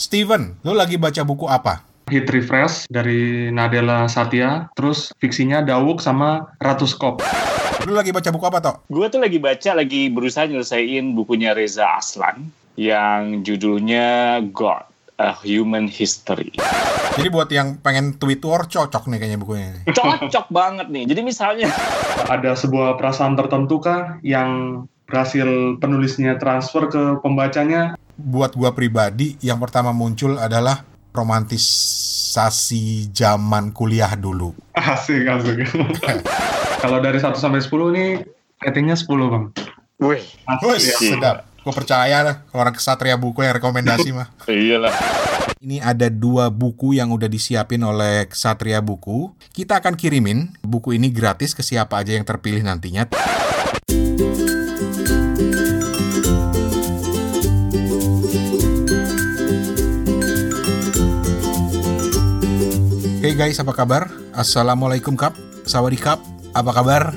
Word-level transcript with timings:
Steven, 0.00 0.56
lu 0.64 0.72
lagi 0.72 0.96
baca 0.96 1.20
buku 1.28 1.44
apa? 1.44 1.84
Hit 2.08 2.24
Refresh 2.32 2.88
dari 2.88 3.52
Nadella 3.52 4.08
Satya, 4.08 4.72
terus 4.72 5.12
fiksinya 5.20 5.60
Dawuk 5.60 6.00
sama 6.00 6.56
Ratu 6.56 6.88
Skop. 6.88 7.20
Lu 7.84 7.92
lagi 7.92 8.08
baca 8.08 8.32
buku 8.32 8.48
apa, 8.48 8.64
Tok? 8.64 8.88
Gue 8.88 9.12
tuh 9.12 9.20
lagi 9.20 9.36
baca, 9.36 9.76
lagi 9.76 10.08
berusaha 10.08 10.48
nyelesain 10.48 11.12
bukunya 11.12 11.52
Reza 11.52 12.00
Aslan 12.00 12.48
yang 12.80 13.44
judulnya 13.44 14.40
God, 14.48 14.88
A 15.20 15.36
Human 15.44 15.84
History. 15.84 16.56
Jadi 17.20 17.28
buat 17.28 17.52
yang 17.52 17.76
pengen 17.84 18.16
tweet 18.16 18.40
war 18.40 18.64
cocok 18.64 19.04
nih 19.04 19.20
kayaknya 19.20 19.36
bukunya. 19.36 19.68
ini. 19.68 19.80
Cocok 19.92 20.48
banget 20.48 20.88
nih. 20.88 21.12
Jadi 21.12 21.20
misalnya, 21.20 21.68
Ada 22.24 22.56
sebuah 22.56 22.96
perasaan 22.96 23.36
tertentu 23.36 23.84
kah 23.84 24.16
yang 24.24 24.80
berhasil 25.10 25.76
penulisnya 25.76 26.38
transfer 26.38 26.86
ke 26.86 27.02
pembacanya? 27.18 27.98
Buat 28.14 28.54
gua 28.54 28.70
pribadi, 28.70 29.34
yang 29.42 29.58
pertama 29.58 29.90
muncul 29.90 30.38
adalah 30.38 30.86
romantisasi 31.10 33.10
zaman 33.10 33.74
kuliah 33.74 34.14
dulu. 34.14 34.54
Asik, 34.72 35.26
asik. 35.26 35.66
Kalau 36.78 37.02
dari 37.02 37.18
1 37.18 37.34
sampai 37.34 37.58
10 37.58 37.90
ini 37.92 38.04
ratingnya 38.62 38.94
10, 38.94 39.26
Bang. 39.26 39.44
wih, 40.00 40.22
Wih, 40.64 40.80
Iya. 40.80 40.96
sedap. 40.96 41.36
Gue 41.60 41.76
percaya 41.76 42.24
lah 42.24 42.40
kalau 42.48 42.64
orang 42.64 42.72
kesatria 42.72 43.20
buku 43.20 43.44
yang 43.44 43.52
rekomendasi 43.52 44.16
mah. 44.16 44.32
iyalah. 44.48 44.96
Ini 45.60 45.76
ada 45.84 46.08
dua 46.08 46.48
buku 46.48 46.96
yang 46.96 47.12
udah 47.12 47.28
disiapin 47.28 47.84
oleh 47.84 48.24
Kesatria 48.32 48.80
Buku. 48.80 49.36
Kita 49.52 49.76
akan 49.76 49.92
kirimin 49.92 50.56
buku 50.64 50.96
ini 50.96 51.12
gratis 51.12 51.52
ke 51.52 51.60
siapa 51.60 52.00
aja 52.00 52.16
yang 52.16 52.24
terpilih 52.24 52.64
nantinya. 52.64 53.04
Guys, 63.40 63.56
apa 63.56 63.72
kabar? 63.72 64.12
Assalamualaikum 64.36 65.16
Kap, 65.16 65.32
Sawadikap, 65.64 66.20
apa 66.52 66.76
kabar? 66.76 67.16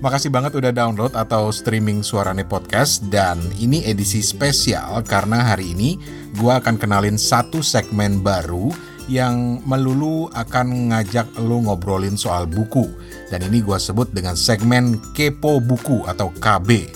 Makasih 0.00 0.32
banget 0.32 0.56
udah 0.56 0.72
download 0.72 1.12
atau 1.12 1.52
streaming 1.52 2.00
Suarane 2.00 2.48
Podcast 2.48 3.04
dan 3.12 3.36
ini 3.60 3.84
edisi 3.84 4.24
spesial 4.24 5.04
karena 5.04 5.52
hari 5.52 5.76
ini 5.76 6.00
gua 6.40 6.64
akan 6.64 6.80
kenalin 6.80 7.20
satu 7.20 7.60
segmen 7.60 8.24
baru 8.24 8.72
yang 9.04 9.60
melulu 9.68 10.32
akan 10.32 10.96
ngajak 10.96 11.28
lu 11.44 11.60
ngobrolin 11.60 12.16
soal 12.16 12.48
buku 12.48 12.88
dan 13.28 13.44
ini 13.44 13.60
gua 13.60 13.76
sebut 13.76 14.08
dengan 14.08 14.32
segmen 14.32 14.96
Kepo 15.12 15.60
Buku 15.60 16.08
atau 16.08 16.32
KB. 16.40 16.88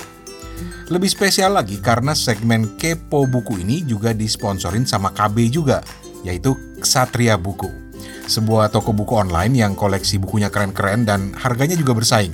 Lebih 0.88 1.10
spesial 1.12 1.52
lagi 1.52 1.76
karena 1.84 2.16
segmen 2.16 2.80
Kepo 2.80 3.28
Buku 3.28 3.60
ini 3.60 3.84
juga 3.84 4.16
disponsorin 4.16 4.88
sama 4.88 5.12
KB 5.12 5.52
juga, 5.52 5.84
yaitu 6.24 6.56
Ksatria 6.80 7.36
Buku. 7.36 7.81
Sebuah 8.26 8.70
toko 8.70 8.94
buku 8.94 9.18
online 9.18 9.58
yang 9.58 9.72
koleksi 9.74 10.22
bukunya 10.22 10.48
keren-keren 10.48 11.04
dan 11.04 11.34
harganya 11.34 11.74
juga 11.74 11.98
bersaing. 11.98 12.32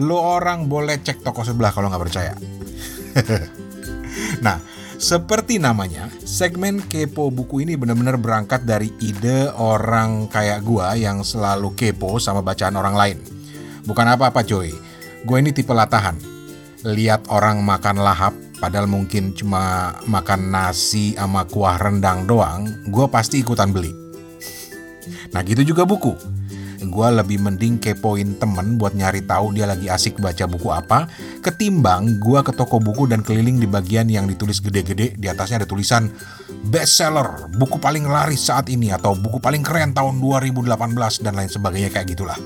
Lo 0.00 0.16
orang 0.20 0.70
boleh 0.72 1.02
cek 1.02 1.20
toko 1.20 1.44
sebelah 1.44 1.74
kalau 1.74 1.92
nggak 1.92 2.02
percaya. 2.02 2.32
nah, 4.44 4.56
seperti 5.02 5.58
namanya, 5.58 6.06
segmen 6.22 6.78
kepo 6.78 7.28
buku 7.34 7.66
ini 7.66 7.74
benar-benar 7.74 8.16
berangkat 8.22 8.62
dari 8.62 8.94
ide 9.02 9.50
orang 9.58 10.30
kayak 10.30 10.62
gua 10.62 10.94
yang 10.94 11.26
selalu 11.26 11.74
kepo 11.74 12.22
sama 12.22 12.38
bacaan 12.38 12.78
orang 12.78 12.94
lain. 12.94 13.18
Bukan 13.82 14.06
apa-apa 14.06 14.46
coy, 14.46 14.70
gue 15.26 15.36
ini 15.42 15.50
tipe 15.50 15.74
latahan. 15.74 16.14
Lihat 16.86 17.26
orang 17.34 17.66
makan 17.66 17.98
lahap, 17.98 18.30
padahal 18.62 18.86
mungkin 18.86 19.34
cuma 19.34 19.94
makan 20.06 20.54
nasi 20.54 21.18
sama 21.18 21.50
kuah 21.50 21.82
rendang 21.82 22.22
doang, 22.30 22.70
gue 22.86 23.06
pasti 23.10 23.42
ikutan 23.42 23.74
beli. 23.74 24.01
Nah 25.34 25.40
gitu 25.42 25.62
juga 25.62 25.82
buku. 25.86 26.14
Gue 26.82 27.08
lebih 27.14 27.38
mending 27.38 27.78
kepoin 27.78 28.34
temen 28.42 28.74
buat 28.74 28.90
nyari 28.90 29.22
tahu 29.22 29.54
dia 29.54 29.70
lagi 29.70 29.86
asik 29.86 30.18
baca 30.18 30.50
buku 30.50 30.66
apa, 30.74 31.06
ketimbang 31.38 32.18
gue 32.18 32.42
ke 32.42 32.50
toko 32.50 32.82
buku 32.82 33.06
dan 33.06 33.22
keliling 33.22 33.62
di 33.62 33.70
bagian 33.70 34.10
yang 34.10 34.26
ditulis 34.26 34.58
gede-gede, 34.58 35.14
di 35.14 35.26
atasnya 35.30 35.62
ada 35.62 35.68
tulisan 35.70 36.10
bestseller, 36.66 37.46
buku 37.54 37.78
paling 37.78 38.02
laris 38.02 38.50
saat 38.50 38.66
ini, 38.66 38.90
atau 38.90 39.14
buku 39.14 39.38
paling 39.38 39.62
keren 39.62 39.94
tahun 39.94 40.18
2018, 40.18 41.22
dan 41.22 41.38
lain 41.38 41.50
sebagainya 41.50 41.90
kayak 41.94 42.18
gitulah. 42.18 42.38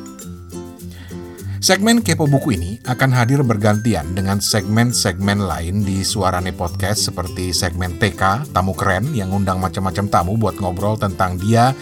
Segmen 1.56 1.99
Kepo 2.05 2.31
Buku 2.31 2.55
ini 2.55 2.78
akan 2.84 3.11
hadir 3.11 3.43
bergantian 3.43 4.15
dengan 4.15 4.38
segmen-segmen 4.38 5.41
lain 5.41 5.83
di 5.83 6.05
Suarane 6.05 6.55
Podcast 6.55 7.11
seperti 7.11 7.50
segmen 7.50 7.97
TK, 7.97 8.53
tamu 8.55 8.77
keren 8.77 9.11
yang 9.17 9.33
undang 9.34 9.59
macam-macam 9.59 10.06
tamu 10.06 10.38
buat 10.38 10.61
ngobrol 10.62 10.94
tentang 11.00 11.41
dia 11.41 11.75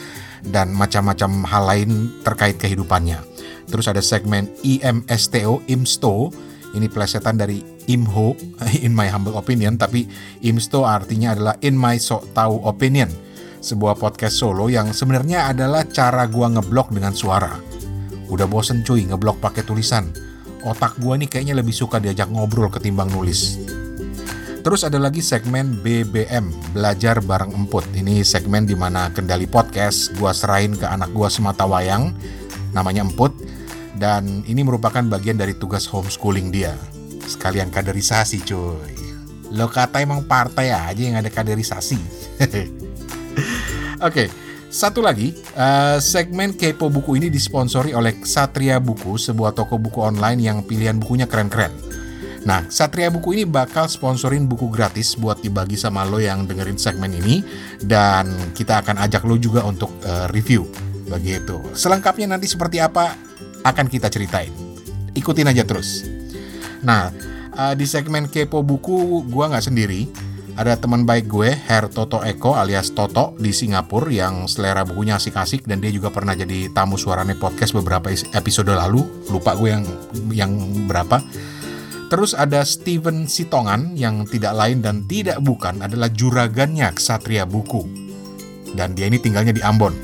dan 0.49 0.73
macam-macam 0.77 1.45
hal 1.49 1.65
lain 1.65 1.91
terkait 2.27 2.61
kehidupannya. 2.61 3.21
Terus 3.69 3.89
ada 3.89 4.05
segmen 4.05 4.51
IMSTO, 4.61 5.65
IMSTO, 5.65 6.29
ini 6.75 6.91
plesetan 6.91 7.39
dari 7.39 7.63
IMHO, 7.89 8.35
in 8.87 8.93
my 8.93 9.09
humble 9.09 9.39
opinion, 9.39 9.79
tapi 9.79 10.05
IMSTO 10.45 10.85
artinya 10.85 11.33
adalah 11.33 11.55
in 11.65 11.79
my 11.79 11.97
sok 11.97 12.35
tahu 12.37 12.61
opinion. 12.67 13.09
Sebuah 13.65 13.97
podcast 13.97 14.37
solo 14.37 14.69
yang 14.69 14.93
sebenarnya 14.93 15.49
adalah 15.49 15.89
cara 15.89 16.29
gua 16.29 16.53
ngeblok 16.53 16.93
dengan 16.93 17.17
suara. 17.17 17.57
Udah 18.29 18.45
bosen 18.45 18.85
cuy 18.85 19.09
ngeblok 19.09 19.41
pakai 19.41 19.65
tulisan. 19.65 20.13
Otak 20.69 21.01
gua 21.01 21.17
nih 21.17 21.33
kayaknya 21.33 21.57
lebih 21.57 21.73
suka 21.73 21.97
diajak 21.97 22.29
ngobrol 22.29 22.69
ketimbang 22.69 23.09
nulis. 23.09 23.57
Terus 24.65 24.81
ada 24.81 24.97
lagi 24.97 25.21
segmen 25.21 25.77
BBM, 25.85 26.49
Belajar 26.73 27.21
Bareng 27.21 27.53
Emput. 27.53 27.85
Ini 27.93 28.25
segmen 28.25 28.65
di 28.65 28.73
mana 28.73 29.13
kendali 29.13 29.45
podcast 29.45 30.17
gua 30.17 30.33
serahin 30.33 30.73
ke 30.73 30.89
anak 30.89 31.13
gua 31.13 31.29
semata 31.29 31.69
wayang, 31.69 32.17
namanya 32.73 33.05
Emput. 33.05 33.37
Dan 34.01 34.41
ini 34.49 34.65
merupakan 34.65 35.05
bagian 35.05 35.37
dari 35.37 35.53
tugas 35.53 35.85
homeschooling 35.85 36.49
dia. 36.49 36.73
Sekalian 37.29 37.69
kaderisasi 37.69 38.41
cuy. 38.41 38.97
Lo 39.53 39.69
kata 39.69 40.01
emang 40.01 40.25
partai 40.25 40.73
aja 40.73 40.97
yang 40.97 41.21
ada 41.21 41.29
kaderisasi. 41.29 42.01
Oke, 44.09 44.33
satu 44.73 45.05
lagi, 45.05 45.37
eh, 45.37 46.01
segmen 46.01 46.57
Kepo 46.57 46.89
Buku 46.89 47.21
ini 47.21 47.29
disponsori 47.29 47.93
oleh 47.93 48.17
Satria 48.25 48.81
Buku, 48.81 49.21
sebuah 49.21 49.53
toko 49.53 49.77
buku 49.77 50.01
online 50.01 50.41
yang 50.41 50.65
pilihan 50.65 50.97
bukunya 50.97 51.29
keren-keren. 51.29 51.94
Nah, 52.45 52.69
Satria 52.69 53.09
Buku 53.09 53.33
ini 53.33 53.45
bakal 53.49 53.89
sponsorin 53.89 54.45
buku 54.45 54.69
gratis 54.69 55.17
buat 55.17 55.41
dibagi 55.41 55.81
sama 55.81 56.05
lo 56.05 56.21
yang 56.21 56.45
dengerin 56.45 56.77
segmen 56.77 57.09
ini 57.17 57.41
dan 57.81 58.29
kita 58.53 58.85
akan 58.85 59.01
ajak 59.01 59.25
lo 59.25 59.41
juga 59.41 59.65
untuk 59.65 59.89
eh, 60.05 60.29
review. 60.29 60.69
Begitu. 61.09 61.61
Selengkapnya 61.73 62.37
nanti 62.37 62.45
seperti 62.49 62.81
apa 62.85 63.17
akan 63.65 63.89
kita 63.89 64.13
ceritain. 64.13 64.53
Ikutin 65.17 65.49
aja 65.49 65.65
terus. 65.65 66.05
Nah, 66.85 67.09
eh, 67.57 67.75
di 67.81 67.89
segmen 67.89 68.29
Kepo 68.29 68.61
Buku 68.61 69.25
gua 69.25 69.49
nggak 69.49 69.65
sendiri. 69.65 70.03
Ada 70.55 70.79
teman 70.79 71.03
baik 71.03 71.27
gue, 71.27 71.51
Her 71.51 71.91
Toto 71.91 72.23
Eko 72.23 72.55
alias 72.55 72.95
Toto 72.95 73.35
di 73.43 73.51
Singapura 73.51 74.07
yang 74.07 74.47
selera 74.47 74.87
bukunya 74.87 75.19
asik-asik 75.19 75.67
dan 75.67 75.83
dia 75.83 75.91
juga 75.91 76.15
pernah 76.15 76.31
jadi 76.31 76.71
tamu 76.71 76.95
suarane 76.95 77.35
podcast 77.35 77.75
beberapa 77.75 78.07
is- 78.15 78.23
episode 78.31 78.71
lalu. 78.71 79.03
Lupa 79.35 79.59
gue 79.59 79.75
yang 79.75 79.83
yang 80.31 80.53
berapa. 80.87 81.19
Terus 82.15 82.31
ada 82.31 82.63
Steven 82.63 83.27
Sitongan 83.27 83.99
yang 83.99 84.23
tidak 84.23 84.55
lain 84.55 84.79
dan 84.79 85.03
tidak 85.11 85.43
bukan 85.43 85.83
adalah 85.83 86.07
juragannya 86.07 86.87
Ksatria 86.95 87.43
Buku. 87.43 87.83
Dan 88.71 88.95
dia 88.95 89.11
ini 89.11 89.19
tinggalnya 89.19 89.51
di 89.51 89.59
Ambon. 89.67 89.99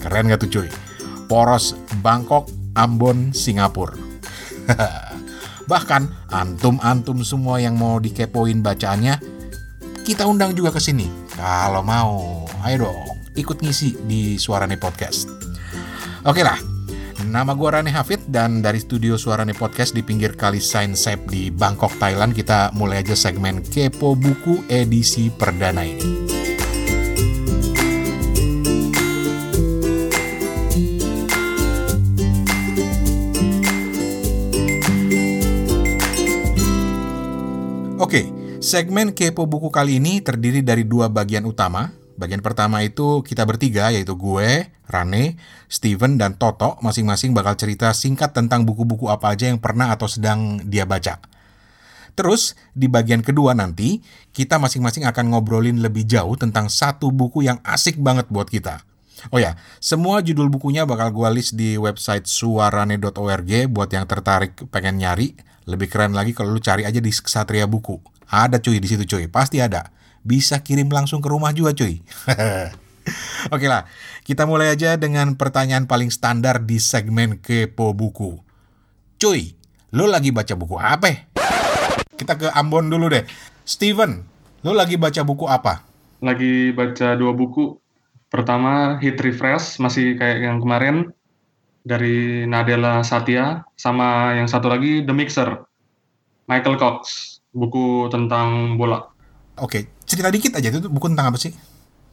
Keren 0.00 0.32
gak 0.32 0.48
tuh 0.48 0.48
cuy? 0.48 0.68
Poros 1.28 1.76
Bangkok, 2.00 2.48
Ambon, 2.72 3.36
Singapura. 3.36 3.92
Bahkan 5.70 6.32
antum-antum 6.32 7.20
semua 7.20 7.60
yang 7.60 7.76
mau 7.76 8.00
dikepoin 8.00 8.64
bacaannya, 8.64 9.20
kita 10.08 10.24
undang 10.24 10.56
juga 10.56 10.72
ke 10.72 10.80
sini. 10.80 11.04
Kalau 11.36 11.84
mau, 11.84 12.48
ayo 12.64 12.88
dong, 12.88 13.28
ikut 13.36 13.60
ngisi 13.60 14.00
di 14.08 14.40
Suarane 14.40 14.80
Podcast. 14.80 15.28
Oke 16.24 16.40
lah, 16.40 16.56
nama 17.28 17.54
gue 17.54 17.68
Rane 17.70 17.92
Hafid 17.94 18.26
dan 18.26 18.58
dari 18.64 18.82
studio 18.82 19.14
Suarane 19.14 19.54
Podcast 19.54 19.94
di 19.94 20.02
pinggir 20.02 20.34
kali 20.34 20.58
Sain 20.58 20.98
Sep 20.98 21.30
di 21.30 21.52
Bangkok, 21.52 21.94
Thailand, 22.00 22.34
kita 22.34 22.74
mulai 22.74 23.06
aja 23.06 23.14
segmen 23.14 23.62
Kepo 23.62 24.18
Buku 24.18 24.66
edisi 24.66 25.30
perdana 25.30 25.86
ini. 25.86 26.08
Oke, 38.02 38.26
segmen 38.58 39.14
Kepo 39.14 39.46
Buku 39.46 39.70
kali 39.70 40.02
ini 40.02 40.18
terdiri 40.18 40.66
dari 40.66 40.82
dua 40.82 41.06
bagian 41.06 41.46
utama. 41.46 42.01
Bagian 42.22 42.38
pertama 42.38 42.86
itu 42.86 43.26
kita 43.26 43.42
bertiga, 43.42 43.90
yaitu 43.90 44.14
gue, 44.14 44.70
Rane, 44.86 45.34
Steven, 45.66 46.22
dan 46.22 46.38
Toto. 46.38 46.78
Masing-masing 46.78 47.34
bakal 47.34 47.58
cerita 47.58 47.90
singkat 47.90 48.30
tentang 48.30 48.62
buku-buku 48.62 49.10
apa 49.10 49.34
aja 49.34 49.50
yang 49.50 49.58
pernah 49.58 49.90
atau 49.90 50.06
sedang 50.06 50.62
dia 50.62 50.86
baca. 50.86 51.18
Terus 52.14 52.54
di 52.78 52.86
bagian 52.86 53.26
kedua 53.26 53.58
nanti 53.58 54.06
kita 54.30 54.62
masing-masing 54.62 55.02
akan 55.02 55.34
ngobrolin 55.34 55.82
lebih 55.82 56.06
jauh 56.06 56.38
tentang 56.38 56.70
satu 56.70 57.10
buku 57.10 57.42
yang 57.42 57.58
asik 57.66 57.98
banget 57.98 58.30
buat 58.30 58.46
kita. 58.46 58.86
Oh 59.34 59.42
ya, 59.42 59.58
semua 59.82 60.22
judul 60.22 60.46
bukunya 60.46 60.86
bakal 60.86 61.10
gue 61.10 61.28
list 61.34 61.58
di 61.58 61.74
website 61.74 62.30
suarane.org 62.30 63.50
buat 63.66 63.90
yang 63.90 64.06
tertarik 64.06 64.62
pengen 64.70 65.02
nyari. 65.02 65.34
Lebih 65.66 65.90
keren 65.90 66.14
lagi 66.14 66.34
kalau 66.34 66.54
lu 66.54 66.62
cari 66.62 66.86
aja 66.86 67.02
di 67.02 67.10
Ksatria 67.10 67.66
Buku. 67.66 67.98
Ada 68.30 68.62
cuy 68.62 68.78
di 68.78 68.86
situ 68.86 69.06
cuy, 69.06 69.26
pasti 69.26 69.58
ada. 69.58 69.90
Bisa 70.22 70.62
kirim 70.62 70.86
langsung 70.90 71.18
ke 71.18 71.28
rumah 71.28 71.50
juga 71.50 71.74
cuy. 71.74 72.02
Oke 73.54 73.66
lah, 73.66 73.90
kita 74.22 74.46
mulai 74.46 74.70
aja 74.70 74.94
dengan 74.94 75.34
pertanyaan 75.34 75.90
paling 75.90 76.14
standar 76.14 76.62
di 76.62 76.78
segmen 76.78 77.42
Kepo 77.42 77.90
Buku. 77.90 78.38
Cuy, 79.18 79.58
lu 79.90 80.06
lagi 80.06 80.30
baca 80.30 80.54
buku 80.54 80.78
apa? 80.78 81.26
Kita 82.14 82.38
ke 82.38 82.48
Ambon 82.54 82.86
dulu 82.86 83.10
deh. 83.10 83.26
Steven, 83.66 84.22
lu 84.62 84.74
lagi 84.74 84.94
baca 84.94 85.22
buku 85.26 85.46
apa? 85.50 85.82
Lagi 86.22 86.70
baca 86.70 87.18
dua 87.18 87.34
buku. 87.34 87.78
Pertama 88.30 88.96
Hit 89.02 89.18
Refresh 89.18 89.82
masih 89.82 90.16
kayak 90.16 90.38
yang 90.40 90.58
kemarin 90.62 91.10
dari 91.82 92.46
Nadella 92.46 93.02
Satya 93.02 93.66
sama 93.74 94.38
yang 94.38 94.46
satu 94.46 94.70
lagi 94.70 95.02
The 95.02 95.12
Mixer 95.12 95.66
Michael 96.46 96.78
Cox 96.78 97.00
buku 97.52 98.08
tentang 98.08 98.80
bola. 98.80 99.11
Oke, 99.62 99.86
cerita 100.02 100.26
dikit 100.26 100.58
aja 100.58 100.74
itu 100.74 100.90
buku 100.90 101.06
tentang 101.14 101.30
apa 101.30 101.38
sih? 101.38 101.54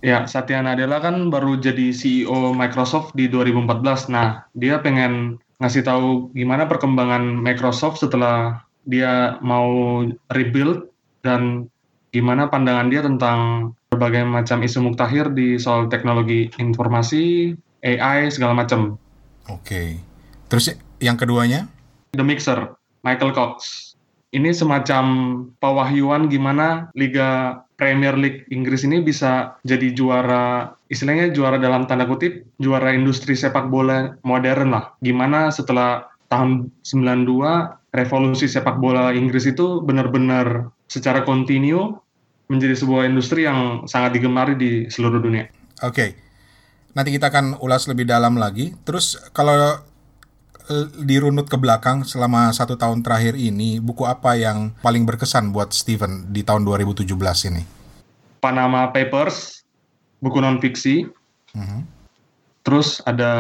Ya, 0.06 0.24
Satya 0.30 0.62
Nadella 0.62 1.01
kan 1.01 1.34
baru 1.34 1.57
jadi 1.57 1.92
CEO 1.92 2.54
Microsoft 2.54 3.18
di 3.18 3.25
2014. 3.28 4.07
Nah, 4.13 4.46
dia 4.54 4.80
pengen 4.80 5.42
ngasih 5.60 5.84
tahu 5.84 6.31
gimana 6.31 6.69
perkembangan 6.69 7.25
Microsoft 7.42 8.00
setelah 8.00 8.63
dia 8.88 9.36
mau 9.44 10.06
rebuild 10.31 10.88
dan 11.25 11.68
gimana 12.16 12.48
pandangan 12.48 12.88
dia 12.88 13.01
tentang 13.04 13.74
berbagai 13.92 14.24
macam 14.24 14.63
isu 14.63 14.80
muktahir 14.86 15.34
di 15.34 15.57
soal 15.60 15.92
teknologi 15.92 16.48
informasi, 16.62 17.57
AI, 17.84 18.31
segala 18.31 18.56
macam. 18.56 18.96
Oke. 19.50 20.00
Terus 20.48 20.78
yang 21.01 21.18
keduanya? 21.18 21.68
The 22.13 22.24
Mixer, 22.24 22.78
Michael 23.04 23.34
Cox. 23.36 23.88
Ini 24.30 24.54
semacam 24.54 25.06
pewahyuan 25.58 26.30
gimana 26.30 26.94
Liga 26.94 27.62
Premier 27.80 28.14
League 28.14 28.46
Inggris 28.54 28.86
ini 28.86 29.02
bisa 29.02 29.58
jadi 29.66 29.90
juara, 29.96 30.76
istilahnya 30.94 31.34
juara 31.34 31.58
dalam 31.58 31.90
tanda 31.90 32.06
kutip, 32.06 32.46
juara 32.62 32.94
industri 32.94 33.34
sepak 33.34 33.74
bola 33.74 34.14
modern 34.22 34.70
lah. 34.70 34.94
Gimana 35.02 35.50
setelah 35.50 36.06
tahun 36.30 36.70
92, 36.86 37.26
revolusi 37.96 38.46
sepak 38.46 38.78
bola 38.78 39.16
Inggris 39.18 39.50
itu 39.50 39.81
benar-benar 39.81 40.70
secara 40.86 41.25
kontinu 41.25 41.98
menjadi 42.54 42.75
sebuah 42.78 43.10
industri 43.10 43.50
yang 43.50 43.90
sangat 43.90 44.22
digemari 44.22 44.54
di 44.54 44.72
seluruh 44.94 45.18
dunia. 45.18 45.50
Oke, 45.82 45.90
okay. 45.90 46.10
nanti 46.94 47.16
kita 47.18 47.34
akan 47.34 47.58
ulas 47.66 47.90
lebih 47.90 48.06
dalam 48.06 48.38
lagi. 48.38 48.78
Terus 48.86 49.18
kalau 49.34 49.88
dirunut 51.01 51.50
ke 51.50 51.57
belakang 51.57 52.06
selama 52.06 52.54
satu 52.54 52.77
tahun 52.77 53.01
terakhir 53.01 53.33
ini, 53.36 53.81
buku 53.81 54.06
apa 54.06 54.38
yang 54.38 54.71
paling 54.86 55.04
berkesan 55.04 55.50
buat 55.50 55.74
Steven 55.74 56.30
di 56.30 56.45
tahun 56.45 56.62
2017 56.63 57.10
ini? 57.50 57.63
Panama 58.39 58.88
Papers, 58.94 59.66
buku 60.21 60.38
non 60.39 60.62
fiksi. 60.62 61.10
Uh 61.54 61.57
mhm. 61.57 61.66
-huh. 61.66 61.81
Terus 62.60 63.01
ada 63.07 63.31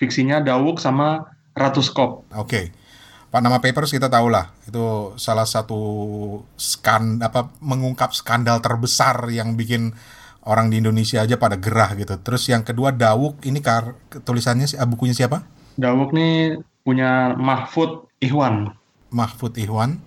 fiksinya 0.00 0.42
Dawuk 0.42 0.82
sama 0.82 1.30
Ratu 1.54 1.84
Skop. 1.84 2.26
Oke. 2.34 2.48
Okay. 2.48 2.66
Panama 3.32 3.64
Papers 3.64 3.88
kita 3.88 4.12
tahu 4.12 4.28
lah 4.28 4.52
itu 4.68 5.16
salah 5.16 5.48
satu 5.48 5.80
skan 6.60 7.16
apa 7.24 7.48
mengungkap 7.64 8.12
skandal 8.12 8.60
terbesar 8.60 9.24
yang 9.32 9.56
bikin 9.56 9.96
orang 10.44 10.68
di 10.68 10.84
Indonesia 10.84 11.24
aja 11.24 11.40
pada 11.40 11.56
gerah 11.56 11.96
gitu. 11.96 12.12
Terus 12.20 12.44
yang 12.52 12.60
kedua 12.60 12.92
Dawuk 12.92 13.40
ini 13.48 13.64
kar 13.64 13.96
tulisannya 14.26 14.68
bukunya 14.84 15.16
siapa? 15.16 15.48
Dawuk 15.80 16.12
nih 16.12 16.60
punya 16.82 17.34
Mahfud 17.38 18.06
Ihwan. 18.22 18.74
Mahfud 19.10 19.56
Ihwan. 19.58 19.98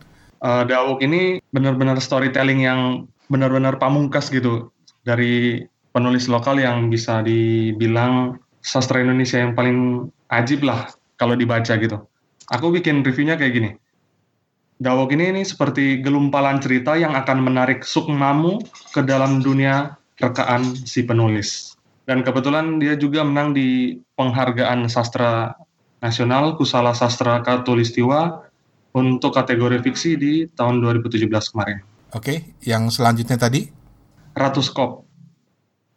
Uh, 0.44 0.68
Dawuk 0.68 1.02
ini 1.02 1.42
benar-benar 1.56 1.98
storytelling 1.98 2.62
yang 2.62 3.10
benar-benar 3.32 3.82
pamungkas 3.82 4.30
gitu 4.30 4.70
dari 5.08 5.66
penulis 5.96 6.30
lokal 6.30 6.60
yang 6.62 6.92
bisa 6.92 7.26
dibilang 7.26 8.38
sastra 8.62 9.02
Indonesia 9.02 9.42
yang 9.42 9.58
paling 9.58 10.12
ajib 10.30 10.62
lah 10.62 10.92
kalau 11.18 11.34
dibaca 11.34 11.74
gitu 11.80 11.98
aku 12.54 12.78
bikin 12.78 13.02
reviewnya 13.02 13.40
kayak 13.40 13.54
gini. 13.56 13.72
Dawok 14.76 15.16
ini, 15.16 15.32
ini 15.32 15.42
seperti 15.48 16.04
gelumpalan 16.04 16.60
cerita 16.60 17.00
yang 17.00 17.16
akan 17.16 17.40
menarik 17.40 17.88
sukmamu 17.88 18.60
ke 18.92 19.00
dalam 19.08 19.40
dunia 19.40 19.96
rekaan 20.20 20.76
si 20.76 21.08
penulis. 21.08 21.80
Dan 22.06 22.22
kebetulan 22.22 22.78
dia 22.78 23.00
juga 23.00 23.24
menang 23.24 23.56
di 23.56 23.98
penghargaan 24.20 24.92
sastra 24.92 25.56
nasional 26.06 26.54
Kusala 26.54 26.94
Sastra 26.94 27.42
Katulistiwa 27.42 28.46
untuk 28.94 29.34
kategori 29.34 29.82
fiksi 29.82 30.12
di 30.16 30.34
tahun 30.54 30.86
2017 30.86 31.26
kemarin. 31.52 31.82
Oke, 32.14 32.54
yang 32.62 32.94
selanjutnya 32.94 33.42
tadi? 33.42 33.66
Ratuskop. 34.38 35.04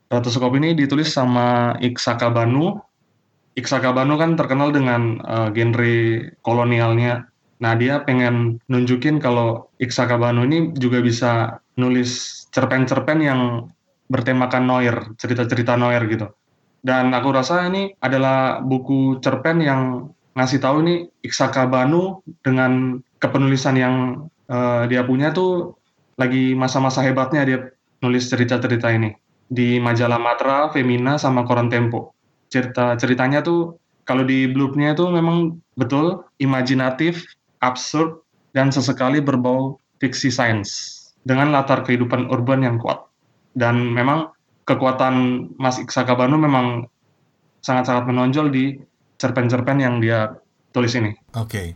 Ratuskop 0.09 0.53
ini 0.57 0.73
ditulis 0.73 1.13
sama 1.13 1.77
Iksaka 1.79 2.33
Banu 2.33 2.89
Iksakabano 3.59 4.15
kan 4.15 4.39
terkenal 4.39 4.71
dengan 4.71 5.19
uh, 5.27 5.51
genre 5.51 6.31
kolonialnya. 6.47 7.27
Nah, 7.59 7.75
dia 7.75 8.07
pengen 8.07 8.63
nunjukin 8.71 9.19
kalau 9.19 9.67
Iksakabano 9.83 10.47
ini 10.47 10.71
juga 10.79 11.03
bisa 11.03 11.59
nulis 11.75 12.47
cerpen-cerpen 12.55 13.19
yang 13.19 13.67
bertemakan 14.07 14.63
noir, 14.63 14.97
cerita-cerita 15.19 15.75
noir 15.75 16.07
gitu. 16.07 16.31
Dan 16.89 17.13
aku 17.13 17.29
rasa 17.37 17.69
ini 17.69 17.93
adalah 18.01 18.65
buku 18.65 19.21
cerpen 19.21 19.61
yang 19.61 20.09
ngasih 20.33 20.57
tahu 20.65 20.81
nih 20.89 20.99
Iksakabano 21.21 22.25
dengan 22.41 23.05
kepenulisan 23.21 23.77
yang 23.77 23.95
uh, 24.49 24.89
dia 24.89 25.05
punya 25.05 25.29
tuh 25.37 25.77
lagi 26.17 26.57
masa-masa 26.57 27.05
hebatnya 27.05 27.45
dia 27.45 27.59
nulis 28.01 28.25
cerita-cerita 28.33 28.89
ini 28.89 29.13
di 29.53 29.77
majalah 29.77 30.17
Matra, 30.17 30.73
Femina, 30.73 31.21
sama 31.21 31.45
Koran 31.45 31.69
Tempo 31.69 32.17
cerita 32.49 32.97
ceritanya 32.97 33.45
tuh 33.45 33.77
kalau 34.09 34.25
di 34.25 34.49
blurbnya 34.49 34.97
itu 34.97 35.05
memang 35.13 35.61
betul 35.77 36.25
imajinatif, 36.41 37.29
absurd, 37.61 38.25
dan 38.57 38.73
sesekali 38.73 39.21
berbau 39.21 39.77
fiksi 40.01 40.33
sains 40.33 40.97
dengan 41.29 41.53
latar 41.53 41.85
kehidupan 41.85 42.33
urban 42.33 42.65
yang 42.65 42.81
kuat. 42.81 43.05
Dan 43.53 43.93
memang 43.93 44.33
kekuatan 44.69 45.15
Mas 45.57 45.81
Iksa 45.81 46.05
Kabano 46.05 46.37
memang 46.37 46.85
sangat-sangat 47.65 48.05
menonjol 48.05 48.53
di 48.53 48.77
cerpen-cerpen 49.17 49.81
yang 49.81 49.99
dia 50.05 50.37
tulis 50.71 50.93
ini. 50.93 51.17
Oke. 51.33 51.49
Okay. 51.49 51.69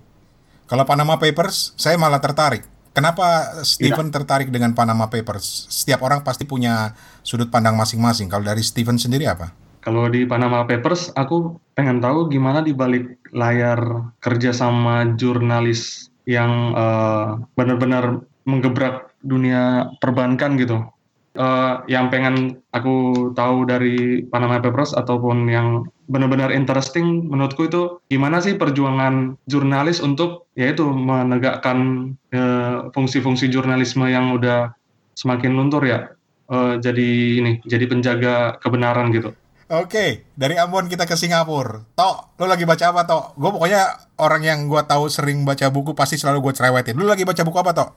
Kalau 0.68 0.84
Panama 0.84 1.16
Papers, 1.16 1.72
saya 1.80 1.96
malah 1.96 2.20
tertarik. 2.20 2.64
Kenapa 2.92 3.60
Stephen 3.64 4.12
ya. 4.12 4.20
tertarik 4.20 4.52
dengan 4.52 4.76
Panama 4.76 5.08
Papers? 5.08 5.68
Setiap 5.72 6.04
orang 6.04 6.20
pasti 6.20 6.44
punya 6.44 6.92
sudut 7.24 7.48
pandang 7.48 7.76
masing-masing. 7.76 8.28
Kalau 8.28 8.44
dari 8.44 8.60
Stephen 8.60 9.00
sendiri 9.00 9.24
apa? 9.24 9.52
Kalau 9.80 10.06
di 10.12 10.28
Panama 10.28 10.62
Papers, 10.68 11.10
aku 11.16 11.56
pengen 11.72 11.98
tahu 11.98 12.28
gimana 12.28 12.60
di 12.60 12.76
balik 12.76 13.18
layar 13.32 14.12
kerja 14.20 14.52
sama 14.52 15.08
jurnalis 15.16 16.12
yang 16.28 16.76
uh, 16.76 17.40
benar-benar 17.56 18.22
menggebrak 18.44 19.10
dunia 19.24 19.90
perbankan 19.98 20.54
gitu. 20.60 20.86
Uh, 21.32 21.80
yang 21.88 22.12
pengen 22.12 22.60
aku 22.76 23.32
tahu 23.32 23.64
dari 23.64 24.20
Panama 24.28 24.60
Papers 24.60 24.92
ataupun 24.92 25.48
yang 25.48 25.88
benar-benar 26.12 26.52
interesting 26.52 27.24
menurutku 27.24 27.72
itu 27.72 28.04
gimana 28.12 28.36
sih 28.44 28.60
perjuangan 28.60 29.40
jurnalis 29.48 30.04
untuk 30.04 30.52
yaitu 30.60 30.84
menegakkan 30.84 32.12
uh, 32.36 32.92
fungsi-fungsi 32.92 33.48
jurnalisme 33.48 34.04
yang 34.12 34.36
udah 34.36 34.76
semakin 35.16 35.56
luntur 35.56 35.80
ya 35.88 36.12
uh, 36.52 36.76
jadi 36.76 37.08
ini 37.40 37.52
jadi 37.64 37.84
penjaga 37.88 38.60
kebenaran 38.60 39.08
gitu. 39.16 39.32
Oke, 39.72 40.28
dari 40.36 40.60
Ambon 40.60 40.84
kita 40.84 41.08
ke 41.08 41.16
Singapura. 41.16 41.80
Tok, 41.96 42.36
lo 42.36 42.44
lagi 42.44 42.68
baca 42.68 42.92
apa, 42.92 43.08
Tok? 43.08 43.40
Gue 43.40 43.56
pokoknya 43.56 44.12
orang 44.20 44.44
yang 44.44 44.58
gue 44.68 44.84
tahu 44.84 45.08
sering 45.08 45.48
baca 45.48 45.72
buku 45.72 45.96
pasti 45.96 46.20
selalu 46.20 46.44
gue 46.44 46.52
cerewetin. 46.60 46.92
Lo 46.92 47.08
lagi 47.08 47.24
baca 47.24 47.40
buku 47.40 47.56
apa, 47.56 47.72
Tok? 47.72 47.90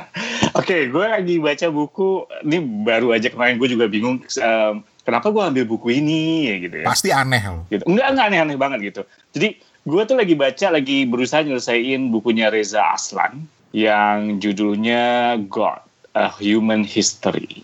Oke, 0.64 0.88
gue 0.88 1.04
lagi 1.04 1.36
baca 1.36 1.68
buku. 1.68 2.24
Ini 2.48 2.64
baru 2.80 3.12
aja 3.12 3.28
kemarin 3.28 3.60
gue 3.60 3.68
juga 3.68 3.84
bingung. 3.92 4.24
Um, 4.40 4.80
kenapa 5.04 5.28
gue 5.28 5.42
ambil 5.44 5.64
buku 5.68 6.00
ini 6.00 6.48
ya 6.48 6.54
gitu 6.64 6.76
ya? 6.80 6.86
Pasti 6.88 7.12
aneh. 7.12 7.44
Gitu. 7.68 7.84
Enggak, 7.84 8.08
enggak 8.08 8.26
aneh-aneh 8.32 8.56
banget 8.56 8.78
gitu. 8.88 9.02
Jadi 9.36 9.48
gue 9.84 10.02
tuh 10.08 10.16
lagi 10.16 10.32
baca, 10.32 10.66
lagi 10.72 11.04
berusaha 11.04 11.44
nyelesain 11.44 12.08
bukunya 12.08 12.48
Reza 12.48 12.96
Aslan 12.96 13.44
yang 13.76 14.40
judulnya 14.40 15.36
God, 15.44 15.84
A 16.16 16.32
Human 16.40 16.88
History. 16.88 17.60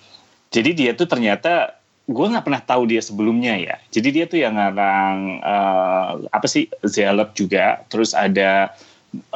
Jadi 0.52 0.76
dia 0.76 0.92
tuh 0.92 1.09
ternyata 1.09 1.80
gue 2.04 2.26
nggak 2.28 2.44
pernah 2.44 2.61
tahu 2.61 2.84
dia 2.84 3.00
sebelumnya 3.00 3.56
ya. 3.56 3.76
Jadi 3.88 4.08
dia 4.12 4.25
tuh 4.28 4.44
yang 4.44 4.61
ngarang 4.61 5.40
uh, 5.40 6.11
apa 6.28 6.44
sih 6.44 6.68
Zelep 6.84 7.32
juga, 7.32 7.80
terus 7.88 8.12
ada 8.12 8.76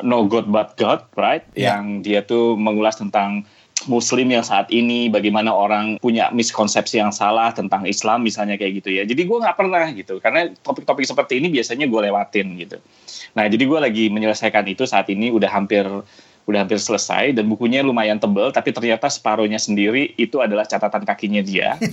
No 0.04 0.28
God 0.28 0.50
But 0.52 0.76
God, 0.76 1.06
right? 1.16 1.46
Ya. 1.56 1.78
Yang 1.78 1.84
dia 2.04 2.20
tuh 2.26 2.58
mengulas 2.58 3.00
tentang 3.00 3.48
Muslim 3.86 4.26
yang 4.34 4.42
saat 4.42 4.68
ini, 4.74 5.06
bagaimana 5.06 5.54
orang 5.54 6.02
punya 6.02 6.34
miskonsepsi 6.34 6.98
yang 6.98 7.14
salah 7.14 7.54
tentang 7.54 7.86
Islam 7.86 8.26
misalnya 8.26 8.58
kayak 8.58 8.82
gitu 8.82 8.90
ya. 8.90 9.06
Jadi 9.06 9.22
gue 9.22 9.38
nggak 9.38 9.54
pernah 9.54 9.86
gitu, 9.94 10.18
karena 10.18 10.50
topik-topik 10.66 11.06
seperti 11.06 11.38
ini 11.38 11.46
biasanya 11.46 11.86
gue 11.86 12.00
lewatin 12.10 12.58
gitu. 12.58 12.82
Nah 13.38 13.46
jadi 13.46 13.64
gue 13.64 13.78
lagi 13.78 14.04
menyelesaikan 14.10 14.66
itu 14.66 14.82
saat 14.82 15.06
ini 15.14 15.30
udah 15.30 15.46
hampir 15.46 15.86
udah 16.48 16.64
hampir 16.64 16.80
selesai 16.80 17.36
dan 17.36 17.44
bukunya 17.44 17.84
lumayan 17.84 18.16
tebel 18.16 18.48
tapi 18.48 18.72
ternyata 18.72 19.12
separuhnya 19.12 19.60
sendiri 19.60 20.16
itu 20.16 20.40
adalah 20.40 20.64
catatan 20.64 21.04
kakinya 21.04 21.44
dia. 21.44 21.76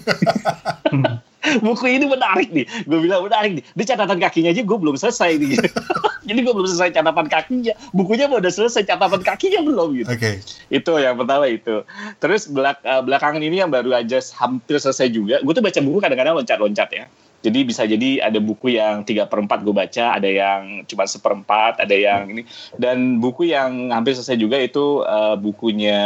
Buku 1.46 1.86
ini 1.86 2.10
menarik 2.10 2.50
nih, 2.50 2.66
gue 2.90 3.00
bilang 3.06 3.22
menarik 3.22 3.62
nih. 3.62 3.64
Di 3.78 3.84
catatan 3.86 4.18
kakinya 4.18 4.50
aja 4.50 4.66
gue 4.66 4.78
belum 4.82 4.98
selesai 4.98 5.38
nih. 5.38 5.62
Jadi 6.28 6.40
gue 6.42 6.54
belum 6.58 6.66
selesai 6.66 6.90
catatan 6.98 7.28
kakinya. 7.30 7.74
Bukunya 7.94 8.26
udah 8.26 8.50
selesai 8.50 8.82
catatan 8.82 9.22
kakinya 9.22 9.62
belum 9.62 9.94
gitu. 9.94 10.10
Oke. 10.10 10.42
Itu 10.74 10.98
yang 10.98 11.22
pertama 11.22 11.46
itu. 11.46 11.86
Terus 12.18 12.50
belak 12.50 12.82
eh, 12.82 13.02
belakangan 13.06 13.42
ini 13.46 13.62
yang 13.62 13.70
baru 13.70 13.94
aja 13.94 14.18
hampir 14.42 14.82
selesai 14.82 15.06
juga. 15.14 15.38
Gue 15.46 15.54
tuh 15.54 15.62
baca 15.62 15.80
buku 15.86 15.98
kadang-kadang 16.02 16.34
loncat-loncat 16.42 16.90
ya. 16.90 17.06
Jadi 17.46 17.60
bisa 17.62 17.86
jadi 17.86 18.26
ada 18.26 18.42
buku 18.42 18.74
yang 18.74 19.06
tiga 19.06 19.30
per 19.30 19.38
4 19.38 19.62
gue 19.62 19.70
baca, 19.70 20.18
ada 20.18 20.26
yang 20.26 20.82
cuma 20.90 21.06
seperempat, 21.06 21.78
ada 21.78 21.94
yang 21.94 22.34
ini. 22.34 22.42
Dan 22.74 23.22
buku 23.22 23.54
yang 23.54 23.94
hampir 23.94 24.18
selesai 24.18 24.42
juga 24.42 24.58
itu 24.58 25.06
eh, 25.06 25.36
bukunya 25.38 26.02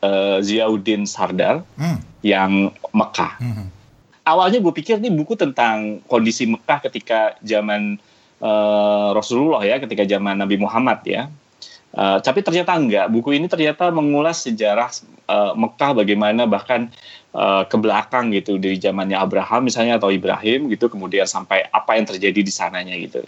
eh, 0.00 0.38
Ziauddin 0.40 1.04
Sardar 1.04 1.60
Hmm. 1.76 2.00
yang 2.24 2.72
Mekah. 2.96 3.36
Hmm. 3.36 3.68
Awalnya 4.24 4.58
gue 4.64 4.72
pikir 4.72 4.98
ini 4.98 5.12
buku 5.12 5.36
tentang 5.36 6.00
kondisi 6.08 6.48
Mekah 6.48 6.80
ketika 6.88 7.36
zaman 7.44 8.00
eh, 8.40 9.08
Rasulullah 9.12 9.60
ya, 9.60 9.76
ketika 9.76 10.08
zaman 10.08 10.40
Nabi 10.40 10.56
Muhammad 10.56 11.04
ya. 11.04 11.28
Eh, 11.96 12.18
tapi 12.20 12.44
ternyata 12.44 12.76
enggak. 12.76 13.08
Buku 13.08 13.32
ini 13.32 13.48
ternyata 13.48 13.88
mengulas 13.88 14.44
sejarah 14.44 14.92
eh, 15.28 15.52
Mekah 15.56 15.96
bagaimana 15.96 16.44
bahkan 16.44 16.92
eh, 17.36 17.64
ke 17.68 17.76
belakang 17.76 18.32
gitu 18.32 18.56
dari 18.56 18.80
zamannya 18.80 19.20
Abraham 19.20 19.68
misalnya 19.68 20.00
atau 20.00 20.08
Ibrahim 20.08 20.72
gitu, 20.72 20.88
kemudian 20.88 21.28
sampai 21.28 21.68
apa 21.68 22.00
yang 22.00 22.08
terjadi 22.08 22.40
di 22.40 22.48
sananya 22.48 22.96
gitu. 22.96 23.20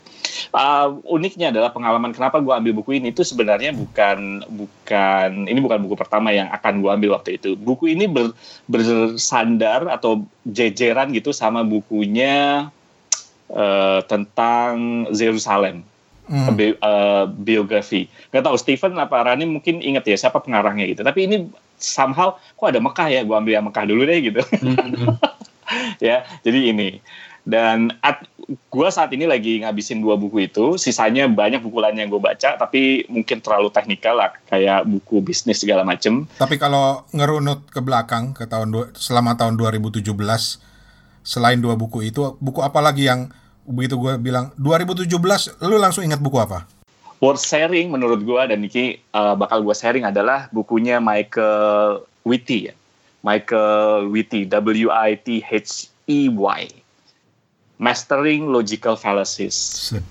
Eh, 0.48 0.86
uniknya 1.04 1.52
adalah 1.52 1.68
pengalaman 1.68 2.16
kenapa 2.16 2.40
gue 2.40 2.50
ambil 2.56 2.72
buku 2.80 2.96
ini 2.96 3.12
itu 3.12 3.20
sebenarnya 3.20 3.76
bukan 3.76 4.48
bukan 4.48 5.44
ini 5.44 5.60
bukan 5.60 5.84
buku 5.84 5.94
pertama 5.94 6.32
yang 6.32 6.48
akan 6.48 6.80
gue 6.80 6.90
ambil 6.90 7.10
waktu 7.20 7.36
itu. 7.36 7.52
Buku 7.54 7.92
ini 7.92 8.08
ber- 8.08 8.32
bersandar 8.64 9.84
atau 9.92 10.24
jejeran 10.48 11.12
gitu 11.12 11.36
sama 11.36 11.60
bukunya 11.60 12.68
eh, 13.52 14.00
tentang 14.08 15.04
Yerusalem 15.12 15.84
Hmm. 16.28 16.52
bi- 16.52 16.76
eh, 16.76 17.24
biografi. 17.24 18.04
Gak 18.28 18.44
tahu 18.44 18.60
Stephen 18.60 18.92
apa 19.00 19.24
Rani 19.24 19.48
mungkin 19.48 19.80
inget 19.80 20.04
ya 20.04 20.28
siapa 20.28 20.44
pengarangnya 20.44 20.84
gitu. 20.84 21.00
Tapi 21.00 21.24
ini 21.24 21.48
somehow 21.78 22.36
kok 22.58 22.68
ada 22.68 22.82
Mekah 22.82 23.08
ya? 23.08 23.20
Gua 23.24 23.40
ambil 23.40 23.58
yang 23.58 23.66
Mekah 23.66 23.84
dulu 23.86 24.02
deh 24.04 24.18
gitu. 24.20 24.42
Hmm. 24.42 25.16
ya, 26.06 26.26
jadi 26.44 26.74
ini. 26.74 26.98
Dan 27.48 27.96
at, 28.04 28.28
gua 28.68 28.92
saat 28.92 29.08
ini 29.16 29.24
lagi 29.24 29.64
ngabisin 29.64 30.04
dua 30.04 30.20
buku 30.20 30.44
itu. 30.44 30.76
Sisanya 30.76 31.24
banyak 31.24 31.64
buku 31.64 31.80
lain 31.80 31.96
yang 31.96 32.12
gue 32.12 32.20
baca, 32.20 32.60
tapi 32.60 33.08
mungkin 33.08 33.40
terlalu 33.40 33.72
teknikal 33.72 34.20
lah, 34.20 34.36
kayak 34.52 34.84
buku 34.84 35.24
bisnis 35.24 35.64
segala 35.64 35.80
macem. 35.80 36.28
Tapi 36.36 36.60
kalau 36.60 37.08
ngerunut 37.16 37.72
ke 37.72 37.80
belakang 37.80 38.36
ke 38.36 38.44
tahun 38.44 38.92
selama 39.00 39.40
tahun 39.40 39.56
2017 39.56 40.12
selain 41.28 41.60
dua 41.60 41.76
buku 41.76 42.08
itu 42.08 42.40
buku 42.40 42.64
apa 42.64 42.80
lagi 42.80 43.04
yang 43.04 43.28
begitu 43.68 44.00
gue 44.00 44.16
bilang 44.16 44.48
2017 44.56 45.12
lu 45.68 45.76
langsung 45.76 46.00
ingat 46.00 46.20
buku 46.24 46.40
apa? 46.40 46.64
Worth 47.18 47.42
sharing 47.42 47.90
menurut 47.90 48.22
gua 48.22 48.46
dan 48.46 48.62
Niki 48.62 49.02
uh, 49.10 49.34
bakal 49.34 49.66
gua 49.66 49.74
sharing 49.74 50.06
adalah 50.06 50.46
bukunya 50.54 51.02
Michael 51.02 52.06
Whitty 52.22 52.70
ya. 52.70 52.74
Michael 53.26 54.14
Whitty, 54.14 54.46
W-I-T-H-E-Y. 54.46 56.62
Mastering 57.78 58.50
Logical 58.50 58.94
Fallacies. 58.94 59.54
Sedap. 59.54 60.06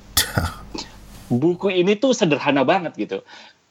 buku 1.27 1.71
ini 1.71 1.99
tuh 1.99 2.15
sederhana 2.15 2.63
banget 2.63 2.95
gitu. 2.95 3.19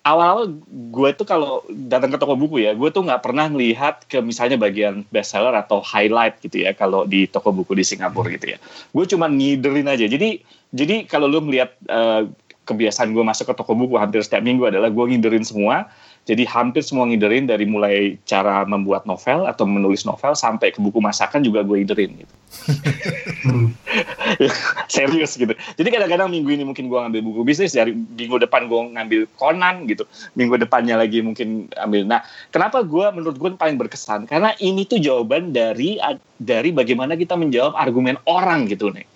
Awal-awal 0.06 0.54
gue 0.70 1.10
tuh 1.18 1.26
kalau 1.26 1.66
datang 1.66 2.14
ke 2.14 2.18
toko 2.22 2.38
buku 2.38 2.62
ya, 2.62 2.78
gue 2.78 2.94
tuh 2.94 3.02
nggak 3.02 3.26
pernah 3.26 3.50
melihat 3.50 4.06
ke 4.06 4.22
misalnya 4.22 4.54
bagian 4.54 5.02
bestseller 5.10 5.50
atau 5.50 5.82
highlight 5.82 6.38
gitu 6.46 6.62
ya 6.62 6.70
kalau 6.78 7.02
di 7.02 7.26
toko 7.26 7.50
buku 7.50 7.74
di 7.74 7.82
Singapura 7.82 8.30
gitu 8.30 8.54
ya. 8.54 8.58
Gue 8.94 9.02
cuma 9.10 9.26
ngiderin 9.26 9.90
aja. 9.90 10.06
Jadi 10.06 10.46
jadi 10.70 11.10
kalau 11.10 11.26
lu 11.26 11.42
melihat 11.42 11.74
eh, 11.90 12.22
kebiasaan 12.66 13.14
gue 13.14 13.22
masuk 13.22 13.48
ke 13.48 13.54
toko 13.54 13.72
buku 13.78 13.94
hampir 13.96 14.20
setiap 14.20 14.42
minggu 14.42 14.66
adalah 14.66 14.90
gue 14.90 15.04
ngiderin 15.06 15.46
semua. 15.46 15.86
Jadi 16.26 16.42
hampir 16.42 16.82
semua 16.82 17.06
ngiderin 17.06 17.46
dari 17.46 17.70
mulai 17.70 18.18
cara 18.26 18.66
membuat 18.66 19.06
novel 19.06 19.46
atau 19.46 19.62
menulis 19.62 20.02
novel 20.02 20.34
sampai 20.34 20.74
ke 20.74 20.82
buku 20.82 20.98
masakan 20.98 21.46
juga 21.46 21.62
gue 21.62 21.86
ngiderin 21.86 22.18
gitu. 22.18 22.34
Serius 24.90 25.38
gitu. 25.38 25.54
Jadi 25.54 25.86
kadang-kadang 25.86 26.26
minggu 26.26 26.50
ini 26.50 26.66
mungkin 26.66 26.90
gue 26.90 26.98
ngambil 26.98 27.22
buku 27.22 27.40
bisnis, 27.46 27.78
dari 27.78 27.94
minggu 27.94 28.42
depan 28.42 28.66
gue 28.66 28.80
ngambil 28.98 29.20
Conan 29.38 29.86
gitu, 29.86 30.02
minggu 30.34 30.58
depannya 30.58 30.98
lagi 30.98 31.22
mungkin 31.22 31.70
ambil. 31.78 32.02
Nah, 32.02 32.26
kenapa 32.50 32.82
gue 32.82 33.06
menurut 33.14 33.38
gue 33.38 33.54
paling 33.54 33.78
berkesan? 33.78 34.26
Karena 34.26 34.50
ini 34.58 34.82
tuh 34.82 34.98
jawaban 34.98 35.54
dari 35.54 36.02
dari 36.42 36.74
bagaimana 36.74 37.14
kita 37.14 37.38
menjawab 37.38 37.78
argumen 37.78 38.18
orang 38.26 38.66
gitu 38.66 38.90
nih. 38.90 39.06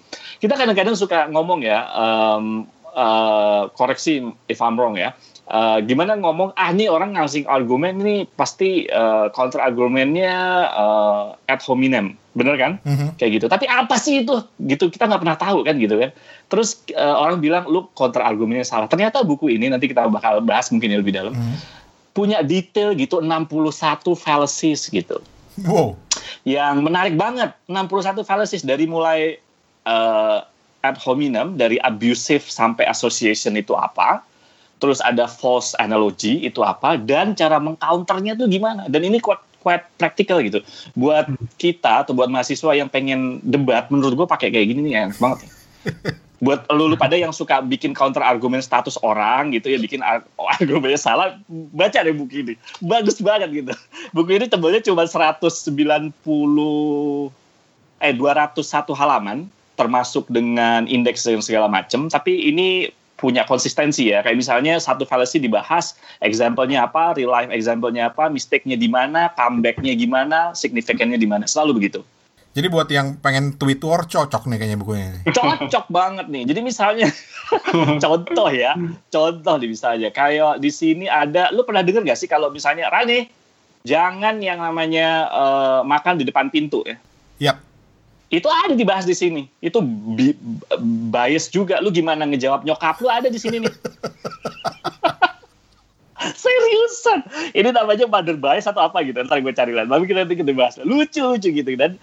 Kita 0.40 0.57
kadang-kadang 0.57 0.97
suka 0.97 1.28
ngomong 1.28 1.66
ya, 1.66 1.85
em, 1.90 2.64
eh, 2.92 3.62
koreksi 3.75 4.20
if 4.47 4.59
I'm 4.59 4.75
wrong 4.75 4.97
ya. 4.97 5.14
Eh, 5.50 5.78
gimana 5.82 6.14
ngomong 6.14 6.54
ah 6.54 6.70
ini 6.70 6.87
orang 6.87 7.18
ngasih 7.18 7.42
argumen 7.44 7.99
ini 7.99 8.23
pasti 8.25 8.87
eh, 8.87 9.26
counter 9.35 9.59
argumennya 9.59 10.35
eh, 10.70 11.25
ad 11.50 11.61
hominem 11.66 12.14
bener 12.30 12.54
kan 12.54 12.73
Mhm. 12.87 13.18
kayak 13.18 13.30
gitu. 13.42 13.47
Tapi 13.50 13.66
apa 13.66 13.99
sih 13.99 14.23
itu? 14.23 14.38
Gitu 14.56 14.87
kita 14.87 15.11
nggak 15.11 15.18
pernah 15.18 15.35
tahu 15.35 15.66
kan 15.66 15.75
gitu 15.82 15.99
kan. 15.99 16.14
Terus 16.47 16.78
eh, 16.87 17.14
orang 17.18 17.42
bilang 17.42 17.66
lu 17.66 17.90
counter 17.90 18.23
argumennya 18.23 18.62
salah. 18.62 18.87
Ternyata 18.87 19.26
buku 19.26 19.50
ini 19.50 19.66
nanti 19.66 19.90
kita 19.90 20.06
bakal 20.06 20.38
bahas 20.40 20.70
mungkin 20.70 20.94
ya 20.94 21.02
lebih 21.02 21.11
dalam. 21.11 21.35
Mhm. 21.35 21.56
Punya 22.14 22.42
detail 22.42 22.94
gitu 22.94 23.18
61 23.18 24.14
fallacies 24.14 24.87
gitu. 24.87 25.18
Wow. 25.66 25.99
Yang 26.47 26.75
menarik 26.80 27.14
banget 27.18 27.50
61 27.66 28.23
fallacies 28.23 28.62
dari 28.62 28.87
mulai 28.87 29.42
eh, 29.82 30.38
ad 30.80 30.96
hominem 30.96 31.56
dari 31.56 31.76
abusive 31.82 32.44
sampai 32.44 32.88
association 32.88 33.56
itu 33.56 33.76
apa. 33.76 34.25
Terus 34.80 35.04
ada 35.04 35.28
false 35.28 35.76
analogy 35.76 36.40
itu 36.40 36.64
apa 36.64 36.96
dan 36.96 37.37
cara 37.37 37.60
mengcounternya 37.60 38.37
tuh 38.40 38.49
gimana. 38.49 38.88
Dan 38.88 39.04
ini 39.04 39.20
quite 39.20 39.44
quite 39.60 39.84
practical 40.00 40.40
gitu. 40.40 40.64
Buat 40.96 41.28
kita 41.60 42.08
atau 42.08 42.16
buat 42.16 42.32
mahasiswa 42.32 42.72
yang 42.72 42.88
pengen 42.88 43.44
debat 43.44 43.92
menurut 43.92 44.16
gue 44.16 44.28
pakai 44.28 44.49
kayak 44.49 44.72
gini 44.72 44.88
nih 44.88 45.12
enak 45.12 45.20
banget. 45.20 45.38
ya. 45.44 45.50
buat 46.40 46.64
lu, 46.72 46.88
lu 46.88 46.96
pada 46.96 47.20
yang 47.20 47.37
suka 47.37 47.60
bikin 47.60 47.92
counter 47.92 48.25
argumen 48.25 48.64
status 48.64 48.96
orang 49.04 49.52
gitu 49.52 49.68
ya 49.68 49.76
bikin 49.76 50.00
ar- 50.00 50.25
argumennya 50.56 50.96
salah 50.96 51.37
baca 51.76 52.00
deh 52.00 52.16
buku 52.16 52.40
ini 52.40 52.54
bagus 52.80 53.20
banget 53.20 53.52
gitu 53.52 53.72
buku 54.16 54.40
ini 54.40 54.49
tebalnya 54.49 54.80
cuma 54.80 55.04
190 55.04 56.16
eh 58.00 58.12
201 58.16 58.96
halaman 58.96 59.52
termasuk 59.80 60.28
dengan 60.28 60.84
indeks 60.84 61.25
dan 61.25 61.40
segala 61.40 61.72
macam 61.72 62.12
tapi 62.12 62.52
ini 62.52 62.92
punya 63.20 63.44
konsistensi 63.44 64.08
ya 64.08 64.25
kayak 64.25 64.40
misalnya 64.40 64.80
satu 64.80 65.04
fallacy 65.04 65.37
dibahas 65.37 65.92
example-nya 66.25 66.88
apa 66.88 67.12
real 67.16 67.28
life 67.28 67.52
example-nya 67.52 68.08
apa 68.08 68.32
mistake-nya 68.32 68.80
di 68.80 68.88
mana 68.88 69.28
comeback-nya 69.37 69.92
gimana 69.92 70.56
signifikannya 70.56 71.20
di 71.20 71.28
mana 71.28 71.44
selalu 71.44 71.84
begitu 71.84 72.00
Jadi 72.50 72.66
buat 72.66 72.90
yang 72.90 73.14
pengen 73.22 73.54
tweet 73.54 73.78
war 73.87 74.10
cocok 74.10 74.50
nih 74.50 74.58
kayaknya 74.58 74.75
bukunya. 74.75 75.06
ini. 75.14 75.20
cocok 75.30 75.87
banget 76.02 76.26
nih. 76.26 76.42
Jadi 76.50 76.66
misalnya 76.66 77.06
contoh 78.02 78.50
ya, 78.50 78.75
contoh 79.06 79.54
nih 79.54 79.70
misalnya 79.70 80.10
kayak 80.10 80.58
di 80.58 80.66
sini 80.75 81.06
ada, 81.06 81.54
lu 81.54 81.62
pernah 81.62 81.87
denger 81.87 82.02
gak 82.02 82.18
sih 82.18 82.26
kalau 82.26 82.50
misalnya 82.50 82.90
Rani, 82.90 83.30
jangan 83.87 84.42
yang 84.42 84.58
namanya 84.58 85.30
eh, 85.30 85.80
makan 85.87 86.18
di 86.18 86.26
depan 86.26 86.50
pintu 86.50 86.82
ya. 86.82 86.99
Yap. 87.38 87.69
Itu 88.30 88.46
ada 88.46 88.78
dibahas 88.78 89.02
di 89.02 89.14
sini. 89.18 89.50
Itu 89.58 89.82
bi- 89.82 90.38
bias 91.10 91.50
juga. 91.50 91.82
Lu 91.82 91.90
gimana 91.90 92.22
ngejawab 92.30 92.62
nyokap 92.62 93.02
lu 93.02 93.10
ada 93.10 93.26
di 93.26 93.42
sini 93.42 93.58
nih. 93.66 93.75
Seriusan. 96.20 97.26
Ini 97.50 97.75
namanya 97.75 98.06
mother 98.06 98.38
bias 98.38 98.70
atau 98.70 98.87
apa 98.87 99.02
gitu. 99.02 99.18
Ntar 99.18 99.42
gue 99.42 99.50
cari 99.50 99.75
lagi. 99.75 99.90
Tapi 99.90 100.04
kita 100.06 100.18
nanti 100.22 100.38
kita 100.38 100.52
bahas. 100.54 100.78
Lucu-lucu 100.78 101.50
gitu. 101.50 101.70
Dan 101.75 101.99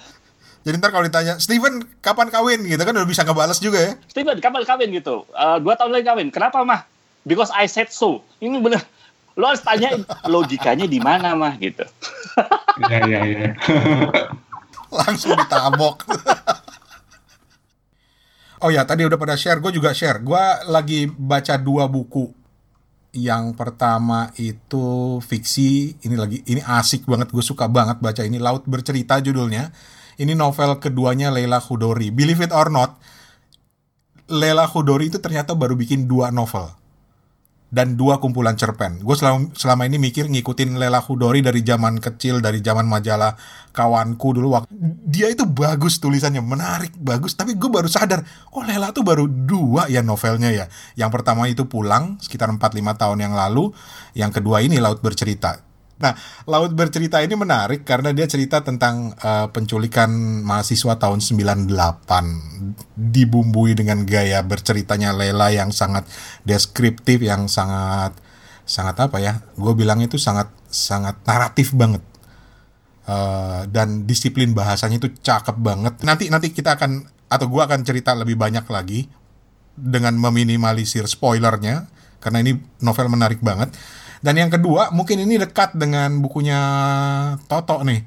Jadi 0.67 0.83
ntar 0.83 0.91
kalau 0.91 1.07
ditanya, 1.07 1.39
Steven 1.39 1.79
kapan 2.03 2.27
kawin 2.27 2.59
gitu 2.67 2.83
kan 2.83 2.91
udah 2.91 3.07
bisa 3.07 3.23
ngebales 3.23 3.63
juga 3.63 3.79
ya. 3.79 3.93
Steven, 4.11 4.43
kapan 4.43 4.67
kawin 4.67 4.91
gitu? 4.91 5.23
Eh, 5.31 5.57
dua 5.63 5.79
tahun 5.79 5.95
lagi 5.95 6.11
kawin. 6.11 6.27
Kenapa 6.27 6.59
mah? 6.67 6.83
Because 7.23 7.47
I 7.55 7.71
said 7.71 7.87
so. 7.87 8.19
Ini 8.43 8.59
bener. 8.59 8.83
Lo 9.39 9.47
harus 9.47 9.63
tanya 9.63 9.95
logikanya 10.27 10.89
di 10.89 10.99
mana 10.99 11.39
mah 11.39 11.55
gitu. 11.55 11.87
Iya, 12.83 12.99
iya, 13.07 13.19
iya. 13.23 13.49
Langsung 15.05 15.33
ditabok. 15.37 16.07
oh 18.63 18.69
ya, 18.73 18.83
tadi 18.83 19.05
udah 19.05 19.19
pada 19.19 19.35
share, 19.37 19.61
gue 19.61 19.71
juga 19.75 19.93
share. 19.93 20.21
Gue 20.21 20.43
lagi 20.69 21.05
baca 21.09 21.55
dua 21.59 21.85
buku 21.85 22.33
Yang 23.17 23.57
pertama 23.57 24.29
itu 24.37 25.17
fiksi, 25.25 25.97
ini 26.05 26.13
lagi 26.13 26.43
ini 26.45 26.61
asik 26.61 27.09
banget, 27.09 27.33
gue 27.33 27.41
suka 27.41 27.65
banget 27.65 27.97
baca 27.97 28.21
ini 28.21 28.37
Laut 28.37 28.67
Bercerita 28.69 29.17
judulnya. 29.17 29.73
Ini 30.21 30.37
novel 30.37 30.77
keduanya 30.77 31.33
Leila 31.33 31.57
Khudori. 31.57 32.13
Believe 32.13 32.45
it 32.45 32.53
or 32.53 32.69
not, 32.69 33.01
Leila 34.29 34.69
Khudori 34.69 35.09
itu 35.09 35.17
ternyata 35.17 35.57
baru 35.57 35.73
bikin 35.73 36.05
dua 36.05 36.29
novel 36.29 36.77
dan 37.67 37.99
dua 37.99 38.23
kumpulan 38.23 38.55
cerpen. 38.55 39.03
Gue 39.03 39.15
selama, 39.19 39.51
selama 39.51 39.83
ini 39.83 39.99
mikir 39.99 40.31
ngikutin 40.31 40.79
Lela 40.79 41.03
Hudori 41.03 41.43
dari 41.43 41.59
zaman 41.67 41.99
kecil, 41.99 42.39
dari 42.39 42.63
zaman 42.63 42.87
majalah 42.87 43.35
kawanku 43.75 44.39
dulu. 44.39 44.55
Waktu 44.55 44.71
dia 45.03 45.27
itu 45.27 45.43
bagus 45.43 45.99
tulisannya, 45.99 46.39
menarik, 46.39 46.95
bagus. 46.95 47.35
Tapi 47.35 47.59
gue 47.59 47.67
baru 47.67 47.91
sadar, 47.91 48.23
oh 48.55 48.63
Lela 48.63 48.95
tuh 48.95 49.03
baru 49.03 49.27
dua 49.27 49.91
ya 49.91 49.99
novelnya 49.99 50.49
ya. 50.55 50.65
Yang 50.95 51.11
pertama 51.19 51.51
itu 51.51 51.67
Pulang, 51.67 52.15
sekitar 52.23 52.47
4-5 52.47 52.95
tahun 52.95 53.19
yang 53.19 53.35
lalu. 53.35 53.75
Yang 54.15 54.39
kedua 54.39 54.63
ini 54.63 54.79
Laut 54.79 55.03
Bercerita. 55.03 55.66
Nah, 55.97 56.13
Laut 56.45 56.77
Bercerita 56.77 57.25
ini 57.25 57.33
menarik 57.33 57.81
karena 57.81 58.13
dia 58.13 58.29
cerita 58.29 58.61
tentang 58.61 59.17
uh, 59.17 59.49
penculikan 59.49 60.09
mahasiswa 60.45 60.93
tahun 60.93 61.25
98 61.25 61.73
dibumbui 62.93 63.73
dengan 63.73 64.05
gaya 64.05 64.45
berceritanya 64.45 65.17
Lela 65.17 65.49
yang 65.49 65.73
sangat 65.73 66.05
deskriptif 66.45 67.25
yang 67.25 67.49
sangat 67.49 68.13
sangat 68.69 69.09
apa 69.09 69.17
ya? 69.17 69.41
Gue 69.57 69.73
bilang 69.73 69.97
itu 69.97 70.21
sangat 70.21 70.53
sangat 70.69 71.17
naratif 71.25 71.73
banget. 71.73 72.05
Uh, 73.07 73.63
dan 73.71 74.03
disiplin 74.03 74.51
bahasanya 74.53 75.01
itu 75.01 75.09
cakep 75.23 75.57
banget. 75.57 75.97
Nanti 76.05 76.29
nanti 76.29 76.53
kita 76.53 76.77
akan 76.77 77.09
atau 77.27 77.47
gue 77.49 77.61
akan 77.63 77.81
cerita 77.81 78.13
lebih 78.13 78.37
banyak 78.37 78.67
lagi 78.69 79.09
dengan 79.73 80.13
meminimalisir 80.19 81.09
spoilernya 81.09 81.89
karena 82.21 82.45
ini 82.45 82.61
novel 82.85 83.09
menarik 83.09 83.41
banget. 83.41 83.73
Dan 84.21 84.35
yang 84.37 84.49
kedua, 84.49 84.89
mungkin 84.93 85.21
ini 85.21 85.37
dekat 85.37 85.77
dengan 85.77 86.21
bukunya 86.21 86.59
Toto 87.45 87.81
nih. 87.85 88.01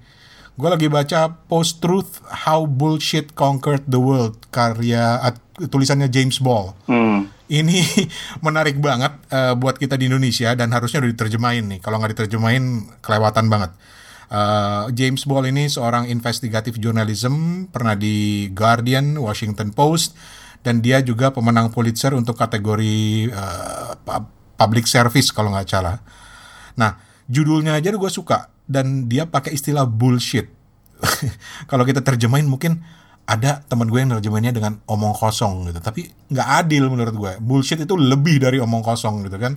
Gue 0.61 0.69
lagi 0.69 0.93
baca 0.93 1.41
Post 1.49 1.81
Truth 1.81 2.21
How 2.45 2.69
Bullshit 2.69 3.33
Conquered 3.33 3.89
the 3.89 3.97
World 3.97 4.37
karya 4.53 5.17
tulisannya 5.57 6.13
James 6.13 6.37
Ball. 6.37 6.77
Hmm. 6.85 7.33
Ini 7.49 7.81
menarik 8.47 8.77
banget 8.77 9.17
uh, 9.33 9.57
buat 9.57 9.81
kita 9.81 9.97
di 9.97 10.13
Indonesia 10.13 10.53
dan 10.53 10.69
harusnya 10.77 11.01
udah 11.01 11.11
diterjemahin 11.17 11.65
nih. 11.77 11.81
Kalau 11.81 11.97
nggak 11.97 12.13
diterjemahin 12.13 12.93
kelewatan 13.01 13.49
banget. 13.49 13.73
Uh, 14.31 14.87
James 14.95 15.27
Ball 15.27 15.51
ini 15.51 15.67
seorang 15.67 16.07
investigatif 16.07 16.79
journalism, 16.79 17.67
pernah 17.73 17.99
di 17.99 18.47
Guardian, 18.55 19.19
Washington 19.19 19.75
Post, 19.75 20.15
dan 20.63 20.85
dia 20.85 21.01
juga 21.01 21.35
pemenang 21.35 21.75
Pulitzer 21.75 22.15
untuk 22.15 22.37
kategori 22.37 23.33
uh, 23.33 23.97
public 24.61 24.85
service 24.85 25.33
kalau 25.33 25.57
nggak 25.57 25.65
salah. 25.65 25.97
Nah, 26.77 27.01
judulnya 27.25 27.81
aja 27.81 27.89
gue 27.89 28.13
suka 28.13 28.53
dan 28.69 29.09
dia 29.09 29.25
pakai 29.25 29.57
istilah 29.57 29.89
bullshit. 29.89 30.53
kalau 31.71 31.89
kita 31.89 32.05
terjemahin 32.05 32.45
mungkin 32.45 32.85
ada 33.25 33.65
teman 33.65 33.89
gue 33.89 33.97
yang 33.97 34.13
terjemahinnya 34.21 34.53
dengan 34.53 34.77
omong 34.85 35.17
kosong 35.17 35.73
gitu, 35.73 35.81
tapi 35.81 36.13
nggak 36.29 36.49
adil 36.61 36.93
menurut 36.93 37.15
gue. 37.17 37.33
Bullshit 37.41 37.81
itu 37.81 37.97
lebih 37.97 38.37
dari 38.37 38.61
omong 38.61 38.85
kosong 38.85 39.25
gitu 39.25 39.41
kan. 39.41 39.57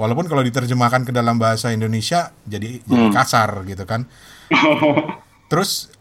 Walaupun 0.00 0.26
kalau 0.26 0.40
diterjemahkan 0.40 1.04
ke 1.06 1.12
dalam 1.12 1.36
bahasa 1.36 1.70
Indonesia 1.70 2.32
jadi, 2.42 2.80
hmm. 2.80 2.88
jadi 2.88 3.06
kasar 3.14 3.62
gitu 3.68 3.84
kan. 3.86 4.08
Terus 5.52 5.92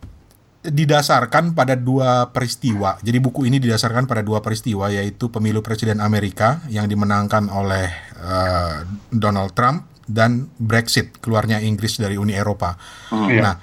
didasarkan 0.70 1.58
pada 1.58 1.76
dua 1.76 2.30
peristiwa. 2.30 2.96
Jadi 3.02 3.18
buku 3.18 3.46
ini 3.50 3.58
didasarkan 3.58 4.06
pada 4.06 4.22
dua 4.22 4.40
peristiwa 4.40 4.90
yaitu 4.90 5.28
pemilu 5.34 5.66
presiden 5.66 6.00
Amerika 6.00 6.62
yang 6.70 6.86
dimenangkan 6.86 7.50
oleh 7.50 7.90
uh, 8.22 8.86
Donald 9.10 9.58
Trump 9.58 9.90
dan 10.10 10.50
Brexit 10.58 11.18
keluarnya 11.22 11.62
Inggris 11.62 12.02
dari 12.02 12.18
Uni 12.18 12.34
Eropa. 12.34 12.78
Oh, 13.14 13.30
iya. 13.30 13.42
Nah, 13.46 13.56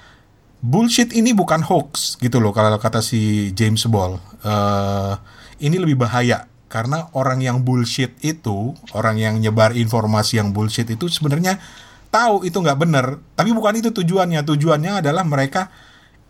bullshit 0.63 1.11
ini 1.11 1.35
bukan 1.35 1.63
hoax 1.63 2.15
gitu 2.19 2.39
loh 2.39 2.55
kalau 2.55 2.79
kata 2.79 3.03
si 3.03 3.51
James 3.51 3.83
Ball. 3.87 4.15
Uh, 4.43 5.19
ini 5.59 5.75
lebih 5.75 5.99
bahaya 5.99 6.47
karena 6.67 7.07
orang 7.15 7.39
yang 7.39 7.63
bullshit 7.63 8.15
itu, 8.23 8.75
orang 8.91 9.15
yang 9.19 9.35
nyebar 9.39 9.71
informasi 9.71 10.39
yang 10.39 10.51
bullshit 10.51 10.87
itu 10.87 11.07
sebenarnya 11.07 11.59
tahu 12.11 12.43
itu 12.47 12.55
nggak 12.59 12.79
benar, 12.79 13.19
tapi 13.35 13.51
bukan 13.55 13.79
itu 13.79 13.91
tujuannya. 13.91 14.43
Tujuannya 14.43 15.03
adalah 15.03 15.23
mereka 15.23 15.71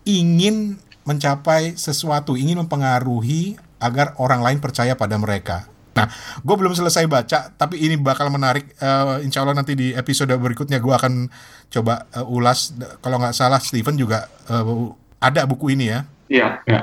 ingin 0.08 0.80
mencapai 1.04 1.76
sesuatu, 1.76 2.32
ingin 2.40 2.64
mempengaruhi 2.64 3.60
agar 3.76 4.16
orang 4.16 4.40
lain 4.40 4.58
percaya 4.58 4.96
pada 4.96 5.20
mereka. 5.20 5.68
Nah, 5.92 6.06
gue 6.40 6.56
belum 6.56 6.72
selesai 6.72 7.04
baca, 7.10 7.50
tapi 7.58 7.82
ini 7.82 7.98
bakal 7.98 8.30
menarik. 8.30 8.70
Uh, 8.78 9.18
insya 9.20 9.42
Allah 9.42 9.58
nanti 9.58 9.74
di 9.74 9.90
episode 9.92 10.30
berikutnya 10.30 10.78
gue 10.78 10.94
akan 10.94 11.26
coba 11.74 12.06
uh, 12.14 12.24
ulas. 12.24 12.72
Kalau 13.02 13.18
nggak 13.18 13.34
salah, 13.34 13.58
Steven 13.58 13.98
juga 13.98 14.30
uh, 14.46 14.94
ada 15.18 15.42
buku 15.44 15.74
ini 15.74 15.90
ya. 15.90 16.00
Iya. 16.30 16.48
Ya. 16.64 16.80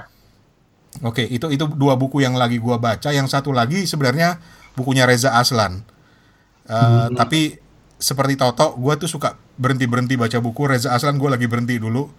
Oke, 1.03 1.23
itu 1.27 1.47
itu 1.51 1.65
dua 1.75 1.95
buku 1.95 2.23
yang 2.23 2.35
lagi 2.35 2.59
gue 2.59 2.75
baca. 2.75 3.09
Yang 3.11 3.31
satu 3.31 3.55
lagi 3.55 3.87
sebenarnya 3.87 4.39
bukunya 4.75 5.07
Reza 5.07 5.31
Aslan. 5.37 5.83
Uh, 6.67 7.07
hmm. 7.07 7.15
Tapi 7.15 7.55
seperti 7.95 8.35
Toto, 8.35 8.75
gue 8.75 8.93
tuh 8.99 9.07
suka 9.07 9.39
berhenti 9.55 9.87
berhenti 9.87 10.19
baca 10.19 10.43
buku 10.43 10.67
Reza 10.67 10.91
Aslan. 10.91 11.15
Gue 11.15 11.31
lagi 11.31 11.47
berhenti 11.47 11.79
dulu 11.79 12.11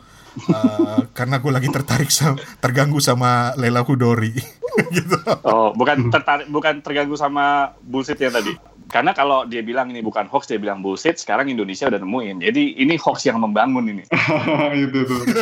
uh, 0.53 1.09
karena 1.17 1.37
gue 1.41 1.53
lagi 1.53 1.69
tertarik 1.73 2.11
sama, 2.13 2.37
terganggu 2.61 3.01
sama 3.01 3.57
Lela 3.57 3.83
Hudori 3.83 4.33
gitu. 4.97 5.17
Oh, 5.43 5.73
bukan 5.73 6.13
tertarik 6.13 6.47
bukan 6.53 6.85
terganggu 6.85 7.17
sama 7.17 7.75
bullshit 7.83 8.21
yang 8.21 8.35
tadi. 8.35 8.53
Karena 8.87 9.11
kalau 9.11 9.43
dia 9.51 9.67
bilang 9.67 9.91
ini 9.91 9.99
bukan 9.99 10.31
hoax, 10.31 10.47
dia 10.47 10.63
bilang 10.63 10.79
bullshit, 10.79 11.19
sekarang 11.19 11.51
Indonesia 11.51 11.91
udah 11.91 11.99
nemuin. 11.99 12.39
Jadi 12.39 12.79
ini 12.79 12.95
hoax 12.95 13.27
yang 13.27 13.43
membangun 13.43 13.91
ini. 13.91 14.05
itu 14.87 14.99
tuh. 15.03 15.23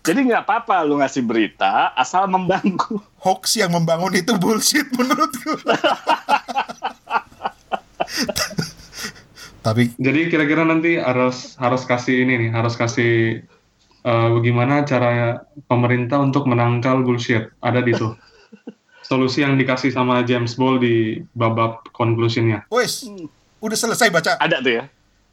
Jadi 0.00 0.32
nggak 0.32 0.48
apa-apa 0.48 0.80
lu 0.88 0.96
ngasih 0.96 1.20
berita 1.28 1.92
asal 1.92 2.24
membangun. 2.24 3.04
Hoax 3.20 3.60
yang 3.60 3.76
membangun 3.76 4.16
itu 4.16 4.32
bullshit 4.40 4.88
menurutku. 4.96 5.60
Tapi 9.70 9.94
jadi 10.02 10.26
kira-kira 10.26 10.66
nanti 10.66 10.98
harus 10.98 11.54
harus 11.62 11.86
kasih 11.86 12.26
ini 12.26 12.46
nih, 12.46 12.50
harus 12.50 12.74
kasih 12.74 13.46
uh, 14.02 14.34
bagaimana 14.34 14.82
cara 14.82 15.46
pemerintah 15.70 16.18
untuk 16.18 16.50
menangkal 16.50 17.06
bullshit. 17.06 17.54
Ada 17.62 17.86
di 17.86 17.94
tuh. 17.94 18.18
Solusi 19.06 19.46
yang 19.46 19.54
dikasih 19.54 19.94
sama 19.94 20.26
James 20.26 20.58
Ball 20.58 20.82
di 20.82 21.22
babak 21.38 21.86
conclusionnya. 21.94 22.66
Wes, 22.66 23.06
udah 23.62 23.78
selesai 23.78 24.10
baca. 24.10 24.42
Ada 24.42 24.58
tuh 24.58 24.72
ya. 24.74 24.84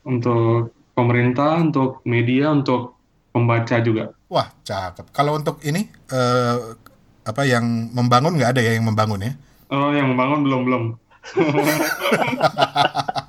Untuk 0.06 0.70
pemerintah, 0.94 1.58
untuk 1.58 2.06
media, 2.06 2.54
untuk 2.54 2.94
pembaca 3.34 3.82
juga. 3.82 4.14
Wah, 4.30 4.54
cakep. 4.62 5.10
Kalau 5.14 5.38
untuk 5.38 5.62
ini 5.66 5.90
uh, 6.14 6.78
apa 7.26 7.42
yang 7.42 7.90
membangun 7.90 8.38
nggak 8.38 8.54
ada 8.54 8.62
ya 8.62 8.78
yang 8.78 8.86
membangun 8.86 9.26
ya? 9.26 9.34
Oh, 9.74 9.90
yang 9.94 10.14
membangun 10.14 10.46
belum 10.46 10.62
belum. 10.62 10.84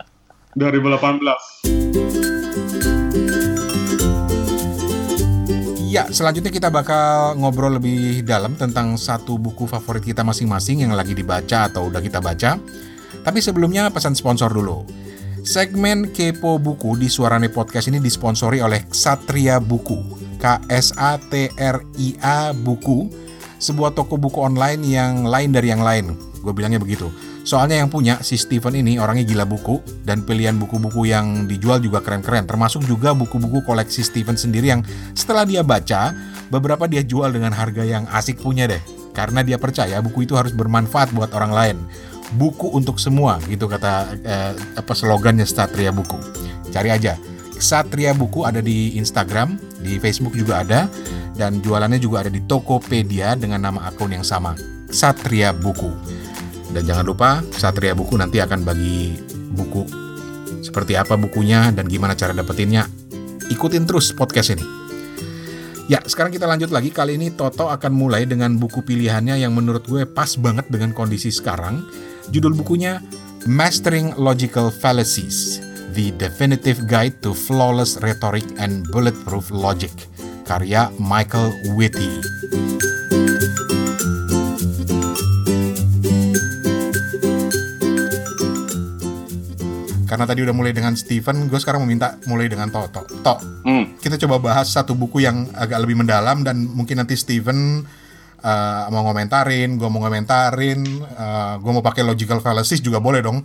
2018. 0.59 2.19
Ya, 5.89 6.05
selanjutnya 6.13 6.53
kita 6.53 6.69
bakal 6.69 7.41
ngobrol 7.41 7.81
lebih 7.81 8.21
dalam 8.21 8.53
tentang 8.61 9.01
satu 9.01 9.41
buku 9.41 9.65
favorit 9.65 10.05
kita 10.05 10.21
masing-masing 10.21 10.85
yang 10.85 10.93
lagi 10.93 11.17
dibaca 11.17 11.65
atau 11.71 11.89
udah 11.89 12.05
kita 12.05 12.21
baca. 12.21 12.61
Tapi 13.25 13.39
sebelumnya 13.41 13.89
pesan 13.89 14.13
sponsor 14.13 14.53
dulu. 14.53 14.85
Segmen 15.49 16.13
Kepo 16.13 16.61
Buku 16.61 17.01
di 17.01 17.09
Suarane 17.09 17.49
Podcast 17.49 17.89
ini 17.89 18.05
disponsori 18.05 18.61
oleh 18.61 18.85
Ksatria 18.85 19.57
Buku. 19.65 19.97
K-S-A-T-R-I-A 20.37 21.59
Buku. 22.53 23.09
Sebuah 23.59 23.97
toko 23.97 24.21
buku 24.21 24.45
online 24.45 24.85
yang 24.87 25.25
lain 25.25 25.51
dari 25.57 25.73
yang 25.73 25.81
lain. 25.81 26.15
Gue 26.45 26.53
bilangnya 26.53 26.79
begitu. 26.79 27.09
Soalnya 27.49 27.81
yang 27.81 27.89
punya 27.89 28.21
si 28.21 28.37
Steven 28.37 28.77
ini 28.77 29.01
orangnya 29.01 29.25
gila 29.25 29.49
buku 29.49 29.81
dan 30.05 30.21
pilihan 30.21 30.61
buku-buku 30.61 31.09
yang 31.09 31.49
dijual 31.49 31.81
juga 31.81 32.05
keren-keren. 32.05 32.45
Termasuk 32.45 32.85
juga 32.85 33.17
buku-buku 33.17 33.65
koleksi 33.65 34.05
Steven 34.05 34.37
sendiri 34.37 34.69
yang 34.69 34.85
setelah 35.17 35.49
dia 35.49 35.65
baca, 35.65 36.13
beberapa 36.53 36.85
dia 36.85 37.01
jual 37.01 37.33
dengan 37.33 37.57
harga 37.57 37.89
yang 37.89 38.05
asik 38.13 38.45
punya 38.45 38.69
deh. 38.69 38.85
Karena 39.17 39.41
dia 39.41 39.57
percaya 39.57 39.97
buku 40.05 40.29
itu 40.29 40.37
harus 40.37 40.53
bermanfaat 40.53 41.09
buat 41.17 41.33
orang 41.33 41.53
lain. 41.57 41.77
Buku 42.37 42.69
untuk 42.69 43.01
semua 43.01 43.41
gitu 43.49 43.65
kata 43.65 44.13
eh, 44.21 44.53
apa 44.77 44.93
slogannya 44.93 45.49
Satria 45.49 45.89
Buku. 45.89 46.21
Cari 46.69 46.93
aja. 46.93 47.17
Satria 47.57 48.13
Buku 48.13 48.45
ada 48.45 48.61
di 48.61 49.01
Instagram, 49.01 49.57
di 49.81 49.97
Facebook 49.97 50.37
juga 50.37 50.61
ada, 50.61 50.85
dan 51.33 51.65
jualannya 51.65 51.97
juga 51.97 52.29
ada 52.29 52.31
di 52.31 52.45
Tokopedia 52.45 53.41
dengan 53.41 53.65
nama 53.73 53.89
akun 53.89 54.13
yang 54.13 54.23
sama, 54.23 54.53
Satria 54.93 55.57
Buku. 55.57 55.91
Dan 56.69 56.85
jangan 56.85 57.05
lupa 57.09 57.41
Satria 57.53 57.97
Buku 57.97 58.15
nanti 58.21 58.39
akan 58.39 58.61
bagi 58.61 59.17
buku 59.57 59.83
seperti 60.61 61.01
apa 61.01 61.17
bukunya 61.17 61.73
dan 61.73 61.89
gimana 61.89 62.13
cara 62.13 62.37
dapetinnya. 62.37 62.85
Ikutin 63.49 63.89
terus 63.89 64.13
podcast 64.13 64.53
ini. 64.53 64.65
Ya, 65.89 66.05
sekarang 66.05 66.29
kita 66.29 66.45
lanjut 66.45 66.69
lagi. 66.69 66.93
Kali 66.93 67.17
ini 67.17 67.33
Toto 67.33 67.73
akan 67.73 67.93
mulai 67.97 68.29
dengan 68.29 68.61
buku 68.61 68.85
pilihannya 68.85 69.41
yang 69.41 69.57
menurut 69.57 69.89
gue 69.89 70.05
pas 70.05 70.29
banget 70.37 70.69
dengan 70.69 70.93
kondisi 70.93 71.33
sekarang. 71.33 71.81
Judul 72.29 72.53
bukunya 72.53 73.01
Mastering 73.49 74.13
Logical 74.21 74.69
Fallacies, 74.69 75.65
The 75.97 76.13
Definitive 76.21 76.85
Guide 76.85 77.25
to 77.25 77.33
Flawless 77.33 77.97
Rhetoric 78.05 78.45
and 78.61 78.85
Bulletproof 78.93 79.49
Logic, 79.49 79.95
karya 80.45 80.93
Michael 81.01 81.57
Whitty. 81.73 82.21
Karena 90.09 90.25
tadi 90.25 90.41
udah 90.41 90.57
mulai 90.57 90.73
dengan 90.73 90.97
Steven, 90.97 91.53
gue 91.53 91.61
sekarang 91.61 91.85
meminta 91.85 92.17
mulai 92.25 92.49
dengan 92.49 92.73
Toto. 92.73 93.05
Tok, 93.05 93.39
Hmm. 93.69 94.01
kita 94.01 94.17
coba 94.25 94.41
bahas 94.41 94.73
satu 94.73 94.97
buku 94.97 95.21
yang 95.21 95.53
agak 95.53 95.85
lebih 95.85 96.01
mendalam 96.01 96.41
dan 96.41 96.65
mungkin 96.65 96.97
nanti 96.97 97.13
Steven 97.13 97.85
uh, 98.41 98.89
mau 98.89 99.05
ngomentarin, 99.05 99.77
gue 99.77 99.89
mau 99.93 100.01
ngomentarin, 100.01 100.81
uh, 101.13 101.61
gue 101.61 101.73
mau 101.77 101.85
pakai 101.85 102.09
logical 102.09 102.41
fallacies 102.41 102.81
juga 102.81 103.05
boleh 103.05 103.21
dong. 103.21 103.45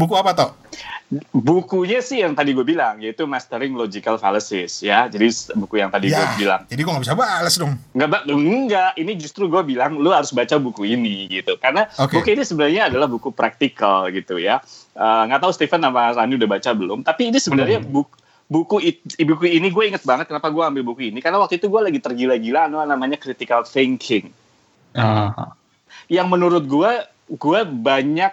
buku 0.00 0.14
apa 0.16 0.32
toh? 0.32 0.50
Bukunya 1.30 2.00
sih 2.00 2.24
yang 2.24 2.32
tadi 2.32 2.56
gue 2.56 2.64
bilang, 2.64 2.96
yaitu 2.96 3.28
Mastering 3.28 3.76
Logical 3.76 4.16
Fallacies, 4.16 4.80
ya. 4.80 5.04
Jadi 5.06 5.28
buku 5.52 5.76
yang 5.76 5.92
tadi 5.92 6.08
gue 6.08 6.16
Ya, 6.16 6.32
bilang. 6.34 6.64
jadi 6.64 6.80
gue 6.80 6.88
nggak 6.88 7.04
bisa 7.04 7.12
balas 7.12 7.54
dong. 7.54 7.76
Enggak, 7.92 8.08
Mbak, 8.08 8.22
enggak. 8.32 8.90
Ini 8.96 9.12
justru 9.14 9.44
gue 9.46 9.60
bilang 9.62 9.92
lu 9.94 10.08
harus 10.08 10.32
baca 10.32 10.56
buku 10.56 10.88
ini 10.88 11.28
gitu. 11.28 11.60
Karena 11.60 11.84
Oke. 11.96 12.16
buku 12.16 12.32
ini 12.32 12.42
sebenarnya 12.42 12.88
adalah 12.88 13.04
buku 13.06 13.28
praktikal 13.28 14.08
gitu 14.08 14.40
ya. 14.40 14.64
Eh, 14.92 15.22
Nggak 15.28 15.40
tahu 15.40 15.52
Stephen 15.52 15.80
sama 15.80 16.12
Rani 16.12 16.32
udah 16.34 16.48
baca 16.50 16.70
belum. 16.72 17.04
Tapi 17.04 17.28
ini 17.28 17.36
sebenarnya 17.36 17.78
Belum. 17.78 18.08
buku 18.08 18.12
buku 18.48 18.76
it- 18.82 19.16
buku 19.18 19.48
ini 19.48 19.68
gue 19.68 19.84
inget 19.86 20.04
banget 20.04 20.28
kenapa 20.28 20.48
gue 20.48 20.60
ambil 20.60 20.84
buku 20.84 21.08
ini 21.08 21.24
karena 21.24 21.40
waktu 21.40 21.56
itu 21.56 21.72
gue 21.72 21.80
lagi 21.80 21.96
tergila-gila 21.96 22.68
anu 22.68 22.84
namanya 22.84 23.16
critical 23.16 23.64
thinking 23.64 24.28
Ah, 24.92 25.56
yang 26.04 26.28
menurut 26.28 26.60
gue 26.62 26.92
gue 27.32 27.60
banyak 27.64 28.28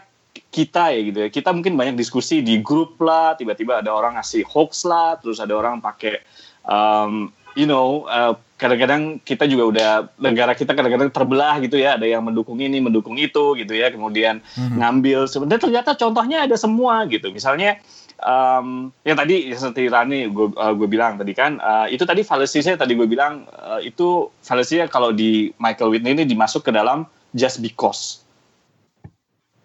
kita 0.48 0.96
ya 0.96 1.02
gitu 1.04 1.20
ya. 1.26 1.30
Kita 1.30 1.52
mungkin 1.52 1.76
banyak 1.76 2.00
diskusi 2.00 2.40
di 2.40 2.64
grup 2.64 2.96
lah 3.04 3.36
tiba-tiba 3.36 3.84
ada 3.84 3.92
orang 3.92 4.16
ngasih 4.16 4.48
hoax 4.48 4.88
lah 4.88 5.20
terus 5.20 5.44
ada 5.44 5.52
orang 5.56 5.84
pakai 5.84 6.24
um, 6.64 7.32
you 7.60 7.68
know 7.68 8.08
uh, 8.08 8.34
kadang-kadang 8.60 9.24
kita 9.24 9.48
juga 9.48 9.64
udah 9.72 9.90
negara 10.20 10.52
kita 10.56 10.72
kadang-kadang 10.72 11.12
terbelah 11.12 11.60
gitu 11.64 11.80
ya. 11.80 12.00
Ada 12.00 12.08
yang 12.08 12.24
mendukung 12.24 12.60
ini 12.60 12.80
mendukung 12.80 13.16
itu 13.20 13.56
gitu 13.60 13.74
ya. 13.76 13.92
Kemudian 13.92 14.40
ngambil 14.56 15.28
sebenarnya 15.28 15.62
ternyata 15.62 15.92
contohnya 15.96 16.48
ada 16.48 16.56
semua 16.56 17.04
gitu. 17.08 17.32
Misalnya 17.32 17.80
um, 18.24 18.92
yang 19.08 19.18
tadi 19.18 19.52
yang 19.52 19.60
seperti 19.60 19.88
Rani 19.88 20.20
gue 20.32 20.48
gue 20.52 20.88
bilang 20.88 21.16
tadi 21.16 21.32
kan 21.32 21.60
uh, 21.60 21.88
itu 21.88 22.04
tadi 22.04 22.22
fallacy-nya 22.24 22.76
tadi 22.76 22.96
gue 22.96 23.08
bilang 23.08 23.48
uh, 23.56 23.80
itu 23.80 24.28
fallacy-nya 24.44 24.92
kalau 24.92 25.16
di 25.16 25.52
Michael 25.60 25.96
Whitney 25.96 26.16
ini 26.16 26.24
dimasuk 26.28 26.68
ke 26.68 26.72
dalam 26.76 27.08
just 27.36 27.64
because 27.64 28.24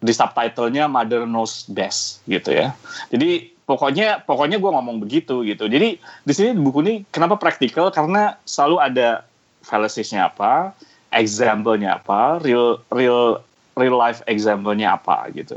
di 0.05 0.13
subtitlenya 0.13 0.85
Mother 0.85 1.25
Knows 1.25 1.65
Best 1.73 2.21
gitu 2.29 2.53
ya. 2.53 2.77
Jadi 3.09 3.49
pokoknya 3.65 4.21
pokoknya 4.29 4.61
gue 4.61 4.69
ngomong 4.69 5.01
begitu 5.01 5.41
gitu. 5.49 5.65
Jadi 5.65 5.97
di 5.97 6.33
sini 6.37 6.53
buku 6.53 6.85
ini 6.85 6.95
kenapa 7.09 7.41
praktikal 7.41 7.89
karena 7.89 8.37
selalu 8.45 8.85
ada 8.85 9.25
fallacies-nya 9.65 10.29
apa, 10.29 10.77
example-nya 11.09 12.05
apa, 12.05 12.37
real 12.45 12.85
real 12.93 13.41
real 13.81 13.97
life 13.97 14.21
example-nya 14.29 15.01
apa 15.01 15.33
gitu. 15.33 15.57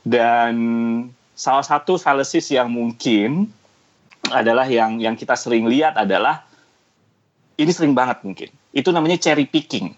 Dan 0.00 0.54
salah 1.36 1.66
satu 1.66 2.00
fallacies 2.00 2.48
yang 2.48 2.72
mungkin 2.72 3.52
adalah 4.32 4.64
yang 4.64 4.96
yang 5.04 5.20
kita 5.20 5.36
sering 5.36 5.68
lihat 5.68 6.00
adalah 6.00 6.48
ini 7.60 7.68
sering 7.76 7.92
banget 7.92 8.24
mungkin. 8.24 8.48
Itu 8.72 8.88
namanya 8.88 9.20
cherry 9.20 9.44
picking. 9.44 9.92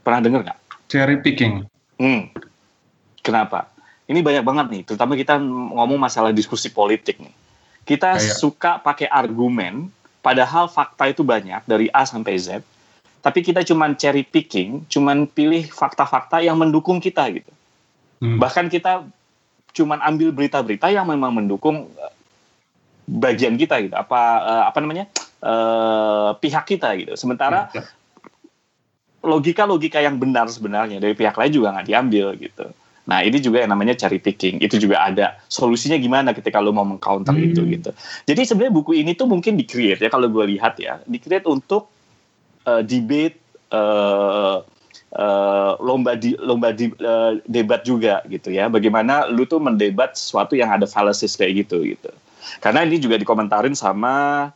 Pernah 0.00 0.24
dengar 0.24 0.40
nggak? 0.48 0.60
cherry 0.88 1.20
picking. 1.20 1.68
Hmm. 2.00 2.32
Kenapa? 3.20 3.68
Ini 4.08 4.24
banyak 4.24 4.44
banget 4.44 4.66
nih, 4.72 4.82
terutama 4.88 5.12
kita 5.14 5.36
ngomong 5.36 6.00
masalah 6.00 6.32
diskusi 6.32 6.72
politik 6.72 7.20
nih. 7.20 7.34
Kita 7.84 8.16
Kayak- 8.16 8.36
suka 8.40 8.70
pakai 8.80 9.08
argumen, 9.08 9.92
padahal 10.20 10.68
fakta 10.68 11.08
itu 11.08 11.20
banyak 11.20 11.60
dari 11.64 11.92
A 11.92 12.08
sampai 12.08 12.36
Z. 12.40 12.64
Tapi 13.20 13.44
kita 13.44 13.60
cuman 13.66 13.98
cherry 13.98 14.24
picking, 14.24 14.86
cuman 14.88 15.28
pilih 15.28 15.66
fakta-fakta 15.68 16.40
yang 16.40 16.56
mendukung 16.56 17.02
kita 17.02 17.28
gitu. 17.28 17.50
Hmm. 18.22 18.40
Bahkan 18.40 18.72
kita 18.72 19.04
cuman 19.76 20.00
ambil 20.00 20.32
berita-berita 20.32 20.88
yang 20.88 21.04
memang 21.04 21.34
mendukung 21.34 21.90
eh, 21.92 22.12
bagian 23.04 23.60
kita 23.60 23.76
gitu. 23.84 23.92
Apa 23.92 24.20
eh, 24.40 24.64
apa 24.72 24.78
namanya? 24.80 25.04
eh, 25.38 26.30
pihak 26.40 26.64
kita 26.66 26.96
gitu. 26.98 27.12
Sementara 27.14 27.70
Ya. 27.70 27.84
logika-logika 29.22 29.98
yang 29.98 30.16
benar 30.16 30.46
sebenarnya 30.48 30.98
dari 30.98 31.14
pihak 31.14 31.34
lain 31.34 31.52
juga 31.52 31.74
nggak 31.74 31.86
diambil 31.86 32.26
gitu. 32.38 32.66
Nah 33.08 33.24
ini 33.24 33.40
juga 33.40 33.64
yang 33.64 33.72
namanya 33.72 33.96
cherry 33.96 34.20
picking. 34.20 34.60
Itu 34.60 34.76
juga 34.76 35.00
ada 35.00 35.40
solusinya 35.48 35.96
gimana 35.96 36.36
ketika 36.36 36.60
lo 36.60 36.76
mau 36.76 36.84
mengcounter 36.84 37.32
Hmm. 37.32 37.48
itu 37.48 37.64
gitu. 37.64 37.90
Jadi 38.28 38.44
sebenarnya 38.44 38.74
buku 38.76 39.00
ini 39.00 39.16
tuh 39.16 39.24
mungkin 39.24 39.56
di-create 39.56 40.04
ya 40.04 40.12
kalau 40.12 40.28
gue 40.28 40.44
lihat 40.54 40.76
ya, 40.76 41.00
di-create 41.08 41.48
untuk 41.48 41.88
uh, 42.68 42.84
debate 42.84 43.40
uh, 43.72 44.60
uh, 45.16 45.72
lomba 45.80 46.20
di 46.20 46.36
lomba 46.36 46.76
di, 46.76 46.92
uh, 47.00 47.40
debat 47.48 47.80
juga 47.80 48.20
gitu 48.28 48.52
ya. 48.52 48.68
Bagaimana 48.68 49.24
lu 49.32 49.48
tuh 49.48 49.58
mendebat 49.58 50.12
sesuatu 50.12 50.52
yang 50.52 50.68
ada 50.68 50.84
fallacies 50.84 51.32
kayak 51.32 51.64
gitu 51.64 51.80
gitu. 51.88 52.12
Karena 52.60 52.84
ini 52.84 53.00
juga 53.00 53.16
dikomentarin 53.16 53.72
sama 53.72 54.48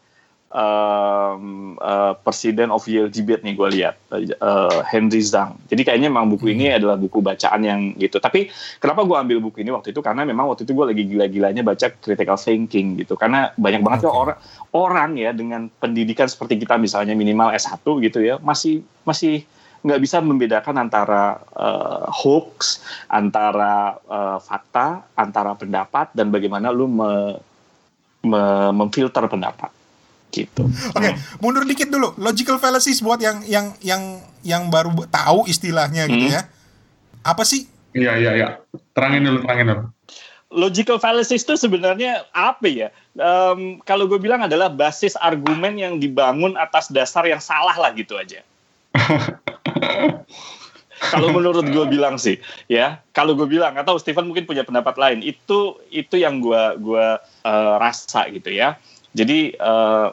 um, 0.52 1.74
uh, 1.80 2.12
Presiden 2.20 2.68
of 2.68 2.84
Yale 2.84 3.08
Debate 3.08 3.42
nih 3.42 3.54
gue 3.56 3.68
lihat 3.80 3.96
uh, 4.12 4.84
Henry 4.84 5.24
Zhang. 5.24 5.56
Jadi 5.66 5.82
kayaknya 5.82 6.12
memang 6.12 6.28
buku 6.28 6.52
ini 6.52 6.76
adalah 6.76 7.00
buku 7.00 7.24
bacaan 7.24 7.60
yang 7.64 7.80
gitu. 7.96 8.20
Tapi 8.20 8.52
kenapa 8.78 9.02
gue 9.08 9.16
ambil 9.16 9.38
buku 9.40 9.64
ini 9.64 9.72
waktu 9.72 9.96
itu 9.96 10.00
karena 10.04 10.22
memang 10.28 10.52
waktu 10.52 10.68
itu 10.68 10.72
gue 10.76 10.86
lagi 10.86 11.02
gila-gilanya 11.08 11.62
baca 11.64 11.86
critical 11.98 12.36
thinking 12.36 13.00
gitu. 13.00 13.16
Karena 13.16 13.50
banyak 13.56 13.80
banget 13.80 14.00
Oke. 14.04 14.08
ya 14.08 14.12
orang 14.12 14.38
orang 14.72 15.10
ya 15.16 15.30
dengan 15.32 15.66
pendidikan 15.80 16.28
seperti 16.28 16.60
kita 16.60 16.76
misalnya 16.76 17.16
minimal 17.16 17.50
S1 17.56 17.82
gitu 17.82 18.20
ya 18.20 18.36
masih 18.38 18.84
masih 19.02 19.42
nggak 19.82 19.98
bisa 19.98 20.22
membedakan 20.22 20.78
antara 20.78 21.42
uh, 21.58 22.06
hoax, 22.06 22.78
antara 23.10 23.98
uh, 24.06 24.38
fakta, 24.38 25.02
antara 25.18 25.58
pendapat 25.58 26.14
dan 26.14 26.30
bagaimana 26.30 26.70
lu 26.70 26.86
me, 26.86 27.34
me- 28.22 28.70
memfilter 28.70 29.26
pendapat 29.26 29.81
gitu. 30.32 30.64
Oke, 30.96 31.12
mundur 31.38 31.68
dikit 31.68 31.92
dulu. 31.92 32.16
Logical 32.16 32.56
fallacies 32.56 33.04
buat 33.04 33.20
yang 33.20 33.44
yang 33.44 33.76
yang 33.84 34.02
yang 34.40 34.62
baru 34.72 34.90
tahu 35.06 35.44
istilahnya 35.46 36.08
gitu 36.08 36.32
Hmm. 36.32 36.36
ya. 36.40 36.42
Apa 37.22 37.44
sih? 37.44 37.68
Iya, 37.92 38.16
iya, 38.16 38.30
iya. 38.34 38.48
Terangin 38.96 39.28
dulu, 39.28 39.38
terangin 39.44 39.66
dulu. 39.68 39.82
Logical 40.52 41.00
fallacies 41.00 41.44
itu 41.44 41.56
sebenarnya 41.56 42.28
apa 42.32 42.68
ya? 42.68 42.88
Em, 43.16 43.80
kalau 43.88 44.04
gue 44.04 44.20
bilang 44.20 44.44
adalah 44.44 44.68
basis 44.68 45.16
argumen 45.16 45.80
yang 45.80 45.96
dibangun 45.96 46.56
atas 46.56 46.92
dasar 46.92 47.24
yang 47.24 47.40
salah 47.40 47.72
lah 47.76 47.92
gitu 47.96 48.16
aja. 48.20 48.44
kalau 51.12 51.32
menurut 51.32 51.64
gue 51.66 51.84
bilang 51.88 52.20
sih, 52.20 52.36
ya. 52.68 53.00
Kalau 53.16 53.32
gue 53.32 53.48
bilang 53.48 53.74
atau 53.80 53.96
Stephen 53.96 54.28
mungkin 54.28 54.44
punya 54.44 54.62
pendapat 54.62 54.96
lain, 55.00 55.18
itu 55.24 55.80
itu 55.88 56.20
yang 56.20 56.44
gue 56.44 56.62
gua 56.84 57.16
eh, 57.44 57.74
rasa 57.80 58.28
gitu 58.28 58.52
ya. 58.52 58.76
Jadi 59.12 59.52
eh, 59.52 60.08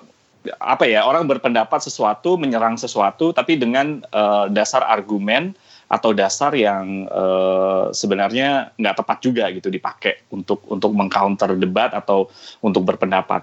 apa 0.59 0.83
ya 0.87 1.03
orang 1.03 1.27
berpendapat 1.27 1.83
sesuatu 1.83 2.39
menyerang 2.39 2.79
sesuatu 2.79 3.35
tapi 3.35 3.59
dengan 3.59 3.99
eh, 4.03 4.45
dasar 4.51 4.87
argumen 4.87 5.51
atau 5.89 6.13
dasar 6.13 6.53
yang 6.53 7.09
eh, 7.09 7.85
sebenarnya 7.91 8.77
nggak 8.77 8.95
tepat 9.03 9.17
juga 9.19 9.49
gitu 9.49 9.67
dipakai 9.73 10.29
untuk 10.31 10.69
untuk 10.69 10.93
mengcounter 10.93 11.57
debat 11.57 11.91
atau 11.91 12.29
untuk 12.61 12.85
berpendapat 12.85 13.41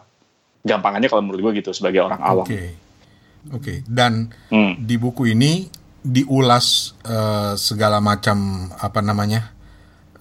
gampangannya 0.67 1.09
kalau 1.11 1.23
menurut 1.27 1.51
gue 1.51 1.53
gitu 1.63 1.71
sebagai 1.75 2.03
orang 2.03 2.23
awam 2.23 2.47
Oke. 2.47 2.87
Oke, 3.55 3.87
dan 3.87 4.35
Hmm. 4.51 4.75
di 4.75 4.99
buku 4.99 5.31
ini 5.31 5.71
diulas 6.03 6.95
eh, 7.07 7.55
segala 7.55 8.03
macam 8.03 8.71
apa 8.75 8.99
namanya? 9.03 9.55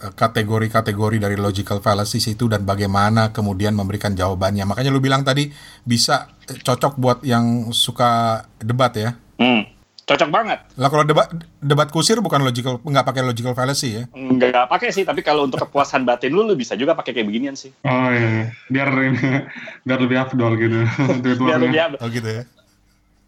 Eh, 0.01 0.13
kategori-kategori 0.13 1.17
dari 1.23 1.37
logical 1.39 1.79
fallacies 1.79 2.27
itu 2.27 2.45
dan 2.51 2.63
bagaimana 2.63 3.31
kemudian 3.31 3.73
memberikan 3.73 4.13
jawabannya. 4.13 4.67
Makanya 4.67 4.89
lu 4.91 4.99
bilang 4.99 5.23
tadi 5.23 5.49
bisa 5.83 6.29
eh, 6.47 6.59
cocok 6.59 6.93
buat 6.99 7.19
yang 7.23 7.71
suka 7.71 8.43
debat 8.59 8.91
ya. 8.95 9.11
Hmm. 9.35 9.67
cocok 10.05 10.29
banget 10.29 10.61
Lah 10.77 10.93
kalau 10.93 11.01
debat 11.01 11.25
debat 11.57 11.89
kusir 11.89 12.21
bukan 12.21 12.45
logical 12.45 12.77
nggak 12.77 13.09
pakai 13.09 13.25
logical 13.25 13.57
fallacy 13.57 13.99
ya. 13.99 14.03
nggak 14.13 14.69
pakai 14.69 14.93
sih 14.93 15.01
tapi 15.01 15.25
kalau 15.25 15.49
untuk 15.49 15.65
kepuasan 15.65 16.05
batin 16.05 16.29
lu 16.29 16.45
lu 16.45 16.53
bisa 16.53 16.77
juga 16.77 16.93
pakai 16.93 17.17
kayak 17.17 17.25
beginian 17.25 17.57
sih 17.57 17.73
Oh 17.81 18.13
iya, 18.13 18.29
iya. 18.29 18.45
biar 18.69 18.89
ini, 19.01 19.49
biar 19.81 19.99
lebih 20.05 20.17
afdol 20.21 20.53
gitu. 20.61 20.77
biar 21.25 21.57
lebih 21.57 21.79
abad. 21.81 21.99
Oh 22.05 22.09
gitu 22.13 22.29
ya. 22.29 22.43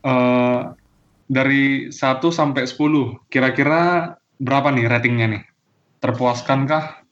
Eh, 0.06 0.60
dari 1.27 1.91
1 1.91 2.32
sampai 2.32 2.63
10, 2.63 3.27
kira-kira 3.27 4.15
berapa 4.39 4.71
nih 4.71 4.88
ratingnya 4.88 5.27
nih? 5.27 5.43
Terpuaskankah? 6.01 7.03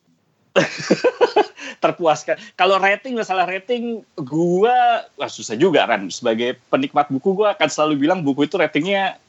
terpuaskan. 1.83 2.39
Kalau 2.55 2.79
rating 2.79 3.13
masalah 3.13 3.45
rating, 3.45 4.01
gua 4.17 5.05
wah 5.19 5.29
susah 5.29 5.53
juga 5.59 5.85
kan. 5.85 6.07
Sebagai 6.09 6.57
penikmat 6.71 7.11
buku, 7.11 7.35
gua 7.35 7.53
akan 7.53 7.67
selalu 7.69 8.07
bilang 8.07 8.25
buku 8.25 8.47
itu 8.47 8.55
ratingnya 8.57 9.19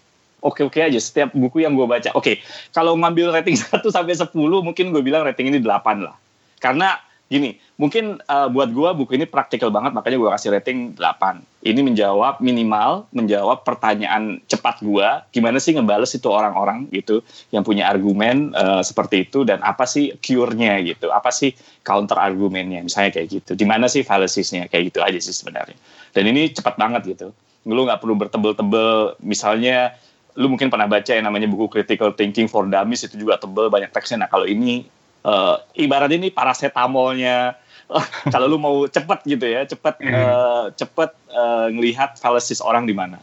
oke-oke 0.44 0.78
aja 0.78 1.00
setiap 1.00 1.34
buku 1.34 1.66
yang 1.66 1.74
gue 1.74 1.86
baca. 1.88 2.12
Oke, 2.14 2.38
kalau 2.70 2.94
ngambil 2.94 3.34
rating 3.34 3.58
1 3.60 3.82
sampai 3.82 4.14
10 4.14 4.30
mungkin 4.36 4.94
gue 4.94 5.02
bilang 5.02 5.26
rating 5.26 5.50
ini 5.50 5.58
8 5.58 6.06
lah. 6.06 6.14
Karena 6.62 6.96
gini, 7.26 7.58
mungkin 7.74 8.22
uh, 8.30 8.46
buat 8.46 8.70
gue 8.70 8.90
buku 9.02 9.18
ini 9.18 9.26
praktikal 9.26 9.74
banget 9.74 9.90
makanya 9.90 10.16
gue 10.22 10.30
kasih 10.30 10.50
rating 10.54 10.94
8. 10.94 11.66
Ini 11.66 11.80
menjawab 11.82 12.38
minimal 12.38 13.10
menjawab 13.10 13.66
pertanyaan 13.66 14.38
cepat 14.46 14.78
gue, 14.78 15.08
gimana 15.34 15.58
sih 15.58 15.74
ngebales 15.74 16.14
itu 16.14 16.30
orang-orang 16.30 16.86
gitu 16.94 17.26
yang 17.50 17.66
punya 17.66 17.90
argumen 17.90 18.54
uh, 18.54 18.78
seperti 18.86 19.26
itu 19.26 19.42
dan 19.42 19.58
apa 19.66 19.82
sih 19.90 20.14
cure-nya 20.22 20.78
gitu, 20.86 21.10
apa 21.10 21.34
sih 21.34 21.50
counter 21.82 22.14
argumennya 22.14 22.86
misalnya 22.86 23.18
kayak 23.18 23.42
gitu. 23.42 23.52
Di 23.58 23.66
mana 23.66 23.90
sih 23.90 24.06
fallacies-nya 24.06 24.70
kayak 24.70 24.94
gitu 24.94 25.02
aja 25.02 25.18
sih 25.18 25.34
sebenarnya. 25.34 25.74
Dan 26.14 26.30
ini 26.30 26.54
cepat 26.54 26.78
banget 26.78 27.02
gitu. 27.10 27.34
Lu 27.66 27.82
nggak 27.82 27.98
perlu 27.98 28.14
bertebel-tebel 28.14 29.18
misalnya 29.18 29.98
lu 30.36 30.52
mungkin 30.52 30.68
pernah 30.68 30.84
baca 30.84 31.10
yang 31.16 31.26
namanya 31.26 31.48
buku 31.48 31.66
Critical 31.72 32.12
Thinking 32.12 32.46
for 32.46 32.68
Dummies 32.68 33.02
itu 33.08 33.16
juga 33.16 33.40
tebel 33.40 33.72
banyak 33.72 33.90
teksnya. 33.90 34.22
Nah 34.22 34.28
kalau 34.28 34.44
ini 34.44 34.84
uh, 35.26 35.58
ibarat 35.74 36.14
ini 36.14 36.30
paracetamolnya 36.30 37.58
kalau 38.34 38.46
lu 38.46 38.58
mau 38.58 38.86
cepet 38.86 39.18
gitu 39.26 39.46
ya, 39.46 39.62
cepet 39.66 39.94
mm. 40.02 40.14
uh, 40.14 40.64
cepet 40.74 41.10
uh, 41.34 41.66
ngelihat 41.70 42.18
fallacies 42.18 42.62
orang 42.62 42.86
di 42.86 42.94
mana 42.94 43.18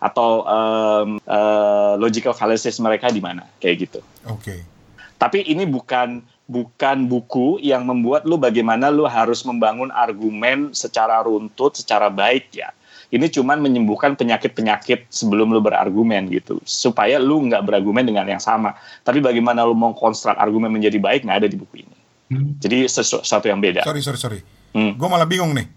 atau 0.00 0.48
um, 0.48 1.20
uh, 1.28 1.92
logical 2.00 2.32
fallacies 2.32 2.80
mereka 2.80 3.12
di 3.12 3.20
mana 3.20 3.44
kayak 3.60 3.84
gitu. 3.84 4.00
Oke. 4.24 4.40
Okay. 4.40 4.58
Tapi 5.20 5.44
ini 5.44 5.68
bukan 5.68 6.24
bukan 6.48 7.04
buku 7.04 7.60
yang 7.60 7.84
membuat 7.84 8.24
lu 8.24 8.40
bagaimana 8.40 8.88
lu 8.88 9.04
harus 9.04 9.44
membangun 9.44 9.92
argumen 9.92 10.72
secara 10.72 11.20
runtut, 11.20 11.76
secara 11.76 12.08
baik 12.08 12.48
ya. 12.56 12.72
Ini 13.12 13.28
cuman 13.28 13.60
menyembuhkan 13.60 14.16
penyakit-penyakit 14.16 15.12
sebelum 15.12 15.52
lu 15.52 15.60
berargumen 15.60 16.32
gitu. 16.32 16.56
Supaya 16.64 17.20
lu 17.20 17.44
nggak 17.44 17.60
berargumen 17.68 18.08
dengan 18.08 18.24
yang 18.24 18.40
sama. 18.40 18.72
Tapi 19.04 19.20
bagaimana 19.20 19.68
lu 19.68 19.76
mau 19.76 19.92
konstruk 19.92 20.32
argumen 20.40 20.72
menjadi 20.72 20.96
baik 20.96 21.28
nggak 21.28 21.44
ada 21.44 21.48
di 21.52 21.60
buku 21.60 21.84
ini. 21.84 21.96
Hmm. 22.32 22.56
Jadi 22.56 22.88
sesuatu 22.88 23.44
yang 23.44 23.60
beda. 23.60 23.84
Sorry, 23.84 24.00
sorry, 24.00 24.16
sorry. 24.16 24.40
Hmm. 24.72 24.96
Gue 24.96 25.08
malah 25.12 25.28
bingung 25.28 25.52
nih. 25.52 25.68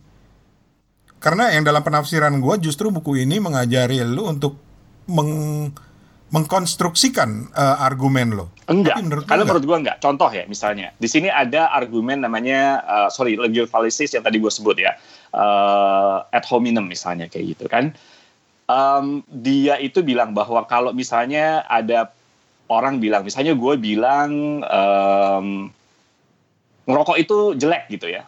Karena 1.20 1.52
yang 1.52 1.68
dalam 1.68 1.84
penafsiran 1.84 2.32
gue 2.40 2.56
justru 2.64 2.88
buku 2.88 3.20
ini 3.20 3.44
mengajari 3.44 4.00
lu 4.08 4.32
untuk 4.32 4.56
meng 5.12 5.68
mengkonstruksikan 6.26 7.54
uh, 7.54 7.78
argumen 7.86 8.34
lo. 8.34 8.52
Enggak. 8.66 8.98
Tapi 8.98 9.06
menurut 9.06 9.24
Karena 9.24 9.46
enggak. 9.46 9.48
menurut 9.54 9.66
gue 9.66 9.78
enggak. 9.86 9.98
Contoh 10.02 10.30
ya, 10.34 10.44
misalnya 10.50 10.92
di 10.98 11.08
sini 11.08 11.30
ada 11.30 11.70
argumen 11.70 12.20
namanya 12.26 12.82
uh, 12.82 13.10
sorry 13.14 13.38
legal 13.38 13.70
fallacies 13.70 14.12
yang 14.12 14.26
tadi 14.26 14.42
gue 14.42 14.50
sebut 14.50 14.76
ya, 14.76 14.98
uh, 15.36 16.24
ad 16.32 16.48
hominem 16.48 16.88
misalnya 16.88 17.28
kayak 17.28 17.60
gitu 17.60 17.68
kan. 17.68 17.92
Um, 18.66 19.22
dia 19.30 19.78
itu 19.78 20.02
bilang 20.02 20.34
bahwa 20.34 20.66
kalau 20.66 20.90
misalnya 20.90 21.62
ada 21.70 22.10
orang 22.66 22.98
bilang, 22.98 23.22
misalnya 23.22 23.54
gue 23.54 23.74
bilang 23.78 24.64
um, 24.66 25.70
ngerokok 26.90 27.18
itu 27.22 27.38
jelek 27.62 27.94
gitu 27.94 28.10
ya, 28.10 28.26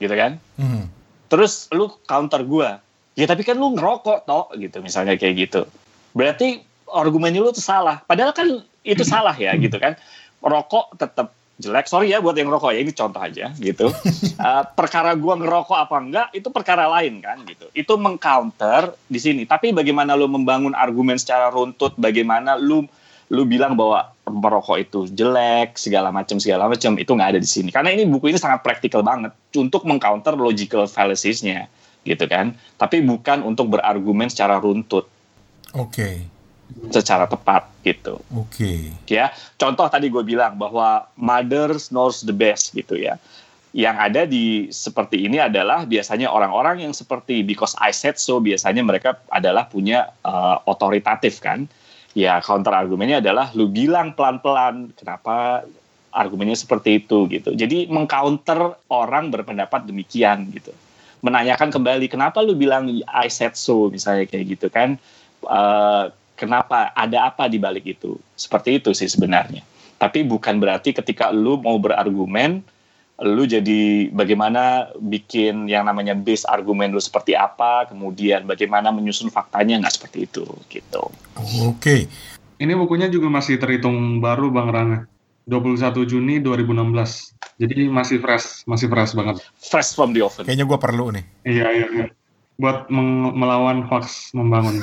gitu 0.00 0.14
kan. 0.16 0.40
Hmm. 0.56 0.88
Terus 1.28 1.68
lu 1.76 1.92
counter 2.08 2.48
gue, 2.48 2.68
ya 3.20 3.26
tapi 3.28 3.44
kan 3.44 3.60
lu 3.60 3.76
ngerokok 3.76 4.24
toh 4.24 4.48
gitu 4.56 4.80
misalnya 4.80 5.20
kayak 5.20 5.36
gitu. 5.36 5.68
Berarti 6.16 6.64
argumen 6.88 7.36
lu 7.36 7.52
tuh 7.52 7.60
salah. 7.60 8.00
Padahal 8.08 8.32
kan 8.32 8.64
itu 8.88 9.04
hmm. 9.04 9.12
salah 9.12 9.36
ya 9.36 9.52
gitu 9.60 9.76
kan. 9.76 10.00
Rokok 10.40 10.96
tetap 10.96 11.34
jelek. 11.58 11.86
Sorry 11.90 12.14
ya 12.14 12.22
buat 12.22 12.38
yang 12.38 12.48
ngerokok 12.48 12.70
ya 12.72 12.80
ini 12.80 12.92
contoh 12.94 13.20
aja 13.20 13.52
gitu. 13.58 13.90
Uh, 14.38 14.62
perkara 14.78 15.12
gua 15.18 15.34
ngerokok 15.36 15.78
apa 15.78 15.96
enggak 15.98 16.28
itu 16.32 16.48
perkara 16.48 16.86
lain 16.86 17.20
kan 17.20 17.42
gitu. 17.44 17.66
Itu 17.74 17.98
mengcounter 17.98 18.94
di 19.10 19.18
sini. 19.18 19.42
Tapi 19.44 19.74
bagaimana 19.74 20.14
lu 20.14 20.30
membangun 20.30 20.72
argumen 20.72 21.18
secara 21.18 21.50
runtut, 21.50 21.98
bagaimana 21.98 22.56
lu 22.56 22.86
lu 23.28 23.44
bilang 23.44 23.76
bahwa 23.76 24.08
merokok 24.24 24.76
itu 24.80 25.00
jelek 25.12 25.76
segala 25.76 26.08
macam 26.08 26.40
segala 26.40 26.64
macam 26.68 26.96
itu 26.96 27.12
nggak 27.12 27.36
ada 27.36 27.40
di 27.40 27.48
sini 27.48 27.68
karena 27.68 27.92
ini 27.92 28.08
buku 28.08 28.32
ini 28.32 28.40
sangat 28.40 28.64
praktikal 28.64 29.04
banget 29.04 29.36
untuk 29.52 29.84
mengcounter 29.84 30.32
logical 30.32 30.88
fallacies-nya 30.88 31.68
gitu 32.08 32.24
kan 32.24 32.56
tapi 32.80 33.04
bukan 33.04 33.44
untuk 33.44 33.76
berargumen 33.76 34.32
secara 34.32 34.56
runtut 34.56 35.04
oke 35.76 35.92
okay. 35.92 36.24
Secara 36.92 37.24
tepat 37.26 37.68
gitu 37.82 38.20
oke 38.32 38.48
okay. 38.50 38.92
ya 39.08 39.32
contoh 39.56 39.88
tadi 39.88 40.12
gue 40.12 40.22
bilang 40.22 40.56
bahwa 40.56 41.08
mothers 41.16 41.88
knows 41.92 42.22
the 42.24 42.34
best 42.34 42.72
gitu 42.76 42.96
ya 42.96 43.16
yang 43.76 44.00
ada 44.00 44.24
di 44.24 44.72
seperti 44.72 45.28
ini 45.28 45.36
adalah 45.38 45.84
biasanya 45.84 46.32
orang-orang 46.32 46.88
yang 46.88 46.94
seperti 46.96 47.44
because 47.44 47.76
I 47.76 47.92
said 47.92 48.16
so 48.16 48.40
biasanya 48.40 48.80
mereka 48.80 49.20
adalah 49.28 49.68
punya 49.68 50.08
uh, 50.24 50.58
otoritatif 50.64 51.44
kan 51.44 51.68
ya 52.16 52.40
counter 52.40 52.72
argumennya 52.72 53.20
adalah 53.20 53.52
lu 53.52 53.68
bilang 53.68 54.16
pelan-pelan 54.16 54.96
kenapa 54.96 55.68
argumennya 56.12 56.56
seperti 56.56 57.04
itu 57.04 57.28
gitu. 57.28 57.52
Jadi 57.52 57.86
mengcounter 57.86 58.74
orang 58.88 59.30
berpendapat 59.30 59.86
demikian 59.86 60.48
gitu. 60.50 60.72
Menanyakan 61.20 61.74
kembali 61.74 62.06
kenapa 62.10 62.40
lu 62.40 62.54
bilang 62.54 62.88
I 63.10 63.28
said 63.28 63.58
so 63.58 63.92
misalnya 63.92 64.26
kayak 64.26 64.58
gitu 64.58 64.66
kan. 64.72 64.96
Uh, 65.46 66.10
kenapa 66.38 66.94
ada 66.94 67.26
apa 67.26 67.50
di 67.50 67.58
balik 67.58 67.98
itu? 67.98 68.14
Seperti 68.38 68.78
itu 68.78 68.94
sih 68.94 69.10
sebenarnya. 69.10 69.66
Tapi 69.98 70.22
bukan 70.22 70.62
berarti 70.62 70.94
ketika 70.94 71.34
lu 71.34 71.58
mau 71.58 71.74
berargumen 71.82 72.62
lu 73.18 73.50
jadi 73.50 74.14
bagaimana 74.14 74.94
bikin 75.02 75.66
yang 75.66 75.90
namanya 75.90 76.14
base 76.14 76.46
argumen 76.46 76.94
lu 76.94 77.02
seperti 77.02 77.34
apa, 77.34 77.90
kemudian 77.90 78.46
bagaimana 78.46 78.94
menyusun 78.94 79.26
faktanya 79.26 79.82
nggak 79.82 79.94
seperti 79.98 80.30
itu 80.30 80.46
gitu. 80.70 81.02
Oke. 81.66 81.74
Okay. 81.82 82.00
Ini 82.62 82.74
bukunya 82.78 83.10
juga 83.10 83.26
masih 83.26 83.58
terhitung 83.58 84.22
baru 84.22 84.54
Bang 84.54 84.70
Rana. 84.70 85.10
21 85.48 86.04
Juni 86.04 86.44
2016. 86.44 87.34
Jadi 87.58 87.88
masih 87.88 88.20
fresh, 88.20 88.68
masih 88.68 88.86
fresh 88.92 89.16
banget. 89.16 89.40
Fresh 89.56 89.96
from 89.96 90.12
the 90.12 90.20
oven. 90.20 90.44
Kayaknya 90.44 90.66
gue 90.68 90.78
perlu 90.78 91.04
nih. 91.08 91.24
Iya, 91.48 91.66
iya, 91.72 91.86
iya. 91.88 92.06
Buat 92.58 92.90
melawan 92.90 93.86
hoax 93.86 94.34
membangun. 94.34 94.82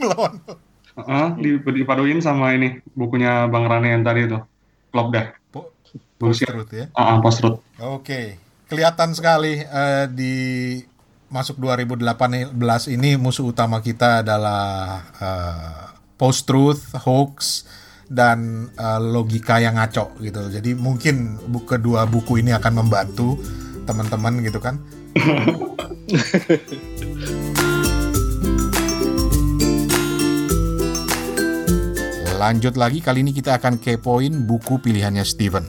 melawan. 0.00 0.32
Uh, 0.94 1.34
dipaduin 1.64 2.22
sama 2.22 2.54
ini 2.54 2.78
bukunya 2.94 3.50
Bang 3.50 3.66
Rane 3.66 3.96
yang 3.96 4.04
tadi 4.04 4.28
itu. 4.28 4.38
Klopda. 4.92 5.34
Po 5.50 5.74
post 6.20 6.44
truth 6.44 6.70
ya? 6.70 6.86
Uh, 6.94 7.18
post 7.24 7.40
truth. 7.42 7.58
Oke. 7.80 8.04
Okay. 8.04 8.26
Kelihatan 8.68 9.16
sekali 9.16 9.60
uh, 9.64 10.06
di 10.06 10.78
masuk 11.32 11.58
2018 11.58 12.54
ini 12.94 13.18
musuh 13.18 13.50
utama 13.50 13.82
kita 13.82 14.22
adalah 14.22 15.02
uh, 15.18 15.84
post 16.14 16.46
truth, 16.46 16.94
hoax 16.94 17.66
dan 18.06 18.70
uh, 18.78 19.00
logika 19.02 19.58
yang 19.58 19.74
ngaco 19.80 20.14
gitu. 20.22 20.46
Jadi 20.52 20.76
mungkin 20.78 21.40
bu 21.50 21.66
kedua 21.66 22.06
buku 22.06 22.38
ini 22.38 22.54
akan 22.54 22.86
membantu 22.86 23.40
teman-teman 23.84 24.42
gitu 24.42 24.58
kan. 24.58 24.80
Lanjut 32.44 32.76
lagi, 32.76 33.00
kali 33.00 33.24
ini 33.24 33.32
kita 33.32 33.56
akan 33.56 33.80
kepoin 33.80 34.44
buku 34.44 34.76
pilihannya 34.76 35.24
Steven. 35.24 35.64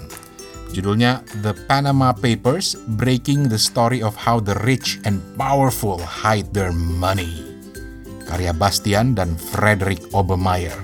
Judulnya 0.76 1.24
The 1.40 1.56
Panama 1.72 2.12
Papers, 2.12 2.76
Breaking 3.00 3.48
the 3.48 3.56
Story 3.56 4.04
of 4.04 4.12
How 4.20 4.44
the 4.44 4.60
Rich 4.68 5.00
and 5.08 5.24
Powerful 5.40 6.04
Hide 6.04 6.52
Their 6.52 6.76
Money. 6.76 7.48
Karya 8.28 8.52
Bastian 8.52 9.16
dan 9.16 9.40
Frederick 9.40 10.04
Obermeyer. 10.12 10.76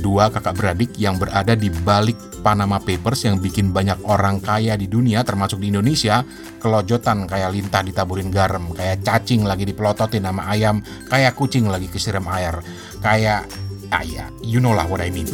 Dua 0.00 0.32
kakak 0.32 0.56
beradik 0.56 0.96
yang 0.96 1.20
berada 1.20 1.52
di 1.52 1.68
balik 1.84 2.16
Panama 2.44 2.76
Papers 2.76 3.24
yang 3.24 3.40
bikin 3.40 3.72
banyak 3.72 4.04
orang 4.04 4.44
kaya 4.44 4.76
di 4.76 4.84
dunia 4.84 5.24
termasuk 5.24 5.64
di 5.64 5.72
Indonesia 5.72 6.20
kelojotan 6.60 7.24
kayak 7.24 7.56
lintah 7.56 7.80
ditaburin 7.80 8.28
garam, 8.28 8.68
kayak 8.76 9.00
cacing 9.00 9.48
lagi 9.48 9.64
dipelototin 9.64 10.28
sama 10.28 10.52
ayam, 10.52 10.84
kayak 11.08 11.32
kucing 11.32 11.64
lagi 11.64 11.88
kesiram 11.88 12.28
air, 12.28 12.60
kayak 13.00 13.48
Ah 13.94 14.02
ya, 14.02 14.26
you 14.42 14.58
know 14.58 14.74
lah 14.74 14.90
what 14.90 14.98
I 14.98 15.06
mean. 15.06 15.30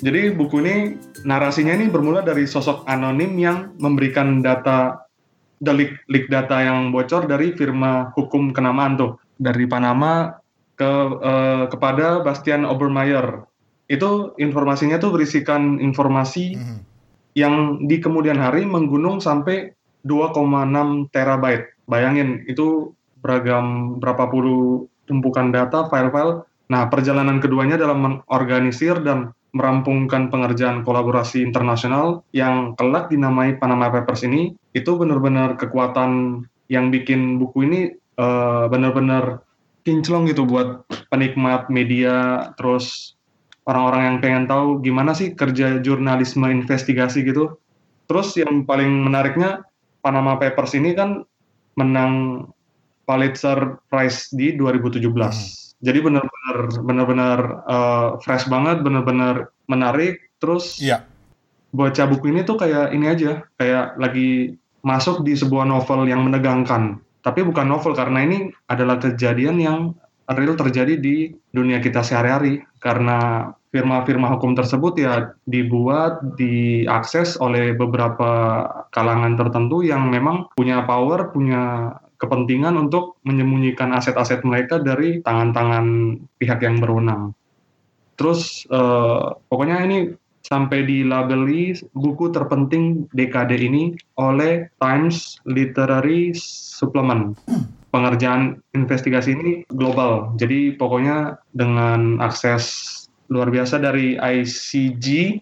Jadi 0.00 0.32
buku 0.32 0.56
ini 0.64 0.76
narasinya 1.28 1.76
ini 1.76 1.92
bermula 1.92 2.24
dari 2.24 2.48
sosok 2.48 2.88
anonim 2.88 3.36
yang 3.36 3.76
memberikan 3.76 4.40
data 4.40 5.04
delik 5.60 6.00
leak 6.08 6.32
data 6.32 6.64
yang 6.64 6.90
bocor 6.90 7.28
dari 7.28 7.52
firma 7.52 8.08
hukum 8.16 8.56
kenamaan 8.56 8.96
tuh 8.96 9.20
dari 9.36 9.68
Panama 9.68 10.32
ke 10.80 10.90
uh, 11.20 11.68
kepada 11.68 12.24
Bastian 12.24 12.64
Obermeyer. 12.64 13.44
Itu 13.92 14.32
informasinya 14.40 14.96
tuh 14.96 15.12
berisikan 15.12 15.76
informasi 15.76 16.56
mm 16.56 16.62
-hmm. 16.64 16.78
yang 17.36 17.84
di 17.84 18.00
kemudian 18.00 18.40
hari 18.40 18.64
menggunung 18.64 19.20
sampai 19.20 19.76
2,6 20.08 21.12
terabyte. 21.12 21.76
Bayangin 21.84 22.48
itu 22.48 22.96
beragam 23.20 23.98
berapa 24.00 24.32
puluh 24.32 24.88
tumpukan 25.06 25.52
data, 25.52 25.86
file-file. 25.92 26.48
Nah, 26.72 26.88
perjalanan 26.88 27.38
keduanya 27.38 27.76
dalam 27.76 28.00
mengorganisir 28.00 28.98
dan 29.04 29.36
merampungkan 29.52 30.32
pengerjaan 30.32 30.80
kolaborasi 30.82 31.44
internasional 31.44 32.24
yang 32.32 32.72
kelak 32.80 33.12
dinamai 33.12 33.60
Panama 33.60 33.92
Papers 33.92 34.24
ini, 34.24 34.56
itu 34.72 34.96
benar-benar 34.96 35.60
kekuatan 35.60 36.42
yang 36.72 36.88
bikin 36.88 37.36
buku 37.36 37.68
ini 37.68 37.80
uh, 38.16 38.64
benar-benar 38.72 39.44
kinclong 39.84 40.24
gitu 40.30 40.48
buat 40.48 40.88
penikmat 41.12 41.68
media 41.68 42.48
terus 42.56 43.18
orang-orang 43.66 44.02
yang 44.02 44.16
pengen 44.18 44.44
tahu 44.50 44.82
gimana 44.82 45.14
sih 45.14 45.34
kerja 45.34 45.78
jurnalisme 45.82 46.46
investigasi 46.50 47.22
gitu. 47.22 47.58
Terus 48.10 48.34
yang 48.34 48.66
paling 48.66 49.06
menariknya 49.06 49.62
Panama 50.02 50.34
Papers 50.36 50.74
ini 50.74 50.92
kan 50.98 51.22
menang 51.78 52.44
Pulitzer 53.06 53.78
Prize 53.88 54.30
di 54.34 54.54
2017. 54.58 55.02
Hmm. 55.02 55.32
Jadi 55.82 55.98
benar-benar 55.98 56.56
benar-benar 56.86 57.38
uh, 57.66 58.08
fresh 58.22 58.46
banget, 58.46 58.82
benar-benar 58.86 59.50
menarik. 59.66 60.30
Terus 60.38 60.78
yeah. 60.78 61.02
baca 61.74 62.06
buku 62.06 62.30
ini 62.30 62.46
tuh 62.46 62.58
kayak 62.58 62.94
ini 62.94 63.10
aja, 63.10 63.42
kayak 63.58 63.98
lagi 63.98 64.58
masuk 64.82 65.22
di 65.26 65.34
sebuah 65.34 65.66
novel 65.66 66.06
yang 66.06 66.22
menegangkan. 66.26 66.98
Tapi 67.22 67.46
bukan 67.46 67.70
novel 67.70 67.94
karena 67.94 68.26
ini 68.26 68.50
adalah 68.66 68.98
kejadian 68.98 69.62
yang 69.62 69.94
real 70.30 70.58
terjadi 70.58 70.98
di 70.98 71.34
dunia 71.54 71.78
kita 71.78 72.02
sehari-hari 72.02 72.62
karena 72.82 73.50
firma-firma 73.72 74.34
hukum 74.36 74.52
tersebut 74.52 74.98
ya 75.00 75.32
dibuat, 75.48 76.36
diakses 76.36 77.40
oleh 77.40 77.72
beberapa 77.72 78.66
kalangan 78.92 79.38
tertentu 79.38 79.80
yang 79.86 80.10
memang 80.12 80.50
punya 80.58 80.84
power, 80.84 81.30
punya 81.32 81.96
kepentingan 82.20 82.76
untuk 82.76 83.18
menyembunyikan 83.24 83.94
aset-aset 83.96 84.42
mereka 84.42 84.82
dari 84.82 85.24
tangan-tangan 85.24 86.18
pihak 86.36 86.60
yang 86.62 86.78
berwenang. 86.78 87.32
Terus 88.20 88.68
uh, 88.68 89.40
pokoknya 89.48 89.82
ini 89.88 89.98
sampai 90.42 90.84
dilabeli 90.84 91.72
buku 91.96 92.34
terpenting 92.34 93.08
dekade 93.14 93.56
ini 93.56 93.94
oleh 94.18 94.68
Times 94.82 95.38
Literary 95.46 96.34
Supplement 96.36 97.38
pengerjaan 97.92 98.58
investigasi 98.72 99.36
ini 99.36 99.50
global. 99.68 100.32
Jadi 100.40 100.74
pokoknya 100.80 101.36
dengan 101.52 102.18
akses 102.24 102.88
luar 103.28 103.52
biasa 103.52 103.78
dari 103.78 104.16
ICG, 104.16 105.38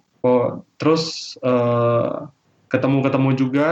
terus 0.83 1.35
ketemu 2.71 3.01
ketemu-ketemu 3.01 3.31
juga 3.35 3.69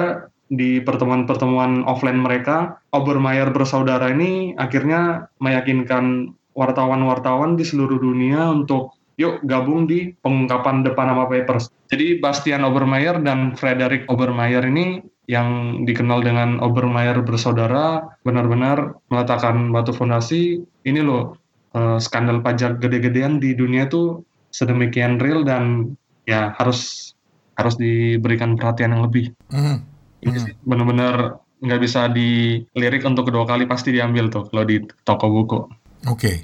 di 0.48 0.80
pertemuan-pertemuan 0.80 1.84
offline 1.84 2.18
mereka, 2.18 2.80
Obermeyer 2.96 3.52
bersaudara 3.52 4.10
ini 4.10 4.56
akhirnya 4.56 5.28
meyakinkan 5.44 6.34
wartawan-wartawan 6.56 7.54
di 7.54 7.62
seluruh 7.62 8.00
dunia 8.00 8.48
untuk 8.50 8.96
yuk 9.18 9.42
gabung 9.46 9.86
di 9.86 10.14
pengungkapan 10.24 10.82
The 10.82 10.94
Panama 10.94 11.28
Papers. 11.30 11.70
Jadi 11.90 12.18
Bastian 12.18 12.66
Obermeyer 12.66 13.22
dan 13.22 13.54
Frederick 13.54 14.06
Obermeyer 14.10 14.66
ini 14.66 15.02
yang 15.28 15.82
dikenal 15.84 16.24
dengan 16.24 16.56
Obermeyer 16.64 17.20
bersaudara 17.20 18.16
benar-benar 18.24 18.96
meletakkan 19.12 19.68
batu 19.68 19.92
fondasi 19.92 20.64
ini 20.88 21.00
loh 21.04 21.36
uh, 21.76 22.00
skandal 22.00 22.40
pajak 22.40 22.80
gede-gedean 22.80 23.36
di 23.36 23.52
dunia 23.52 23.84
itu 23.84 24.24
sedemikian 24.48 25.20
real 25.20 25.44
dan 25.44 25.92
ya 26.24 26.56
harus 26.56 27.12
harus 27.60 27.76
diberikan 27.76 28.56
perhatian 28.56 28.96
yang 28.96 29.04
lebih. 29.04 29.36
Mm. 29.52 29.84
Ini 30.24 30.30
mm. 30.32 30.64
benar-benar 30.64 31.44
nggak 31.60 31.80
bisa 31.84 32.08
dilirik 32.08 33.04
untuk 33.04 33.28
kedua 33.28 33.44
kali 33.44 33.68
pasti 33.68 33.92
diambil 33.92 34.32
tuh 34.32 34.48
kalau 34.48 34.64
di 34.64 34.80
toko 35.04 35.28
buku. 35.28 35.60
Oke. 35.60 35.68
Okay. 36.08 36.36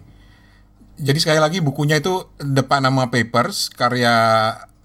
Jadi 0.95 1.19
sekali 1.19 1.41
lagi 1.41 1.59
bukunya 1.59 1.99
itu 1.99 2.29
The 2.39 2.63
Panama 2.69 3.09
Papers 3.09 3.73
karya 3.73 4.15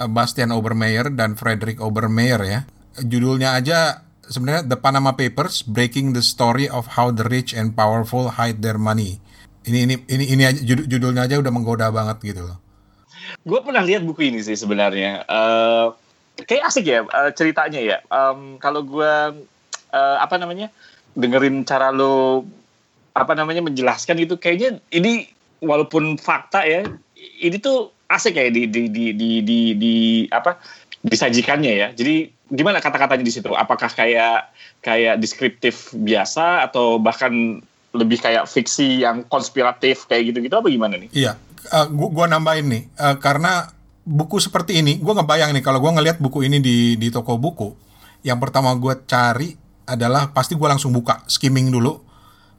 Bastian 0.10 0.56
Obermeyer 0.56 1.12
dan 1.14 1.36
Frederick 1.36 1.84
Obermeyer 1.84 2.42
ya 2.48 2.62
judulnya 2.98 3.54
aja 3.54 4.02
sebenarnya 4.26 4.66
The 4.66 4.78
Panama 4.78 5.14
Papers 5.14 5.66
Breaking 5.66 6.18
the 6.18 6.24
Story 6.24 6.70
of 6.70 6.98
How 6.98 7.14
the 7.14 7.26
Rich 7.26 7.54
and 7.54 7.74
Powerful 7.78 8.38
Hide 8.38 8.62
Their 8.62 8.82
Money. 8.82 9.22
Ini 9.66 9.86
ini 9.86 9.96
ini 10.08 10.26
ini 10.34 10.44
aja 10.48 10.60
judulnya 10.64 11.30
aja 11.30 11.38
udah 11.38 11.52
menggoda 11.54 11.92
banget 11.94 12.22
gitu 12.24 12.42
loh. 12.48 12.58
Gue 13.46 13.60
pernah 13.62 13.86
lihat 13.86 14.02
buku 14.02 14.34
ini 14.34 14.40
sih 14.42 14.58
sebenarnya. 14.58 15.28
Uh, 15.30 15.94
kayak 16.48 16.72
asik 16.72 16.86
ya 16.88 17.06
uh, 17.06 17.30
ceritanya 17.36 17.82
ya. 17.82 17.98
Um, 18.10 18.58
kalau 18.58 18.82
gue 18.86 19.14
uh, 19.94 20.18
apa 20.22 20.40
namanya 20.40 20.72
dengerin 21.18 21.66
cara 21.68 21.92
lo 21.92 22.46
apa 23.14 23.34
namanya 23.36 23.66
menjelaskan 23.66 24.22
itu 24.22 24.40
kayaknya 24.40 24.80
ini 24.94 25.28
walaupun 25.60 26.16
fakta 26.16 26.64
ya 26.64 26.88
ini 27.20 27.58
tuh 27.60 27.92
asik 28.10 28.40
ya 28.40 28.48
di 28.50 28.66
di 28.66 28.90
di 28.90 29.06
di 29.14 29.30
di, 29.44 29.60
di 29.76 29.96
apa 30.32 30.58
disajikannya 31.04 31.74
ya. 31.74 31.88
Jadi 31.96 32.32
gimana 32.50 32.84
kata-katanya 32.84 33.24
di 33.24 33.34
situ? 33.34 33.52
Apakah 33.56 33.88
kayak 33.94 34.52
kayak 34.84 35.20
deskriptif 35.22 35.94
biasa 35.96 36.68
atau 36.68 37.00
bahkan 37.00 37.64
lebih 37.96 38.22
kayak 38.22 38.46
fiksi 38.46 39.02
yang 39.02 39.26
konspiratif 39.26 40.06
kayak 40.06 40.34
gitu-gitu 40.34 40.56
apa 40.60 40.68
gimana 40.70 40.96
nih? 41.00 41.10
Iya, 41.10 41.34
uh, 41.74 41.88
gua, 41.90 42.30
nambahin 42.30 42.68
nih 42.70 42.84
uh, 43.02 43.18
karena 43.18 43.74
buku 44.06 44.38
seperti 44.38 44.78
ini, 44.78 45.02
gua 45.02 45.18
ngebayang 45.18 45.58
nih 45.58 45.64
kalau 45.66 45.82
gua 45.82 45.98
ngelihat 45.98 46.22
buku 46.22 46.46
ini 46.46 46.62
di 46.62 47.00
di 47.02 47.08
toko 47.10 47.42
buku, 47.42 47.74
yang 48.22 48.38
pertama 48.38 48.70
gua 48.78 48.94
cari 49.10 49.58
adalah 49.90 50.30
pasti 50.30 50.54
gua 50.54 50.78
langsung 50.78 50.94
buka 50.94 51.26
skimming 51.26 51.74
dulu. 51.74 51.98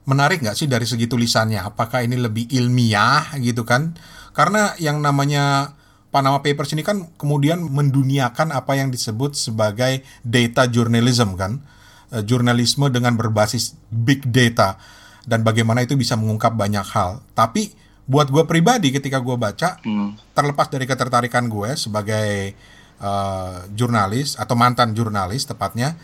Menarik 0.09 0.43
nggak 0.43 0.57
sih 0.59 0.67
dari 0.67 0.89
segi 0.89 1.07
tulisannya? 1.07 1.63
Apakah 1.63 2.03
ini 2.03 2.19
lebih 2.19 2.51
ilmiah 2.51 3.31
gitu 3.39 3.63
kan? 3.63 3.95
Karena 4.35 4.75
yang 4.83 4.99
namanya 4.99 5.77
Panama 6.11 6.43
Papers 6.43 6.75
ini 6.75 6.83
kan 6.83 7.07
kemudian 7.15 7.63
menduniakan 7.63 8.51
apa 8.51 8.75
yang 8.75 8.91
disebut 8.91 9.39
sebagai 9.39 10.03
data 10.27 10.67
journalism 10.67 11.39
kan, 11.39 11.63
e, 12.11 12.27
jurnalisme 12.27 12.91
dengan 12.91 13.15
berbasis 13.15 13.79
big 13.95 14.27
data 14.27 14.75
dan 15.23 15.47
bagaimana 15.47 15.87
itu 15.87 15.95
bisa 15.95 16.19
mengungkap 16.19 16.51
banyak 16.59 16.83
hal. 16.83 17.23
Tapi 17.39 17.71
buat 18.11 18.27
gue 18.27 18.43
pribadi 18.43 18.91
ketika 18.91 19.23
gue 19.23 19.39
baca, 19.39 19.79
hmm. 19.87 20.35
terlepas 20.35 20.67
dari 20.67 20.83
ketertarikan 20.83 21.47
gue 21.47 21.79
sebagai 21.79 22.59
uh, 22.99 23.71
jurnalis 23.71 24.35
atau 24.35 24.59
mantan 24.59 24.91
jurnalis 24.99 25.47
tepatnya, 25.47 25.95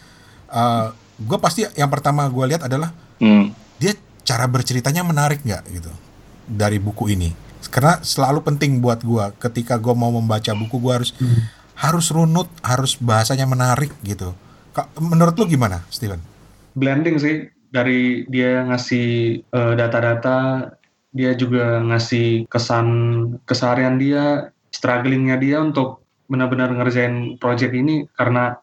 uh, 0.55 0.95
gue 1.19 1.39
pasti 1.43 1.67
yang 1.75 1.91
pertama 1.91 2.29
gue 2.29 2.45
lihat 2.47 2.69
adalah 2.69 2.95
hmm. 3.19 3.51
dia 3.83 3.99
cara 4.23 4.45
berceritanya 4.47 5.03
menarik 5.03 5.41
nggak 5.43 5.63
gitu 5.73 5.93
dari 6.47 6.77
buku 6.77 7.11
ini 7.15 7.46
karena 7.73 7.99
selalu 8.05 8.45
penting 8.45 8.79
buat 8.79 9.01
gue 9.03 9.25
ketika 9.43 9.81
gue 9.81 9.95
mau 9.97 10.13
membaca 10.13 10.53
buku 10.55 10.77
gue 10.79 10.93
harus 10.93 11.11
hmm. 11.17 11.43
harus 11.77 12.07
runut 12.13 12.49
harus 12.61 12.97
bahasanya 13.01 13.49
menarik 13.49 13.91
gitu 14.05 14.37
menurut 15.01 15.33
lu 15.41 15.49
gimana 15.49 15.81
Steven? 15.89 16.21
Blending 16.77 17.17
sih 17.17 17.49
dari 17.73 18.29
dia 18.29 18.65
ngasih 18.69 19.41
eh, 19.41 19.75
data-data 19.75 20.69
dia 21.17 21.33
juga 21.33 21.81
ngasih 21.81 22.45
kesan 22.53 22.87
keseharian 23.49 23.97
dia 23.97 24.53
strugglingnya 24.69 25.41
dia 25.41 25.65
untuk 25.65 26.05
benar-benar 26.29 26.77
ngerjain 26.77 27.41
project 27.41 27.73
ini 27.73 28.05
karena 28.19 28.61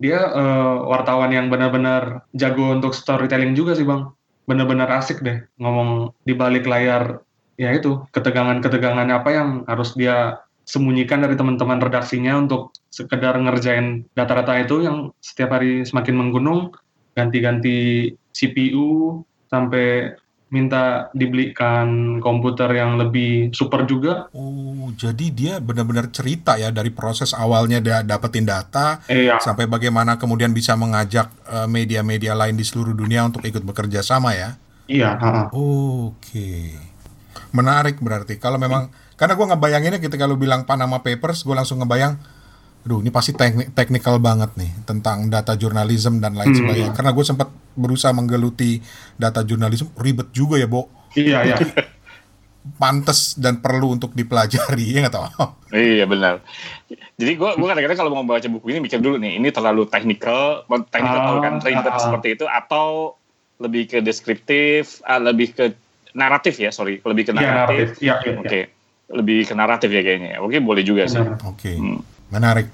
dia 0.00 0.32
uh, 0.32 0.88
wartawan 0.88 1.28
yang 1.28 1.52
benar-benar 1.52 2.24
jago 2.32 2.72
untuk 2.72 2.96
storytelling 2.96 3.52
juga 3.52 3.76
sih 3.76 3.84
bang 3.84 4.08
benar-benar 4.48 4.88
asik 4.96 5.20
deh 5.20 5.44
ngomong 5.60 6.16
di 6.24 6.32
balik 6.32 6.64
layar 6.64 7.20
ya 7.60 7.76
itu 7.76 8.00
ketegangan-ketegangan 8.16 9.08
apa 9.12 9.28
yang 9.36 9.48
harus 9.68 9.92
dia 9.92 10.40
sembunyikan 10.64 11.20
dari 11.20 11.36
teman-teman 11.36 11.76
redaksinya 11.76 12.40
untuk 12.40 12.72
sekedar 12.88 13.36
ngerjain 13.36 14.08
data-data 14.16 14.64
itu 14.64 14.86
yang 14.88 15.12
setiap 15.20 15.60
hari 15.60 15.84
semakin 15.84 16.16
menggunung 16.16 16.72
ganti-ganti 17.12 18.08
CPU 18.32 19.20
sampai 19.52 20.16
minta 20.50 21.12
dibelikan 21.14 22.18
komputer 22.18 22.66
yang 22.74 22.98
lebih 22.98 23.54
super 23.54 23.86
juga. 23.86 24.26
Oh, 24.34 24.90
jadi 24.98 25.26
dia 25.30 25.54
benar-benar 25.62 26.10
cerita 26.10 26.58
ya 26.58 26.74
dari 26.74 26.90
proses 26.90 27.30
awalnya 27.30 27.78
dia 27.78 28.02
dapetin 28.02 28.42
data 28.48 28.98
iya. 29.06 29.38
sampai 29.38 29.70
bagaimana 29.70 30.18
kemudian 30.18 30.50
bisa 30.50 30.74
mengajak 30.74 31.30
eh, 31.46 31.68
media-media 31.70 32.34
lain 32.34 32.58
di 32.58 32.66
seluruh 32.66 32.94
dunia 32.94 33.22
untuk 33.30 33.46
ikut 33.46 33.62
bekerja 33.62 34.02
sama 34.02 34.34
ya. 34.34 34.58
Iya. 34.90 35.14
Oke. 35.54 36.18
Okay. 36.18 36.89
Menarik 37.50 37.98
berarti. 37.98 38.38
Kalau 38.38 38.56
memang 38.56 38.90
karena 39.18 39.36
gue 39.36 39.46
ngebayanginnya 39.52 40.00
ketika 40.00 40.24
lu 40.24 40.40
bilang 40.40 40.64
Panama 40.64 41.04
Papers, 41.04 41.44
gue 41.44 41.52
langsung 41.52 41.82
ngebayang, 41.82 42.16
aduh 42.86 43.04
ini 43.04 43.12
pasti 43.12 43.36
teknik 43.36 43.76
teknikal 43.76 44.16
banget 44.16 44.54
nih 44.56 44.72
tentang 44.88 45.28
data 45.28 45.52
jurnalisme 45.58 46.22
dan 46.22 46.38
lain 46.38 46.54
hmm. 46.54 46.60
sebagainya. 46.64 46.92
Karena 46.96 47.10
gue 47.12 47.24
sempat 47.26 47.48
berusaha 47.76 48.14
menggeluti 48.16 48.80
data 49.20 49.44
jurnalisme, 49.44 49.92
ribet 50.00 50.32
juga 50.32 50.56
ya, 50.56 50.70
Bo. 50.70 50.88
Iya, 51.18 51.38
iya. 51.52 51.56
Pantes 52.76 53.40
dan 53.40 53.64
perlu 53.64 53.96
untuk 53.96 54.12
dipelajari, 54.12 54.94
ya 54.94 55.08
nggak 55.08 55.16
tahu. 55.16 55.28
iya 55.76 56.04
benar. 56.04 56.44
Jadi 57.20 57.32
gue 57.36 57.50
gue 57.56 57.66
kadang-kadang 57.68 57.98
kalau 57.98 58.10
mau 58.12 58.24
membaca 58.24 58.48
buku 58.48 58.72
ini 58.72 58.80
mikir 58.84 59.00
dulu 59.04 59.20
nih, 59.20 59.36
ini 59.36 59.48
terlalu 59.52 59.84
teknikal, 59.88 60.64
teknikal 60.88 61.36
uh, 61.36 61.42
kan 61.44 61.54
ribet 61.60 61.92
uh, 61.92 62.00
seperti 62.00 62.40
itu 62.40 62.44
atau 62.48 63.16
lebih 63.60 63.92
ke 63.92 63.98
deskriptif, 64.00 65.04
uh, 65.04 65.20
lebih 65.20 65.52
ke 65.52 65.76
naratif 66.14 66.58
ya, 66.58 66.70
sorry, 66.74 66.98
lebih 67.02 67.30
ke 67.30 67.32
iya, 67.36 67.40
naratif. 67.40 67.86
Ya, 68.02 68.18
ya, 68.20 68.32
ya, 68.32 68.32
Oke, 68.38 68.48
okay. 68.48 68.62
lebih 69.10 69.38
ke 69.46 69.54
naratif 69.54 69.88
ya 69.90 70.02
kayaknya. 70.02 70.38
Oke, 70.42 70.56
okay, 70.56 70.60
boleh 70.60 70.82
juga 70.82 71.06
sih. 71.06 71.20
Oke, 71.20 71.40
okay. 71.44 71.74
hmm. 71.76 72.00
menarik. 72.32 72.66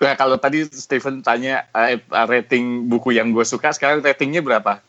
Nah, 0.00 0.16
kalau 0.16 0.40
tadi 0.40 0.64
Stephen 0.72 1.20
tanya 1.20 1.68
uh, 1.76 1.92
rating 2.24 2.88
buku 2.88 3.12
yang 3.12 3.36
gue 3.36 3.44
suka, 3.44 3.68
sekarang 3.76 4.00
ratingnya 4.00 4.40
berapa? 4.40 4.80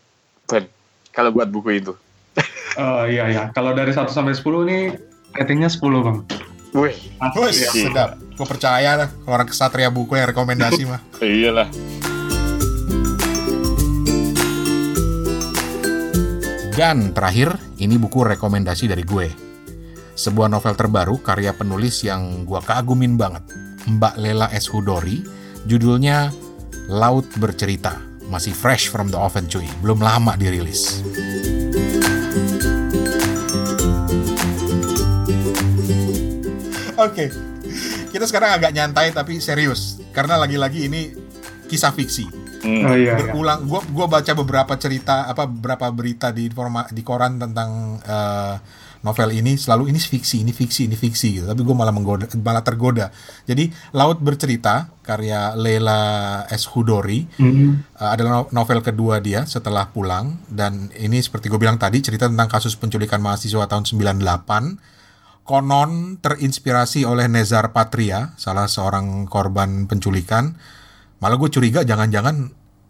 Ben, 0.48 0.72
kalau 1.12 1.36
buat 1.36 1.52
buku 1.52 1.80
itu? 1.80 1.94
Oh 2.80 3.04
iya 3.04 3.28
iya. 3.28 3.44
Kalau 3.52 3.76
dari 3.76 3.92
1 3.92 4.08
sampai 4.08 4.32
10 4.32 4.48
ini 4.64 4.96
ratingnya 5.36 5.68
10 5.68 5.84
bang. 6.08 6.18
Wih, 6.72 6.96
Wih, 7.36 7.52
Iya. 7.52 7.68
sedap. 7.68 8.10
Gue 8.40 8.48
percaya 8.48 8.96
lah 8.96 9.10
orang 9.28 9.44
kesatria 9.44 9.92
buku 9.92 10.16
yang 10.16 10.32
rekomendasi 10.32 10.88
mah. 10.88 11.04
iyalah. 11.20 11.68
Dan 16.72 17.12
terakhir, 17.12 17.52
ini 17.84 18.00
buku 18.00 18.24
rekomendasi 18.24 18.88
dari 18.88 19.04
gue. 19.04 19.28
Sebuah 20.16 20.48
novel 20.48 20.72
terbaru 20.80 21.20
karya 21.20 21.52
penulis 21.52 22.00
yang 22.08 22.48
gue 22.48 22.64
kagumin 22.64 23.20
banget. 23.20 23.44
Mbak 23.92 24.16
Lela 24.16 24.48
S. 24.56 24.72
Hudori, 24.72 25.20
judulnya 25.68 26.32
Laut 26.88 27.28
Bercerita. 27.36 28.00
Masih 28.32 28.56
fresh 28.56 28.88
from 28.88 29.12
the 29.12 29.20
oven 29.20 29.52
cuy, 29.52 29.68
belum 29.84 30.00
lama 30.00 30.40
dirilis. 30.40 31.04
Oke, 37.04 37.36
kita 38.16 38.24
sekarang 38.24 38.56
agak 38.56 38.72
nyantai 38.72 39.12
tapi 39.12 39.44
serius. 39.44 40.00
Karena 40.16 40.40
lagi-lagi 40.40 40.88
ini 40.88 41.12
kisah 41.68 41.92
fiksi 41.92 42.41
Hmm. 42.62 42.84
Oh 42.84 42.94
iya. 42.94 43.18
iya. 43.18 43.26
berulang 43.26 43.66
gua 43.66 43.82
gua 43.88 44.06
baca 44.08 44.32
beberapa 44.32 44.74
cerita 44.76 45.26
apa 45.26 45.46
beberapa 45.46 45.90
berita 45.90 46.30
di 46.30 46.46
informa 46.46 46.86
di 46.88 47.02
koran 47.02 47.36
tentang 47.36 47.98
eh, 48.00 48.56
novel 49.02 49.34
ini 49.34 49.58
selalu 49.58 49.90
ini 49.90 49.98
fiksi 49.98 50.46
ini 50.46 50.54
fiksi 50.54 50.86
ini 50.86 50.94
fiksi 50.94 51.42
gitu 51.42 51.50
tapi 51.50 51.58
gue 51.58 51.74
malah 51.74 51.90
menggoda 51.90 52.30
malah 52.38 52.62
tergoda 52.62 53.10
jadi 53.44 53.66
laut 53.92 54.22
bercerita 54.22 54.94
karya 55.02 55.58
Leila 55.58 55.98
S 56.46 56.70
Hudori 56.70 57.26
Hmm. 57.34 57.82
eh, 57.92 58.06
adalah 58.08 58.46
no- 58.46 58.54
novel 58.54 58.86
kedua 58.86 59.18
dia 59.18 59.42
setelah 59.44 59.90
pulang 59.90 60.38
dan 60.46 60.94
ini 60.94 61.18
seperti 61.18 61.50
gue 61.50 61.58
bilang 61.58 61.82
tadi 61.82 61.98
cerita 61.98 62.30
tentang 62.30 62.46
kasus 62.46 62.78
penculikan 62.78 63.18
mahasiswa 63.18 63.66
tahun 63.66 63.90
98 63.90 64.78
konon 65.42 66.22
terinspirasi 66.22 67.02
oleh 67.02 67.26
Nezar 67.26 67.74
Patria 67.74 68.38
salah 68.38 68.70
seorang 68.70 69.26
korban 69.26 69.90
penculikan 69.90 70.54
malah 71.22 71.38
gue 71.38 71.50
curiga 71.50 71.82
jangan-jangan 71.82 72.50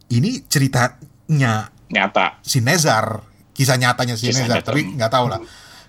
ini 0.09 0.43
ceritanya 0.45 1.69
Nyata. 1.88 2.39
si 2.41 2.59
Nezar 2.59 3.27
kisah 3.51 3.75
nyatanya 3.75 4.15
si 4.15 4.25
Kisah 4.25 4.47
Nezar 4.47 4.57
nyata. 4.57 4.67
tapi 4.67 4.82
nggak 4.89 5.11
tahu 5.11 5.25
lah 5.27 5.39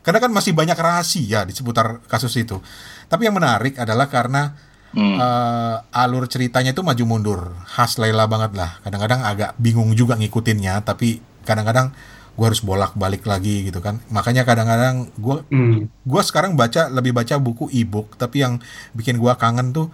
karena 0.03 0.19
kan 0.19 0.31
masih 0.31 0.51
banyak 0.51 0.75
rahasia 0.75 1.43
di 1.43 1.53
seputar 1.53 2.03
kasus 2.05 2.35
itu 2.37 2.59
tapi 3.07 3.25
yang 3.25 3.35
menarik 3.35 3.79
adalah 3.79 4.07
karena 4.07 4.53
Hmm. 4.93 5.17
eh, 5.17 5.77
alur 5.97 6.29
ceritanya 6.29 6.77
itu 6.77 6.85
maju 6.85 7.05
mundur 7.09 7.41
khas 7.65 7.97
Laila 7.97 8.29
banget 8.29 8.53
lah 8.53 8.77
kadang-kadang 8.83 9.25
agak 9.25 9.57
bingung 9.57 9.97
juga 9.97 10.21
ngikutinnya 10.21 10.85
tapi 10.85 11.17
kadang-kadang 11.49 11.97
gue 12.33 12.45
harus 12.45 12.61
bolak-balik 12.61 13.25
lagi 13.25 13.65
gitu 13.65 13.81
kan 13.81 14.05
makanya 14.09 14.45
kadang-kadang 14.45 15.09
gue 15.15 15.49
Hmm. 15.49 15.89
gue 15.89 16.23
sekarang 16.23 16.61
baca 16.61 16.93
lebih 16.93 17.17
baca 17.17 17.41
buku 17.41 17.73
e-book 17.73 18.21
tapi 18.21 18.41
yang 18.41 18.61
bikin 18.93 19.17
gue 19.17 19.33
kangen 19.33 19.73
tuh 19.73 19.89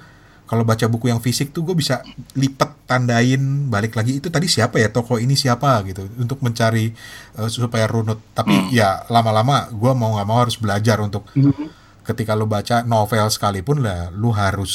kalau 0.48 0.64
baca 0.64 0.88
buku 0.88 1.12
yang 1.12 1.20
fisik 1.20 1.52
tuh 1.52 1.60
gue 1.62 1.76
bisa 1.76 2.00
lipet 2.32 2.72
tandain 2.88 3.68
balik 3.68 3.94
lagi. 3.94 4.16
Itu 4.16 4.32
tadi 4.32 4.48
siapa 4.48 4.80
ya? 4.80 4.88
Toko 4.88 5.20
ini 5.20 5.36
siapa 5.36 5.84
gitu? 5.84 6.08
Untuk 6.16 6.40
mencari 6.40 6.88
eh, 7.36 7.48
supaya 7.52 7.84
runut. 7.84 8.18
Tapi 8.32 8.72
ya 8.72 9.04
lama-lama 9.12 9.68
gue 9.68 9.92
mau 9.92 10.16
nggak 10.16 10.28
mau 10.28 10.40
harus 10.40 10.56
belajar 10.56 10.98
untuk 11.04 11.28
Hmm. 11.36 11.68
ketika 12.08 12.32
lu 12.32 12.48
baca 12.48 12.80
novel 12.88 13.28
sekalipun 13.28 13.84
lah 13.84 14.08
lu 14.08 14.32
harus 14.32 14.72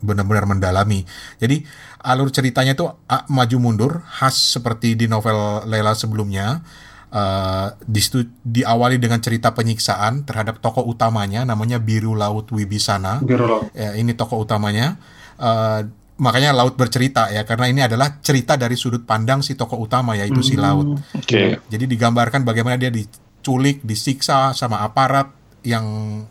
benar-benar 0.00 0.48
mendalami. 0.48 1.04
Jadi 1.36 1.62
alur 2.02 2.32
ceritanya 2.32 2.72
tuh 2.72 2.96
maju 3.28 3.56
mundur 3.60 3.92
khas 4.08 4.56
seperti 4.58 4.96
di 4.96 5.06
novel 5.06 5.68
Lela 5.68 5.92
sebelumnya 5.94 6.64
Eh, 7.12 7.68
di 7.84 8.00
situ 8.00 8.24
diawali 8.40 8.96
dengan 8.96 9.20
cerita 9.20 9.52
penyiksaan 9.52 10.24
terhadap 10.24 10.64
tokoh 10.64 10.80
utamanya 10.88 11.44
namanya 11.44 11.76
Biru 11.76 12.16
Laut 12.16 12.48
Wibisana 12.48 13.20
Biru 13.20 13.44
loh. 13.44 13.62
ya, 13.76 13.92
ini 14.00 14.16
tokoh 14.16 14.40
utamanya 14.40 14.96
Eh, 15.36 15.80
makanya 16.16 16.56
Laut 16.56 16.72
bercerita 16.80 17.28
ya 17.28 17.44
karena 17.44 17.68
ini 17.68 17.84
adalah 17.84 18.16
cerita 18.24 18.56
dari 18.56 18.80
sudut 18.80 19.04
pandang 19.04 19.44
si 19.44 19.52
tokoh 19.60 19.84
utama 19.84 20.16
yaitu 20.16 20.40
si 20.40 20.56
Laut 20.56 20.96
Oke. 21.12 21.60
jadi 21.68 21.84
digambarkan 21.84 22.48
bagaimana 22.48 22.80
dia 22.80 22.88
diculik, 22.88 23.84
disiksa 23.84 24.56
sama 24.56 24.80
aparat 24.80 25.28
yang 25.62 25.86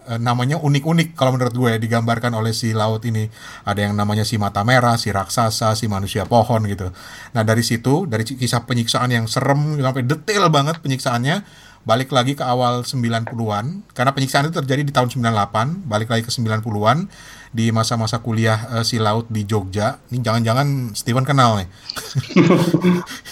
eh, 0.07 0.19
namanya 0.19 0.59
unik-unik 0.59 1.15
kalau 1.15 1.36
menurut 1.36 1.55
gue 1.55 1.71
digambarkan 1.79 2.36
oleh 2.36 2.51
si 2.51 2.75
laut 2.75 3.03
ini. 3.07 3.27
Ada 3.63 3.89
yang 3.89 3.93
namanya 3.95 4.27
si 4.27 4.36
mata 4.36 4.61
merah, 4.67 4.99
si 4.99 5.11
raksasa, 5.11 5.73
si 5.75 5.88
manusia 5.88 6.27
pohon 6.27 6.67
gitu. 6.67 6.91
Nah 7.36 7.43
dari 7.47 7.63
situ, 7.63 8.07
dari 8.07 8.27
kisah 8.27 8.67
penyiksaan 8.67 9.09
yang 9.11 9.25
serem 9.32 9.79
sampai 9.79 10.03
detail 10.03 10.51
banget 10.51 10.84
penyiksaannya, 10.84 11.43
balik 11.82 12.13
lagi 12.13 12.38
ke 12.38 12.43
awal 12.45 12.86
90-an 12.86 13.82
karena 13.97 14.11
penyiksaan 14.13 14.49
itu 14.49 14.55
terjadi 14.61 14.82
di 14.86 14.93
tahun 14.93 15.09
98, 15.09 15.89
balik 15.89 16.13
lagi 16.13 16.23
ke 16.25 16.32
90-an 16.32 17.09
di 17.51 17.67
masa-masa 17.73 18.23
kuliah 18.23 18.79
eh, 18.79 18.86
si 18.88 19.01
laut 19.01 19.27
di 19.27 19.43
Jogja. 19.43 19.99
Ini 20.13 20.23
jangan-jangan 20.23 20.95
Steven 20.95 21.27
kenal 21.27 21.59
nih. 21.59 21.67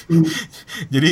Jadi 0.93 1.11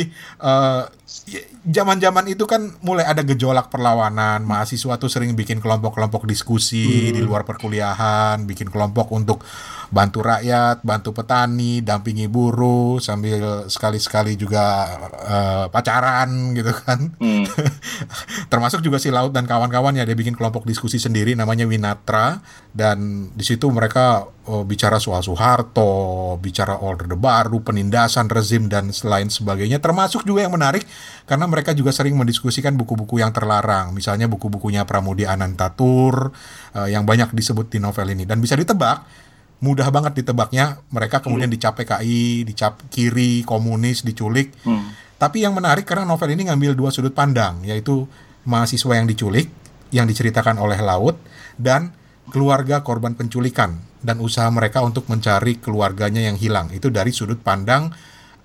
ya, 1.28 1.42
zaman-zaman 1.68 2.28
itu 2.32 2.44
kan 2.44 2.76
mulai 2.84 3.04
ada 3.08 3.24
gejolak 3.24 3.72
perlawanan, 3.72 4.44
mahasiswa 4.44 5.00
tuh 5.00 5.08
sering 5.08 5.32
bikin 5.36 5.60
kelompok-kelompok 5.60 6.28
diskusi 6.28 7.12
di 7.12 7.20
luar 7.24 7.48
perkuliahan, 7.48 8.44
bikin 8.44 8.68
kelompok 8.68 9.12
untuk 9.12 9.40
bantu 9.88 10.20
rakyat, 10.20 10.84
bantu 10.84 11.16
petani, 11.16 11.80
dampingi 11.80 12.28
buruh, 12.28 13.00
sambil 13.00 13.64
sekali-sekali 13.72 14.36
juga 14.36 14.84
eh, 15.24 15.66
pacaran 15.72 16.52
gitu 16.52 16.72
kan. 16.84 17.16
Hmm. 17.16 17.48
Termasuk 18.52 18.84
juga 18.84 19.00
si 19.00 19.08
Laut 19.08 19.32
dan 19.32 19.48
kawan-kawannya 19.48 20.04
dia 20.04 20.16
bikin 20.16 20.36
kelompok 20.36 20.68
diskusi 20.68 21.00
sendiri 21.00 21.32
namanya 21.32 21.64
Winatra 21.64 22.44
dan 22.76 23.28
di 23.32 23.44
situ 23.44 23.72
mereka 23.72 24.28
oh, 24.44 24.68
bicara 24.68 25.00
soal 25.00 25.24
Soeharto, 25.24 26.36
bicara 26.36 26.76
Orde 26.84 27.08
Baru, 27.16 27.64
penindasan 27.64 28.28
rezim 28.28 28.68
dan 28.68 28.92
lain 28.92 29.32
sebagainya. 29.32 29.80
Termasuk 29.80 30.28
juga 30.28 30.44
yang 30.44 30.52
menarik 30.52 30.84
karena 31.24 31.48
mereka 31.48 31.72
juga 31.72 31.96
sering 31.96 32.12
mendiskusikan 32.12 32.76
buku-buku 32.76 33.24
yang 33.24 33.32
terlarang, 33.32 33.96
misalnya 33.96 34.28
buku-bukunya 34.28 34.84
Pramudia 34.84 35.32
Anantatur 35.32 36.36
eh, 36.76 36.92
yang 36.92 37.08
banyak 37.08 37.32
disebut 37.32 37.72
di 37.72 37.80
novel 37.80 38.12
ini 38.12 38.28
dan 38.28 38.44
bisa 38.44 38.52
ditebak 38.52 39.27
mudah 39.58 39.90
banget 39.90 40.22
ditebaknya 40.22 40.78
mereka 40.94 41.18
kemudian 41.18 41.50
dicap 41.50 41.74
PKI, 41.74 42.46
dicap 42.46 42.78
kiri, 42.90 43.42
komunis, 43.42 44.06
diculik. 44.06 44.54
Hmm. 44.62 44.94
Tapi 45.18 45.42
yang 45.42 45.58
menarik 45.58 45.82
karena 45.82 46.06
novel 46.06 46.30
ini 46.30 46.46
ngambil 46.46 46.78
dua 46.78 46.94
sudut 46.94 47.10
pandang, 47.10 47.58
yaitu 47.66 48.06
mahasiswa 48.46 48.94
yang 48.94 49.10
diculik, 49.10 49.50
yang 49.90 50.06
diceritakan 50.06 50.62
oleh 50.62 50.78
Laut, 50.78 51.18
dan 51.58 51.90
keluarga 52.30 52.86
korban 52.86 53.18
penculikan, 53.18 53.82
dan 53.98 54.22
usaha 54.22 54.46
mereka 54.54 54.78
untuk 54.86 55.10
mencari 55.10 55.58
keluarganya 55.58 56.22
yang 56.22 56.38
hilang. 56.38 56.70
Itu 56.70 56.94
dari 56.94 57.10
sudut 57.10 57.42
pandang 57.42 57.90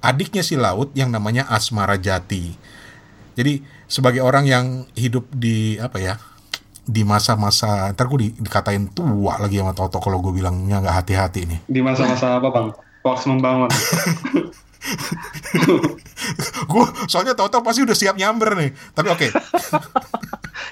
adiknya 0.02 0.42
si 0.42 0.58
Laut 0.58 0.90
yang 0.98 1.14
namanya 1.14 1.46
Asmara 1.46 2.02
Jati. 2.02 2.58
Jadi 3.38 3.62
sebagai 3.86 4.26
orang 4.26 4.50
yang 4.50 4.66
hidup 4.98 5.30
di 5.30 5.78
apa 5.78 5.98
ya 6.02 6.18
di 6.84 7.08
masa-masa 7.08 7.96
ntar 7.96 8.12
gue 8.12 8.20
di, 8.28 8.30
dikatain 8.36 8.92
tua 8.92 9.40
lagi 9.40 9.64
sama 9.64 9.72
Toto 9.72 10.04
kalau 10.04 10.20
gue 10.20 10.36
bilangnya 10.36 10.84
nggak 10.84 10.96
hati-hati 11.04 11.48
nih. 11.48 11.60
Di 11.68 11.80
masa-masa 11.80 12.40
apa 12.40 12.52
bang? 12.52 12.68
Waktu 13.04 13.26
membangun. 13.32 13.70
gue 16.72 16.86
soalnya 17.08 17.40
Toto 17.40 17.64
pasti 17.64 17.88
udah 17.88 17.96
siap 17.96 18.20
nyamber 18.20 18.56
nih. 18.60 18.72
Tapi 18.96 19.08
oke. 19.10 19.28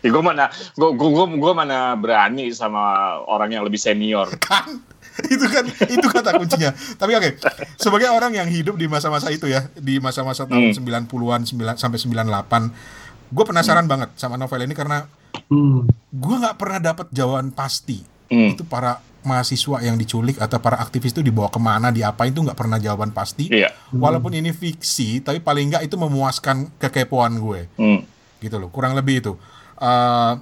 Ya 0.01 0.09
gue 0.09 0.23
mana, 0.23 0.49
gue 0.73 0.89
gue 0.97 1.25
gue 1.37 1.53
mana 1.53 1.93
berani 1.93 2.49
sama 2.57 3.13
orang 3.29 3.53
yang 3.53 3.61
lebih 3.61 3.77
senior. 3.77 4.33
kan? 4.41 4.81
Itu 5.29 5.45
kan 5.45 5.61
itu 5.85 6.07
kata 6.09 6.41
kuncinya. 6.41 6.73
Tapi 6.73 7.11
oke 7.13 7.37
sebagai 7.77 8.09
orang 8.09 8.33
yang 8.33 8.49
hidup 8.49 8.77
di 8.77 8.89
masa-masa 8.89 9.29
itu 9.29 9.45
ya 9.49 9.69
di 9.77 9.97
masa-masa 10.01 10.45
tahun 10.49 10.73
90-an 10.73 11.41
9 11.49 11.81
sampai 11.81 11.97
98 11.97 13.33
gue 13.33 13.45
penasaran 13.47 13.85
banget 13.87 14.09
sama 14.19 14.35
novel 14.35 14.67
ini 14.67 14.75
karena 14.75 15.07
Hmm. 15.47 15.83
gue 16.09 16.35
nggak 16.37 16.55
pernah 16.55 16.79
dapat 16.81 17.07
jawaban 17.09 17.49
pasti 17.49 18.03
Hmm. 18.27 18.51
itu 18.51 18.63
para 18.63 18.99
mahasiswa 19.21 19.77
yang 19.81 19.95
diculik 19.95 20.35
atau 20.35 20.57
para 20.57 20.77
aktivis 20.77 21.11
itu 21.11 21.21
dibawa 21.21 21.47
ke 21.47 21.57
mana 21.57 21.87
diapain 21.89 22.29
itu 22.29 22.39
nggak 22.39 22.55
pernah 22.55 22.77
jawaban 22.77 23.11
pasti 23.11 23.45
Iya. 23.47 23.69
walaupun 23.91 24.33
ini 24.33 24.49
fiksi 24.49 25.19
tapi 25.19 25.37
paling 25.37 25.69
nggak 25.69 25.83
itu 25.83 25.93
memuaskan 25.95 26.73
kekepoan 26.75 27.37
gue 27.37 27.69
Hmm. 27.75 28.01
gitu 28.39 28.57
loh 28.57 28.67
kurang 28.67 28.93
lebih 28.93 29.19
itu 29.19 29.33
Eh, 29.77 30.33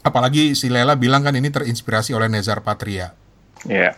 apalagi 0.00 0.54
si 0.54 0.66
Lela 0.66 0.96
bilang 0.96 1.20
kan 1.20 1.32
ini 1.32 1.48
terinspirasi 1.48 2.10
oleh 2.10 2.26
Nezar 2.26 2.60
Patria 2.60 3.12
Iya. 3.62 3.92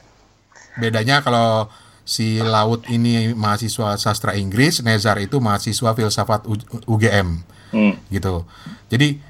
bedanya 0.74 1.20
kalau 1.20 1.70
si 2.02 2.38
Laut 2.38 2.82
ini 2.88 3.30
mahasiswa 3.32 3.94
sastra 3.94 4.34
Inggris 4.34 4.82
Nezar 4.82 5.16
itu 5.16 5.38
mahasiswa 5.38 5.92
filsafat 5.92 6.44
U- 6.44 6.58
UGM 6.88 7.46
Hmm. 7.70 7.94
gitu 8.08 8.42
jadi 8.86 9.22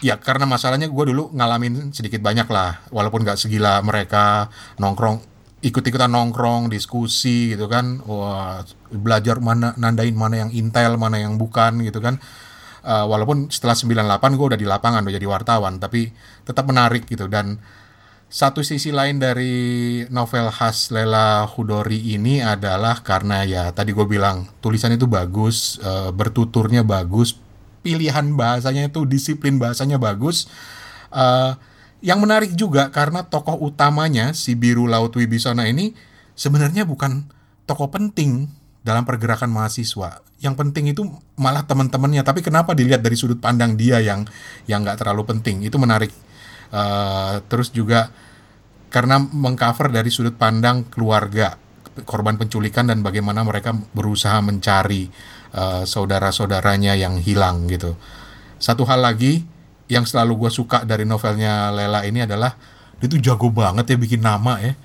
ya 0.00 0.16
karena 0.20 0.48
masalahnya 0.48 0.88
gue 0.88 1.04
dulu 1.12 1.32
ngalamin 1.36 1.92
sedikit 1.92 2.20
banyak 2.24 2.48
lah. 2.48 2.84
Walaupun 2.92 3.24
nggak 3.24 3.40
segila 3.40 3.80
mereka 3.84 4.48
nongkrong 4.80 5.30
ikut-ikutan 5.60 6.08
nongkrong, 6.08 6.72
diskusi 6.72 7.52
gitu 7.52 7.68
kan, 7.68 8.00
wah 8.08 8.64
belajar 8.88 9.44
mana 9.44 9.76
nandain 9.76 10.16
mana 10.16 10.46
yang 10.46 10.50
intel, 10.56 10.96
mana 10.96 11.20
yang 11.20 11.36
bukan 11.36 11.84
gitu 11.84 12.00
kan. 12.00 12.16
Uh, 12.80 13.04
walaupun 13.04 13.52
setelah 13.52 13.76
98 13.76 14.40
gue 14.40 14.46
udah 14.56 14.60
di 14.60 14.64
lapangan 14.64 15.04
udah 15.04 15.14
jadi 15.20 15.28
wartawan, 15.28 15.76
tapi 15.76 16.08
tetap 16.48 16.64
menarik 16.64 17.04
gitu. 17.04 17.28
Dan 17.28 17.60
satu 18.32 18.64
sisi 18.64 18.88
lain 18.88 19.20
dari 19.20 19.52
novel 20.08 20.48
khas 20.48 20.88
Lela 20.88 21.44
Hudori 21.44 22.16
ini 22.16 22.40
adalah 22.40 23.04
karena 23.04 23.44
ya 23.44 23.68
tadi 23.76 23.92
gue 23.92 24.08
bilang 24.08 24.48
tulisan 24.64 24.96
itu 24.96 25.04
bagus, 25.04 25.76
uh, 25.84 26.08
bertuturnya 26.08 26.80
bagus, 26.88 27.36
pilihan 27.80 28.36
bahasanya 28.36 28.88
itu 28.88 29.04
disiplin 29.04 29.56
bahasanya 29.56 29.96
bagus. 29.96 30.48
Uh, 31.10 31.56
yang 32.00 32.20
menarik 32.24 32.56
juga 32.56 32.88
karena 32.88 33.28
tokoh 33.28 33.60
utamanya 33.60 34.32
si 34.32 34.56
Biru 34.56 34.88
Laut 34.88 35.12
Wibisana 35.12 35.68
ini 35.68 35.92
sebenarnya 36.32 36.88
bukan 36.88 37.28
tokoh 37.68 37.92
penting 37.92 38.48
dalam 38.80 39.04
pergerakan 39.04 39.52
mahasiswa. 39.52 40.24
Yang 40.40 40.54
penting 40.56 40.96
itu 40.96 41.04
malah 41.36 41.68
teman-temannya. 41.68 42.24
Tapi 42.24 42.40
kenapa 42.40 42.72
dilihat 42.72 43.04
dari 43.04 43.12
sudut 43.12 43.36
pandang 43.36 43.76
dia 43.76 44.00
yang 44.00 44.24
yang 44.64 44.80
nggak 44.80 45.04
terlalu 45.04 45.28
penting? 45.28 45.60
Itu 45.60 45.76
menarik. 45.76 46.08
Uh, 46.72 47.44
terus 47.50 47.68
juga 47.68 48.08
karena 48.88 49.20
mengcover 49.20 49.92
dari 49.92 50.08
sudut 50.08 50.34
pandang 50.34 50.88
keluarga 50.88 51.58
korban 52.06 52.38
penculikan 52.38 52.88
dan 52.88 53.02
bagaimana 53.04 53.42
mereka 53.44 53.74
berusaha 53.74 54.38
mencari 54.40 55.10
uh, 55.54 55.82
saudara-saudaranya 55.86 56.94
yang 56.98 57.18
hilang 57.20 57.66
gitu. 57.70 57.94
Satu 58.60 58.84
hal 58.84 59.00
lagi 59.00 59.46
yang 59.90 60.06
selalu 60.06 60.46
gue 60.46 60.50
suka 60.54 60.86
dari 60.86 61.02
novelnya 61.02 61.74
Lela 61.74 62.06
ini 62.06 62.22
adalah 62.22 62.54
dia 63.00 63.08
tuh 63.10 63.18
jago 63.18 63.50
banget 63.50 63.90
ya 63.90 63.96
bikin 63.98 64.22
nama 64.22 64.60
ya 64.62 64.76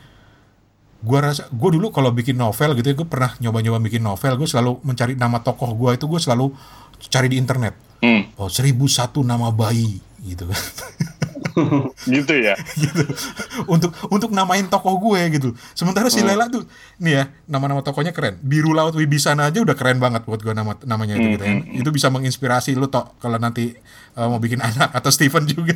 gue 1.06 1.20
rasa 1.22 1.46
gue 1.54 1.70
dulu 1.78 1.94
kalau 1.94 2.10
bikin 2.10 2.34
novel 2.34 2.74
gitu 2.74 2.90
ya 2.90 2.96
gue 2.98 3.06
pernah 3.06 3.38
nyoba-nyoba 3.38 3.78
bikin 3.86 4.02
novel 4.02 4.42
gue 4.42 4.50
selalu 4.50 4.82
mencari 4.82 5.14
nama 5.14 5.38
tokoh 5.46 5.78
gue 5.78 6.02
itu 6.02 6.10
gue 6.10 6.18
selalu 6.18 6.50
cari 7.14 7.30
di 7.30 7.38
internet 7.38 7.78
hmm. 8.02 8.42
oh 8.42 8.50
seribu 8.50 8.90
satu 8.90 9.22
nama 9.22 9.54
bayi 9.54 10.02
gitu 10.26 10.50
gitu 12.16 12.34
ya? 12.36 12.56
Gitu. 12.86 13.04
untuk 13.66 13.96
untuk 14.12 14.30
namain 14.36 14.68
tokoh 14.68 15.00
gue 15.00 15.22
gitu. 15.40 15.50
Sementara 15.74 16.12
si 16.12 16.22
hmm. 16.22 16.28
Lela 16.28 16.46
tuh 16.52 16.68
nih 17.00 17.14
ya 17.22 17.24
nama-nama 17.48 17.82
tokohnya 17.82 18.12
keren. 18.12 18.38
Biru 18.44 18.76
laut 18.76 18.94
wibisana 18.94 19.50
aja 19.50 19.64
udah 19.64 19.74
keren 19.74 19.98
banget 19.98 20.28
buat 20.28 20.44
gue 20.44 20.54
nama 20.54 20.76
namanya 20.84 21.16
itu 21.18 21.28
hmm. 21.28 21.34
gitu 21.40 21.44
ya. 21.44 21.54
Hmm, 21.56 21.80
itu 21.82 21.90
bisa 21.96 22.08
menginspirasi 22.12 22.76
lu 22.76 22.92
tok 22.92 23.18
kalau 23.24 23.40
nanti 23.40 23.74
uh, 24.20 24.28
mau 24.28 24.40
bikin 24.40 24.60
anak 24.68 24.92
atau 24.92 25.10
Steven 25.10 25.48
juga. 25.48 25.76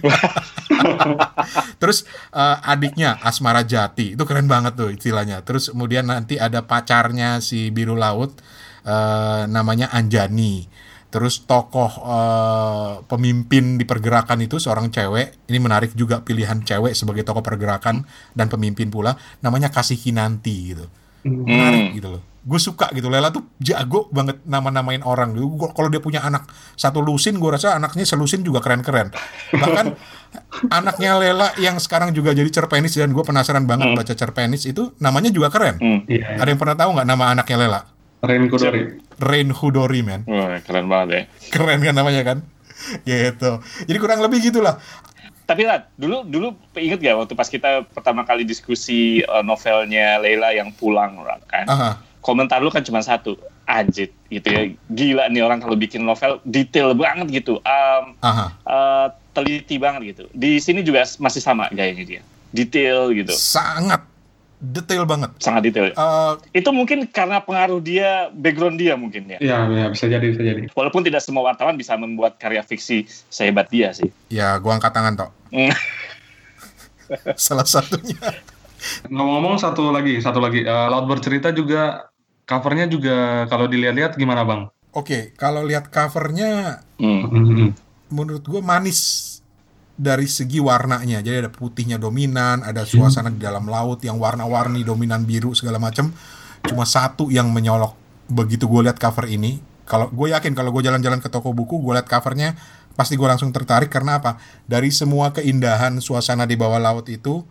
Terus 1.81 2.03
uh, 2.35 2.59
adiknya 2.63 3.17
Asmara 3.23 3.63
Jati. 3.63 4.19
Itu 4.19 4.23
keren 4.27 4.51
banget 4.51 4.75
tuh 4.75 4.91
istilahnya. 4.91 5.41
Terus 5.47 5.71
kemudian 5.71 6.07
nanti 6.07 6.35
ada 6.35 6.63
pacarnya 6.63 7.39
si 7.39 7.71
biru 7.71 7.95
laut 7.95 8.35
uh, 8.83 9.47
namanya 9.47 9.89
Anjani 9.95 10.67
Terus 11.09 11.41
tokoh 11.49 11.89
uh, 12.05 13.01
pemimpin 13.09 13.81
di 13.81 13.85
pergerakan 13.85 14.45
itu 14.45 14.61
seorang 14.61 14.93
cewek. 14.93 15.49
Ini 15.49 15.57
menarik 15.57 15.97
juga 15.97 16.21
pilihan 16.21 16.61
cewek 16.61 16.93
sebagai 16.93 17.25
tokoh 17.25 17.41
pergerakan 17.41 18.05
dan 18.37 18.45
pemimpin 18.45 18.93
pula. 18.93 19.17
Namanya 19.41 19.73
Kasih 19.73 19.97
Kinanti 19.97 20.73
gitu. 20.73 20.85
Hmm. 21.25 21.49
Menarik 21.49 21.97
gitu 21.97 22.13
loh. 22.13 22.21
Gue 22.45 22.61
suka 22.61 22.93
gitu. 22.93 23.09
Lela 23.09 23.33
tuh 23.33 23.41
jago 23.57 24.05
banget 24.13 24.45
nama-namain 24.45 25.01
orang. 25.01 25.33
Kalau 25.73 25.89
dia 25.89 25.97
punya 25.97 26.21
anak 26.21 26.45
satu 26.77 27.01
lusin, 27.01 27.41
gue 27.41 27.49
rasa 27.49 27.73
anaknya 27.73 28.05
selusin 28.05 28.45
juga 28.45 28.61
keren-keren. 28.61 29.09
Bahkan 29.49 29.85
anaknya 30.77 31.17
Lela 31.17 31.57
yang 31.57 31.81
sekarang 31.81 32.13
juga 32.13 32.37
jadi 32.37 32.47
cerpenis 32.53 32.93
dan 32.93 33.17
gue 33.17 33.25
penasaran 33.25 33.65
banget 33.65 33.91
hmm. 33.91 33.97
baca 33.97 34.13
cerpenis 34.13 34.69
itu 34.69 34.93
namanya 35.01 35.33
juga 35.33 35.49
keren. 35.49 35.81
Hmm. 35.81 35.99
Yeah. 36.05 36.37
Ada 36.37 36.53
yang 36.53 36.61
pernah 36.61 36.77
tahu 36.77 36.89
nggak 37.01 37.07
nama 37.09 37.25
anaknya 37.33 37.57
Lela? 37.65 37.81
Rain 38.19 38.51
Kudori. 38.51 38.99
Rain 39.19 39.49
Hudori 39.51 40.01
man. 40.03 40.21
Wah, 40.27 40.59
keren 40.63 40.91
banget 40.91 41.07
ya. 41.09 41.21
Keren 41.55 41.79
kan 41.79 41.95
namanya 41.95 42.21
kan? 42.23 42.39
gitu. 43.07 43.51
Jadi 43.87 43.97
kurang 43.99 44.23
lebih 44.23 44.39
gitulah. 44.43 44.79
Tapi 45.49 45.65
lah, 45.65 45.89
dulu 45.97 46.21
dulu 46.29 46.53
inget 46.77 47.01
gak 47.01 47.25
waktu 47.25 47.33
pas 47.33 47.49
kita 47.49 47.81
pertama 47.89 48.21
kali 48.21 48.45
diskusi 48.45 49.25
uh, 49.25 49.41
novelnya 49.41 50.21
Leila 50.21 50.53
yang 50.53 50.69
pulang 50.77 51.17
kan? 51.49 51.65
Aha. 51.65 51.91
Komentar 52.21 52.61
lu 52.61 52.69
kan 52.69 52.85
cuma 52.85 53.01
satu, 53.01 53.33
anjit 53.65 54.13
gitu 54.29 54.45
ya. 54.45 54.61
Gila 54.93 55.23
nih 55.33 55.41
orang 55.41 55.57
kalau 55.63 55.73
bikin 55.73 56.05
novel 56.05 56.37
detail 56.45 56.93
banget 56.93 57.41
gitu. 57.41 57.57
Um, 57.65 58.13
Aha. 58.21 58.45
Uh, 58.61 59.07
teliti 59.33 59.81
banget 59.81 60.13
gitu. 60.13 60.23
Di 60.37 60.61
sini 60.61 60.85
juga 60.85 61.01
masih 61.17 61.41
sama 61.41 61.65
gayanya 61.73 62.05
dia. 62.05 62.21
Detail 62.53 63.09
gitu. 63.17 63.33
Sangat 63.33 64.05
detail 64.59 65.07
banget. 65.07 65.31
Sangat 65.39 65.71
detail. 65.71 65.95
Uh, 65.95 66.35
itu 66.51 66.67
mungkin 66.75 67.07
karena 67.07 67.39
pengaruh 67.39 67.79
dia, 67.79 68.27
background 68.35 68.75
dia 68.75 68.99
mungkin 68.99 69.31
ya. 69.31 69.39
Iya, 69.39 69.57
ya, 69.71 69.85
bisa 69.87 70.05
jadi, 70.11 70.25
bisa 70.29 70.43
jadi. 70.43 70.61
Walaupun 70.75 71.01
tidak 71.07 71.23
semua 71.23 71.47
wartawan 71.47 71.79
bisa 71.79 71.95
membuat 71.95 72.35
karya 72.35 72.59
fiksi 72.61 73.07
sehebat 73.31 73.71
dia 73.71 73.95
sih. 73.95 74.11
Ya, 74.27 74.59
gua 74.59 74.75
angkat 74.75 74.91
tangan 74.91 75.15
toh. 75.15 75.29
Mm. 75.55 75.71
Salah 77.39 77.65
satunya. 77.65 78.19
Ngomong-ngomong 79.07 79.59
satu 79.59 79.95
lagi, 79.95 80.19
satu 80.19 80.43
lagi. 80.43 80.67
Uh, 80.67 80.87
Laut 80.91 81.07
bercerita 81.07 81.55
juga 81.55 82.11
covernya 82.43 82.85
juga 82.91 83.47
kalau 83.47 83.65
dilihat-lihat 83.71 84.19
gimana 84.19 84.43
bang? 84.43 84.61
Oke, 84.89 85.05
okay, 85.05 85.23
kalau 85.37 85.63
lihat 85.63 85.93
covernya, 85.93 86.81
mm. 86.97 87.71
menurut 88.09 88.41
gue 88.41 88.61
manis 88.65 89.28
dari 89.99 90.31
segi 90.31 90.63
warnanya. 90.63 91.19
Jadi 91.19 91.43
ada 91.43 91.51
putihnya 91.51 91.99
dominan, 91.99 92.63
ada 92.63 92.87
suasana 92.87 93.27
di 93.27 93.43
dalam 93.43 93.67
laut 93.67 93.99
yang 93.99 94.15
warna-warni 94.15 94.87
dominan 94.87 95.27
biru 95.27 95.51
segala 95.51 95.75
macam. 95.75 96.15
Cuma 96.63 96.87
satu 96.87 97.27
yang 97.27 97.51
menyolok 97.51 97.99
begitu 98.31 98.71
gue 98.71 98.87
lihat 98.87 98.95
cover 98.95 99.27
ini. 99.27 99.59
Kalau 99.83 100.07
gue 100.07 100.31
yakin 100.31 100.55
kalau 100.55 100.71
gue 100.71 100.87
jalan-jalan 100.87 101.19
ke 101.19 101.27
toko 101.27 101.51
buku, 101.51 101.83
gue 101.83 101.99
lihat 101.99 102.07
covernya 102.07 102.55
pasti 102.95 103.19
gue 103.19 103.27
langsung 103.27 103.51
tertarik 103.51 103.91
karena 103.91 104.23
apa? 104.23 104.39
Dari 104.63 104.87
semua 104.95 105.35
keindahan 105.35 105.99
suasana 105.99 106.47
di 106.47 106.55
bawah 106.55 106.79
laut 106.79 107.11
itu 107.11 107.43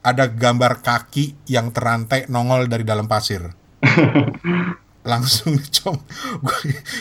ada 0.00 0.24
gambar 0.24 0.80
kaki 0.80 1.52
yang 1.52 1.68
terantai 1.70 2.26
nongol 2.32 2.64
dari 2.64 2.88
dalam 2.88 3.04
pasir. 3.04 3.44
langsung 5.02 5.58
coba 5.82 6.54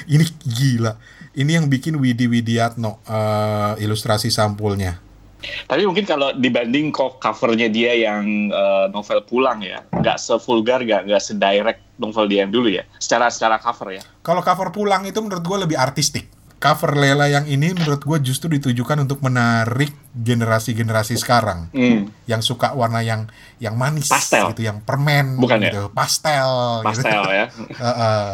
ini 0.10 0.26
gila 0.42 0.98
ini 1.36 1.56
yang 1.56 1.72
bikin 1.72 1.96
Widi 1.96 2.28
Widiatno 2.28 3.00
uh, 3.08 3.80
ilustrasi 3.80 4.28
sampulnya. 4.28 5.00
Tapi 5.42 5.90
mungkin 5.90 6.06
kalau 6.06 6.38
dibanding 6.38 6.94
kok 6.94 7.18
covernya 7.18 7.66
dia 7.74 7.98
yang 7.98 8.54
uh, 8.54 8.86
novel 8.94 9.26
pulang 9.26 9.66
ya, 9.66 9.82
nggak 9.90 10.22
sevulgar, 10.22 10.86
nggak 10.86 11.10
nggak 11.10 11.22
sedirect 11.22 11.82
novel 11.98 12.30
dia 12.30 12.46
yang 12.46 12.54
dulu 12.54 12.70
ya, 12.70 12.86
secara 13.02 13.26
secara 13.34 13.58
cover 13.58 13.98
ya. 13.98 14.04
Kalau 14.22 14.46
cover 14.46 14.70
pulang 14.70 15.02
itu 15.10 15.18
menurut 15.18 15.42
gue 15.42 15.58
lebih 15.66 15.78
artistik. 15.82 16.30
Cover 16.62 16.94
Lela 16.94 17.26
yang 17.26 17.50
ini 17.50 17.74
menurut 17.74 18.06
gue 18.06 18.22
justru 18.22 18.46
ditujukan 18.54 19.10
untuk 19.10 19.26
menarik 19.26 19.90
generasi-generasi 20.14 21.18
sekarang 21.18 21.74
mm. 21.74 22.30
yang 22.30 22.46
suka 22.46 22.78
warna 22.78 23.02
yang 23.02 23.26
yang 23.58 23.74
manis 23.74 24.06
pastel. 24.06 24.54
gitu, 24.54 24.70
yang 24.70 24.78
permen, 24.86 25.42
bukan 25.42 25.58
ya? 25.58 25.74
gitu, 25.74 25.82
ya? 25.90 25.96
pastel, 25.98 26.86
pastel 26.86 27.18
gitu. 27.18 27.34
ya. 27.34 27.46
uh, 27.82 27.90
uh, 27.90 28.34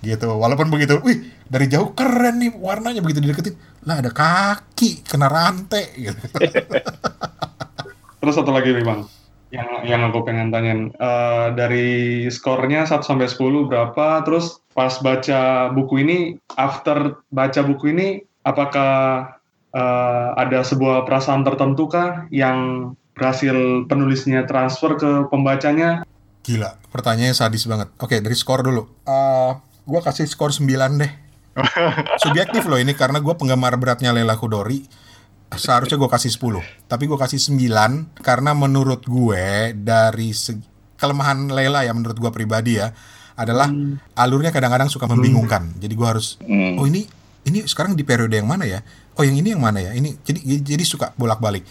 gitu. 0.00 0.26
Walaupun 0.36 0.72
begitu, 0.72 1.00
wih 1.04 1.28
dari 1.46 1.68
jauh 1.68 1.92
keren 1.92 2.40
nih 2.40 2.52
warnanya 2.56 3.00
begitu 3.04 3.20
dideketin. 3.24 3.56
Lah 3.84 4.00
ada 4.00 4.10
kaki 4.12 5.04
kena 5.04 5.28
rantai 5.28 5.86
gitu. 5.96 6.20
terus 8.20 8.34
satu 8.36 8.52
lagi 8.52 8.76
nih 8.76 8.84
bang. 8.84 9.00
Yang 9.50 9.70
yang 9.90 10.02
aku 10.06 10.22
pengen 10.22 10.54
tanyain 10.54 10.94
uh, 11.02 11.50
dari 11.56 12.28
skornya 12.30 12.86
1 12.86 13.02
sampai 13.02 13.26
10 13.26 13.66
berapa? 13.66 14.22
Terus 14.22 14.62
pas 14.76 14.94
baca 15.02 15.72
buku 15.74 16.06
ini 16.06 16.18
after 16.54 17.18
baca 17.34 17.60
buku 17.66 17.90
ini 17.90 18.08
apakah 18.46 19.26
uh, 19.74 20.28
ada 20.38 20.62
sebuah 20.62 21.02
perasaan 21.02 21.42
tertentu 21.42 21.90
kah 21.90 22.30
yang 22.30 22.92
berhasil 23.18 23.84
penulisnya 23.90 24.46
transfer 24.46 24.94
ke 24.94 25.10
pembacanya? 25.28 26.06
Gila 26.46 26.78
pertanyaannya 26.94 27.34
sadis 27.34 27.66
banget. 27.66 27.90
Oke 27.98 28.22
dari 28.22 28.38
skor 28.38 28.62
dulu. 28.62 28.86
Uh, 29.02 29.58
gua 29.88 30.00
kasih 30.04 30.28
skor 30.28 30.52
9 30.52 30.68
deh 31.00 31.12
Subjektif 32.22 32.66
loh 32.70 32.78
ini 32.78 32.94
karena 32.94 33.18
gue 33.18 33.34
penggemar 33.34 33.74
beratnya 33.76 34.14
Lela 34.14 34.38
Kudori. 34.38 34.86
Seharusnya 35.50 35.98
gue 35.98 36.06
kasih 36.06 36.30
10, 36.30 36.86
tapi 36.86 37.10
gue 37.10 37.18
kasih 37.18 37.42
9 37.42 38.22
karena 38.22 38.54
menurut 38.54 39.02
gue 39.02 39.74
dari 39.74 40.30
kelemahan 40.94 41.50
Lela 41.50 41.82
ya 41.82 41.90
menurut 41.90 42.22
gue 42.22 42.30
pribadi 42.30 42.78
ya 42.78 42.94
adalah 43.34 43.66
hmm. 43.66 44.14
alurnya 44.14 44.54
kadang-kadang 44.54 44.86
suka 44.86 45.10
membingungkan. 45.10 45.74
Hmm. 45.74 45.78
Jadi 45.82 45.94
gue 45.98 46.06
harus 46.06 46.38
hmm. 46.38 46.78
oh 46.78 46.86
ini 46.86 47.02
ini 47.50 47.66
sekarang 47.66 47.98
di 47.98 48.06
periode 48.06 48.38
yang 48.38 48.46
mana 48.46 48.62
ya? 48.62 48.78
Oh 49.18 49.26
yang 49.26 49.34
ini 49.34 49.50
yang 49.50 49.58
mana 49.58 49.82
ya? 49.82 49.90
Ini 49.90 50.22
jadi 50.22 50.38
jadi 50.62 50.84
suka 50.86 51.18
bolak-balik. 51.18 51.66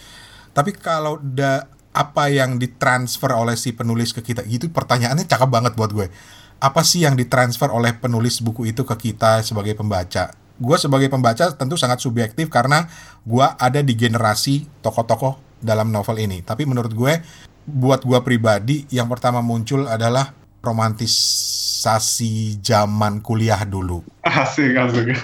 Tapi 0.51 0.76
kalau 0.76 1.16
da, 1.24 1.64
apa 1.95 2.28
yang 2.28 2.60
ditransfer 2.60 3.32
oleh 3.32 3.55
si 3.55 3.72
penulis 3.72 4.12
ke 4.12 4.20
kita 4.20 4.43
gitu 4.43 4.68
pertanyaannya 4.76 5.24
cakep 5.24 5.47
banget 5.47 5.74
buat 5.80 5.95
gue 5.95 6.12
apa 6.60 6.84
sih 6.84 7.07
yang 7.07 7.16
ditransfer 7.16 7.72
oleh 7.72 7.95
penulis 7.95 8.43
buku 8.43 8.72
itu 8.72 8.84
ke 8.84 8.95
kita 9.10 9.41
sebagai 9.41 9.76
pembaca? 9.76 10.36
Gue 10.60 10.76
sebagai 10.76 11.07
pembaca 11.07 11.55
tentu 11.55 11.80
sangat 11.80 12.03
subjektif 12.03 12.51
karena 12.51 12.88
gue 13.24 13.47
ada 13.47 13.80
di 13.80 13.95
generasi 13.95 14.68
tokoh-tokoh 14.84 15.64
dalam 15.64 15.91
novel 15.91 16.20
ini. 16.20 16.43
Tapi 16.43 16.68
menurut 16.68 16.91
gue 16.91 17.24
buat 17.70 18.01
gua 18.01 18.26
pribadi 18.26 18.89
yang 18.89 19.05
pertama 19.05 19.45
muncul 19.45 19.86
adalah 19.86 20.34
romantisasi 20.60 22.60
zaman 22.60 23.24
kuliah 23.24 23.64
dulu. 23.64 24.03
Asik, 24.28 24.76
asik. 24.76 25.16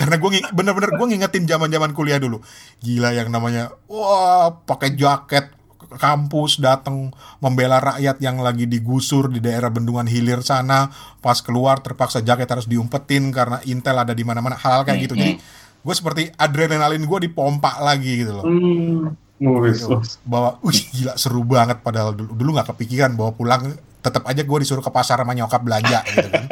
Karena 0.00 0.16
gue 0.16 0.30
bener-bener 0.56 0.90
gue 0.96 1.06
ngingetin 1.12 1.44
zaman-zaman 1.44 1.92
kuliah 1.92 2.16
dulu. 2.16 2.40
Gila 2.80 3.12
yang 3.12 3.28
namanya 3.28 3.76
wah 3.90 4.64
pakai 4.64 4.96
jaket 4.96 5.52
kampus 5.98 6.62
datang 6.62 7.10
membela 7.42 7.82
rakyat 7.82 8.22
yang 8.22 8.38
lagi 8.38 8.68
digusur 8.70 9.26
di 9.26 9.42
daerah 9.42 9.72
Bendungan 9.72 10.06
Hilir 10.06 10.44
sana 10.46 10.92
pas 11.18 11.42
keluar 11.42 11.82
terpaksa 11.82 12.22
jaket 12.22 12.46
harus 12.46 12.70
diumpetin 12.70 13.34
karena 13.34 13.58
intel 13.66 13.98
ada 13.98 14.14
di 14.14 14.22
mana-mana 14.22 14.54
hal 14.54 14.86
kayak 14.86 15.10
gitu 15.10 15.14
jadi 15.18 15.34
gue 15.80 15.94
seperti 15.96 16.28
adrenalin 16.36 17.02
gue 17.02 17.18
dipompa 17.26 17.80
lagi 17.80 18.22
gitu 18.22 18.36
loh 18.36 18.44
Hmm. 18.44 19.16
Oh. 19.40 19.64
Gitu. 19.64 19.88
bahwa 20.28 20.60
wih 20.60 20.76
gila 20.92 21.16
seru 21.16 21.40
banget 21.48 21.80
padahal 21.80 22.12
dulu 22.12 22.36
dulu 22.36 22.60
nggak 22.60 22.76
kepikiran 22.76 23.16
bahwa 23.16 23.32
pulang 23.32 23.72
tetap 24.04 24.28
aja 24.28 24.44
gue 24.44 24.58
disuruh 24.60 24.84
ke 24.84 24.92
pasar 24.92 25.16
sama 25.16 25.32
nyokap 25.32 25.64
belanja 25.64 26.04
gitu 26.12 26.28
kan 26.28 26.44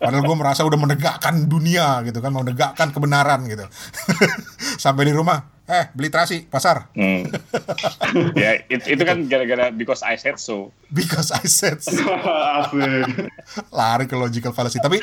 padahal 0.00 0.24
gue 0.24 0.36
merasa 0.40 0.64
udah 0.64 0.80
menegakkan 0.80 1.44
dunia 1.44 2.00
gitu 2.08 2.24
kan 2.24 2.32
menegakkan 2.32 2.96
kebenaran 2.96 3.44
gitu 3.44 3.68
sampai 4.84 5.08
di 5.08 5.12
rumah 5.12 5.59
eh 5.70 5.86
beli 5.90 6.08
terasi 6.08 6.42
pasar 6.44 6.90
Hmm. 6.92 7.22
ya 8.36 8.58
it- 8.64 8.84
itu 8.84 9.00
kan 9.00 9.22
gara-gara 9.24 9.70
because 9.70 10.02
I 10.02 10.14
said 10.14 10.36
so. 10.36 10.74
because 10.88 11.30
I 11.30 11.46
said 11.46 11.78
so. 11.78 11.94
lari 13.70 14.04
ke 14.04 14.14
logical 14.14 14.50
fallacy 14.50 14.78
tapi 14.78 14.98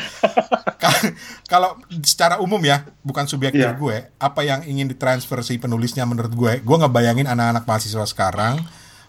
ka- 0.74 1.12
kalau 1.46 1.76
secara 2.02 2.38
umum 2.38 2.60
ya 2.62 2.84
bukan 3.02 3.26
subjektif 3.26 3.64
Iya. 3.64 3.74
gue 3.74 3.98
apa 4.14 4.42
yang 4.44 4.62
ingin 4.64 4.88
ditransfer 4.88 5.40
si 5.42 5.56
penulisnya 5.56 6.04
menurut 6.04 6.32
gue 6.32 6.54
gue 6.60 6.78
ngebayangin 6.78 7.26
anak-anak 7.26 7.64
mahasiswa 7.64 8.04
sekarang 8.06 8.60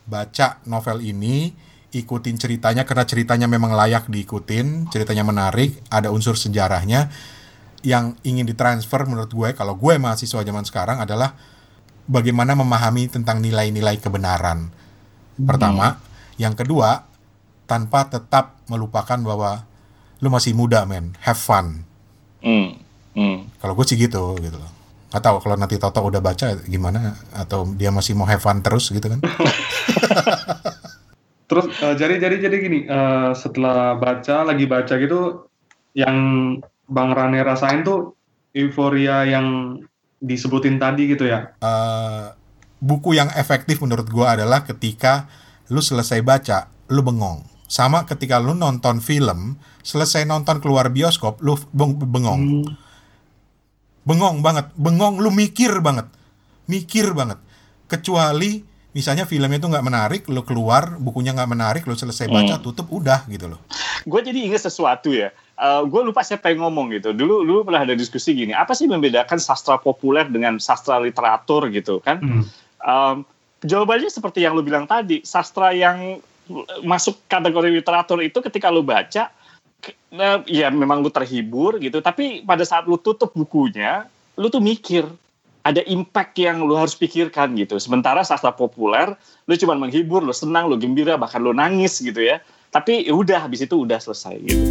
baca 0.05 0.63
novel 0.65 1.03
ini 1.03 1.53
ikutin 1.91 2.37
ceritanya 2.37 2.85
karena 2.85 3.03
ceritanya 3.03 3.47
memang 3.47 3.73
layak 3.73 4.07
diikutin 4.07 4.89
ceritanya 4.89 5.25
menarik 5.25 5.81
ada 5.89 6.09
unsur 6.09 6.35
sejarahnya 6.35 7.09
yang 7.87 8.19
ingin 8.27 8.47
ditransfer 8.47 9.07
menurut 9.07 9.31
gue 9.31 9.55
kalau 9.55 9.79
gue 9.79 9.95
mahasiswa 9.99 10.43
zaman 10.43 10.65
sekarang 10.67 10.99
adalah 10.99 11.39
bagaimana 12.11 12.59
memahami 12.59 13.07
tentang 13.07 13.39
nilai-nilai 13.39 13.99
kebenaran. 14.03 14.71
Pertama. 15.39 16.03
Yang 16.39 16.65
kedua 16.65 17.07
tanpa 17.67 18.07
tetap 18.07 18.59
melupakan 18.71 19.19
bahwa 19.19 19.67
lu 20.23 20.31
masih 20.31 20.55
muda 20.55 20.87
men. 20.87 21.15
Have 21.23 21.39
fun. 21.39 21.87
Hmm. 22.39 22.79
Hmm. 23.19 23.51
kalau 23.59 23.75
gue 23.75 23.83
sih 23.83 23.99
gitu 23.99 24.39
gitu. 24.39 24.55
Loh 24.55 24.79
nggak 25.09 25.25
tahu 25.25 25.37
kalau 25.41 25.57
nanti 25.57 25.81
Toto 25.81 26.05
udah 26.05 26.21
baca 26.21 26.53
gimana? 26.69 27.17
Atau 27.33 27.65
dia 27.75 27.89
masih 27.89 28.13
mau 28.13 28.29
have 28.29 28.45
fun 28.45 28.61
terus 28.61 28.93
gitu 28.93 29.09
kan? 29.09 29.21
Terus 31.49 31.65
eh, 31.81 31.95
jadi 31.97 32.21
jadi 32.21 32.37
jadi 32.45 32.57
gini, 32.61 32.85
eh, 32.85 33.33
setelah 33.33 33.97
baca 33.97 34.45
lagi 34.45 34.69
baca 34.69 35.01
gitu, 35.01 35.49
yang 35.97 36.17
Bang 36.89 37.13
Rane 37.13 37.45
rasain 37.45 37.85
tuh 37.85 38.17
euforia 38.57 39.29
yang 39.29 39.79
disebutin 40.19 40.81
tadi 40.81 41.07
gitu 41.07 41.29
ya. 41.29 41.53
Eh, 41.61 42.27
buku 42.81 43.15
yang 43.15 43.31
efektif 43.37 43.79
menurut 43.85 44.09
gue 44.09 44.27
adalah 44.27 44.67
ketika 44.67 45.29
lu 45.71 45.79
selesai 45.79 46.25
baca 46.25 46.73
lu 46.89 47.05
bengong. 47.05 47.45
Sama 47.69 48.09
ketika 48.09 48.41
lu 48.41 48.57
nonton 48.57 49.05
film 49.05 49.61
selesai 49.85 50.25
nonton 50.25 50.59
keluar 50.65 50.89
bioskop 50.89 51.39
lu 51.45 51.55
beng- 51.71 52.01
bengong. 52.01 52.43
Hmm. 52.65 52.73
bengong 54.09 54.41
banget. 54.41 54.73
Bengong 54.73 55.21
lu 55.21 55.29
mikir 55.29 55.85
banget. 55.85 56.09
Mikir 56.65 57.13
banget. 57.13 57.37
Kecuali 57.93 58.65
misalnya 58.97 59.29
filmnya 59.29 59.61
itu 59.61 59.69
nggak 59.69 59.85
menarik 59.85 60.23
lu 60.33 60.41
keluar 60.49 60.97
bukunya 60.97 61.37
nggak 61.37 61.51
menarik 61.53 61.83
lu 61.85 61.93
selesai 61.93 62.25
baca 62.25 62.57
tutup 62.65 62.89
udah 62.89 63.29
gitu 63.29 63.53
loh. 63.53 63.61
Gue 64.09 64.25
jadi 64.25 64.49
ingat 64.49 64.65
sesuatu 64.65 65.13
ya. 65.13 65.29
Gue 65.59 66.03
lupa 66.07 66.23
siapa 66.23 66.55
yang 66.55 66.63
ngomong 66.63 66.95
gitu. 66.95 67.11
Dulu 67.11 67.43
dulu 67.43 67.61
pernah 67.67 67.83
ada 67.83 67.99
diskusi 67.99 68.35
gini. 68.35 68.55
Apa 68.55 68.79
sih 68.79 68.87
membedakan 68.87 69.43
sastra 69.43 69.75
populer 69.79 70.27
dengan 70.31 70.63
sastra 70.63 71.03
literatur 71.03 71.67
gitu 71.75 71.99
kan? 71.99 72.23
Hmm. 72.23 72.45
Um, 72.79 73.17
jawabannya 73.67 74.07
seperti 74.07 74.47
yang 74.47 74.55
lu 74.55 74.63
bilang 74.63 74.87
tadi. 74.87 75.23
Sastra 75.27 75.75
yang 75.75 76.23
masuk 76.87 77.29
kategori 77.29 77.69
literatur 77.69 78.25
itu 78.25 78.41
ketika 78.41 78.73
lu 78.73 78.81
baca, 78.81 79.29
eh, 80.15 80.39
ya 80.49 80.71
memang 80.73 81.05
lu 81.05 81.11
terhibur 81.13 81.77
gitu. 81.83 82.01
Tapi 82.01 82.47
pada 82.47 82.65
saat 82.65 82.89
lu 82.89 82.97
tutup 82.97 83.35
bukunya, 83.35 84.07
lu 84.39 84.49
tuh 84.49 84.63
mikir 84.63 85.05
ada 85.67 85.85
impact 85.85 86.39
yang 86.41 86.65
lu 86.65 86.79
harus 86.79 86.97
pikirkan 86.97 87.53
gitu. 87.61 87.77
Sementara 87.77 88.25
sastra 88.25 88.55
populer, 88.55 89.13
lu 89.45 89.55
cuma 89.61 89.77
menghibur, 89.77 90.25
lu 90.25 90.33
senang, 90.33 90.71
lu 90.71 90.81
gembira, 90.81 91.21
bahkan 91.21 91.45
lu 91.45 91.53
nangis 91.53 92.01
gitu 92.01 92.25
ya. 92.25 92.41
Tapi 92.69 93.09
ya 93.09 93.17
udah 93.17 93.49
habis 93.49 93.65
itu 93.65 93.89
udah 93.89 93.97
selesai 93.97 94.35
gitu. 94.45 94.65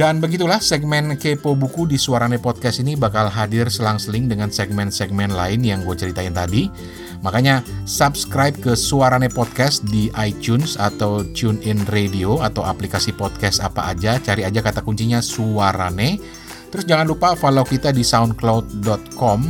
Dan 0.00 0.16
begitulah 0.16 0.64
segmen 0.64 1.12
Kepo 1.20 1.52
Buku 1.52 1.84
di 1.84 2.00
Suarane 2.00 2.40
Podcast 2.40 2.80
ini 2.80 2.96
bakal 2.96 3.28
hadir 3.28 3.68
selang-seling 3.68 4.32
dengan 4.32 4.48
segmen-segmen 4.48 5.28
lain 5.28 5.60
yang 5.60 5.84
gue 5.84 5.92
ceritain 5.92 6.32
tadi. 6.32 6.72
Makanya 7.20 7.60
subscribe 7.84 8.56
ke 8.56 8.72
Suarane 8.72 9.28
Podcast 9.28 9.84
di 9.84 10.08
iTunes 10.16 10.80
atau 10.80 11.20
TuneIn 11.20 11.84
Radio 11.92 12.40
atau 12.40 12.64
aplikasi 12.64 13.12
podcast 13.12 13.60
apa 13.60 13.92
aja. 13.92 14.16
Cari 14.16 14.40
aja 14.40 14.64
kata 14.64 14.80
kuncinya 14.80 15.20
Suarane. 15.20 16.39
Terus 16.70 16.86
jangan 16.86 17.06
lupa 17.10 17.34
follow 17.34 17.66
kita 17.66 17.90
di 17.90 18.06
soundcloud.com 18.06 19.40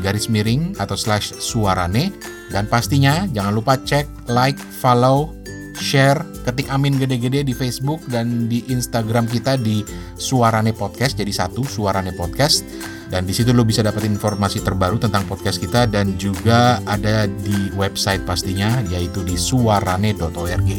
garis 0.00 0.28
miring 0.28 0.76
atau 0.76 0.96
slash 0.96 1.36
suarane. 1.40 2.12
Dan 2.52 2.68
pastinya 2.70 3.26
jangan 3.32 3.52
lupa 3.56 3.74
cek, 3.80 4.30
like, 4.30 4.58
follow, 4.80 5.34
share, 5.76 6.22
ketik 6.46 6.70
amin 6.70 6.96
gede-gede 6.96 7.42
di 7.42 7.54
Facebook 7.56 8.00
dan 8.08 8.46
di 8.46 8.62
Instagram 8.70 9.26
kita 9.26 9.58
di 9.58 9.82
Suarane 10.16 10.72
Podcast 10.72 11.18
jadi 11.18 11.32
satu 11.34 11.66
Suarane 11.66 12.14
Podcast 12.14 12.64
dan 13.06 13.26
di 13.26 13.34
situ 13.34 13.54
lo 13.54 13.62
bisa 13.62 13.86
dapat 13.86 14.02
informasi 14.06 14.62
terbaru 14.66 14.98
tentang 14.98 15.22
podcast 15.30 15.62
kita 15.62 15.86
dan 15.86 16.18
juga 16.18 16.82
ada 16.90 17.30
di 17.30 17.70
website 17.78 18.26
pastinya 18.26 18.82
yaitu 18.90 19.22
di 19.22 19.38
suarane.org. 19.38 20.70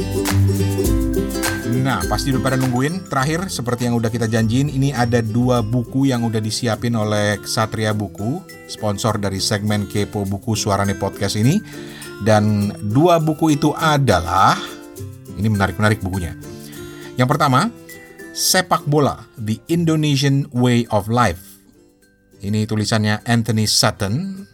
Nah, 1.67 1.99
pasti 2.07 2.31
udah 2.31 2.39
pada 2.39 2.55
nungguin. 2.55 3.11
Terakhir, 3.11 3.51
seperti 3.51 3.91
yang 3.91 3.99
udah 3.99 4.07
kita 4.07 4.31
janjiin, 4.31 4.71
ini 4.71 4.95
ada 4.95 5.19
dua 5.19 5.59
buku 5.59 6.07
yang 6.07 6.23
udah 6.23 6.39
disiapin 6.39 6.95
oleh 6.95 7.35
Ksatria 7.43 7.91
Buku, 7.91 8.39
sponsor 8.71 9.19
dari 9.19 9.43
segmen 9.43 9.83
Kepo 9.87 10.23
Buku 10.23 10.55
Suarane 10.55 10.95
Podcast 10.95 11.35
ini. 11.35 11.59
Dan 12.23 12.71
dua 12.91 13.19
buku 13.19 13.59
itu 13.59 13.75
adalah, 13.75 14.55
ini 15.35 15.47
menarik-menarik 15.51 15.99
bukunya. 15.99 16.33
Yang 17.19 17.29
pertama, 17.35 17.67
Sepak 18.31 18.87
Bola, 18.87 19.27
The 19.35 19.59
Indonesian 19.67 20.47
Way 20.55 20.87
of 20.87 21.11
Life. 21.11 21.43
Ini 22.39 22.63
tulisannya 22.63 23.27
Anthony 23.27 23.67
Sutton, 23.67 24.45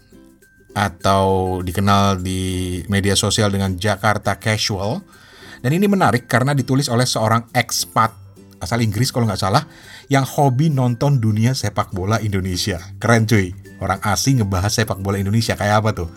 atau 0.74 1.62
dikenal 1.62 2.26
di 2.26 2.82
media 2.90 3.14
sosial 3.14 3.54
dengan 3.54 3.78
Jakarta 3.78 4.42
Casual. 4.42 5.23
Dan 5.64 5.80
ini 5.80 5.88
menarik 5.88 6.28
karena 6.28 6.52
ditulis 6.52 6.92
oleh 6.92 7.08
seorang 7.08 7.48
ekspat 7.56 8.12
asal 8.60 8.84
Inggris 8.84 9.16
kalau 9.16 9.24
nggak 9.24 9.40
salah 9.40 9.64
yang 10.12 10.28
hobi 10.28 10.68
nonton 10.68 11.24
dunia 11.24 11.56
sepak 11.56 11.96
bola 11.96 12.20
Indonesia. 12.20 12.84
Keren 13.00 13.24
cuy, 13.24 13.56
orang 13.80 14.04
asing 14.04 14.44
ngebahas 14.44 14.72
sepak 14.76 15.00
bola 15.00 15.16
Indonesia 15.16 15.56
kayak 15.56 15.84
apa 15.84 15.90
tuh? 15.96 16.10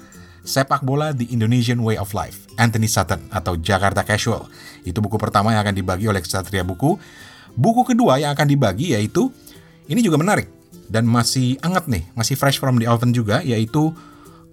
Sepak 0.47 0.83
bola 0.83 1.15
The 1.15 1.31
Indonesian 1.31 1.83
Way 1.83 1.99
of 1.99 2.11
Life, 2.15 2.51
Anthony 2.59 2.91
Sutton 2.91 3.23
atau 3.31 3.55
Jakarta 3.59 4.03
Casual. 4.03 4.47
Itu 4.83 4.99
buku 4.99 5.19
pertama 5.19 5.55
yang 5.55 5.63
akan 5.67 5.75
dibagi 5.75 6.07
oleh 6.07 6.23
Kesatria 6.23 6.63
Buku. 6.63 6.99
Buku 7.55 7.83
kedua 7.83 8.19
yang 8.19 8.35
akan 8.35 8.47
dibagi 8.51 8.95
yaitu 8.95 9.31
ini 9.87 10.03
juga 10.03 10.19
menarik 10.19 10.51
dan 10.87 11.07
masih 11.07 11.59
anget 11.63 11.87
nih, 11.87 12.03
masih 12.15 12.35
fresh 12.39 12.59
from 12.59 12.79
the 12.79 12.87
oven 12.87 13.11
juga 13.11 13.43
yaitu 13.43 13.91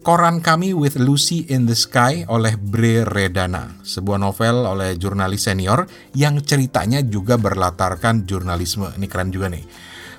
Koran 0.03 0.43
Kami 0.43 0.75
with 0.75 0.99
Lucy 0.99 1.47
in 1.47 1.63
the 1.63 1.79
Sky 1.79 2.27
oleh 2.27 2.59
Bre 2.59 3.07
Redana, 3.07 3.71
sebuah 3.87 4.19
novel 4.19 4.67
oleh 4.67 4.99
jurnalis 4.99 5.47
senior 5.47 5.87
yang 6.11 6.43
ceritanya 6.43 6.99
juga 6.99 7.39
berlatarkan 7.39 8.27
jurnalisme. 8.27 8.91
Ini 8.99 9.07
keren 9.07 9.31
juga 9.31 9.47
nih. 9.47 9.63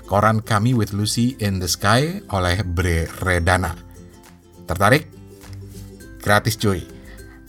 Koran 0.09 0.41
Kami 0.41 0.72
with 0.72 0.97
Lucy 0.97 1.37
in 1.37 1.61
the 1.61 1.68
Sky 1.68 2.24
oleh 2.32 2.64
Bre 2.64 3.05
Redana. 3.20 3.76
Tertarik? 4.64 5.05
Gratis 6.16 6.57
cuy. 6.57 6.80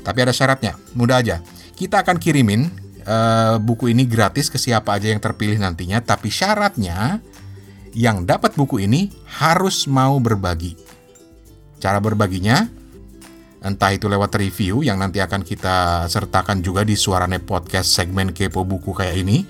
Tapi 0.03 0.19
ada 0.19 0.35
syaratnya, 0.35 0.75
mudah 0.91 1.23
aja. 1.23 1.39
Kita 1.71 2.03
akan 2.03 2.19
kirimin 2.19 2.67
eh, 2.99 3.55
buku 3.63 3.95
ini 3.95 4.03
gratis 4.03 4.51
ke 4.51 4.59
siapa 4.59 4.99
aja 4.99 5.07
yang 5.07 5.23
terpilih 5.23 5.55
nantinya, 5.55 6.03
tapi 6.03 6.27
syaratnya 6.27 7.23
yang 7.95 8.27
dapat 8.27 8.59
buku 8.59 8.83
ini 8.83 9.07
harus 9.39 9.87
mau 9.87 10.19
berbagi. 10.19 10.94
Cara 11.85 12.01
berbaginya, 12.01 12.65
entah 13.61 13.93
itu 13.93 14.09
lewat 14.09 14.33
review 14.41 14.81
yang 14.81 14.97
nanti 14.97 15.21
akan 15.21 15.45
kita 15.45 16.09
sertakan 16.09 16.65
juga 16.65 16.81
di 16.81 16.97
Suarane 16.97 17.37
Podcast 17.37 17.93
segmen 17.93 18.33
Kepo 18.33 18.65
Buku 18.65 18.89
kayak 18.89 19.21
ini, 19.21 19.45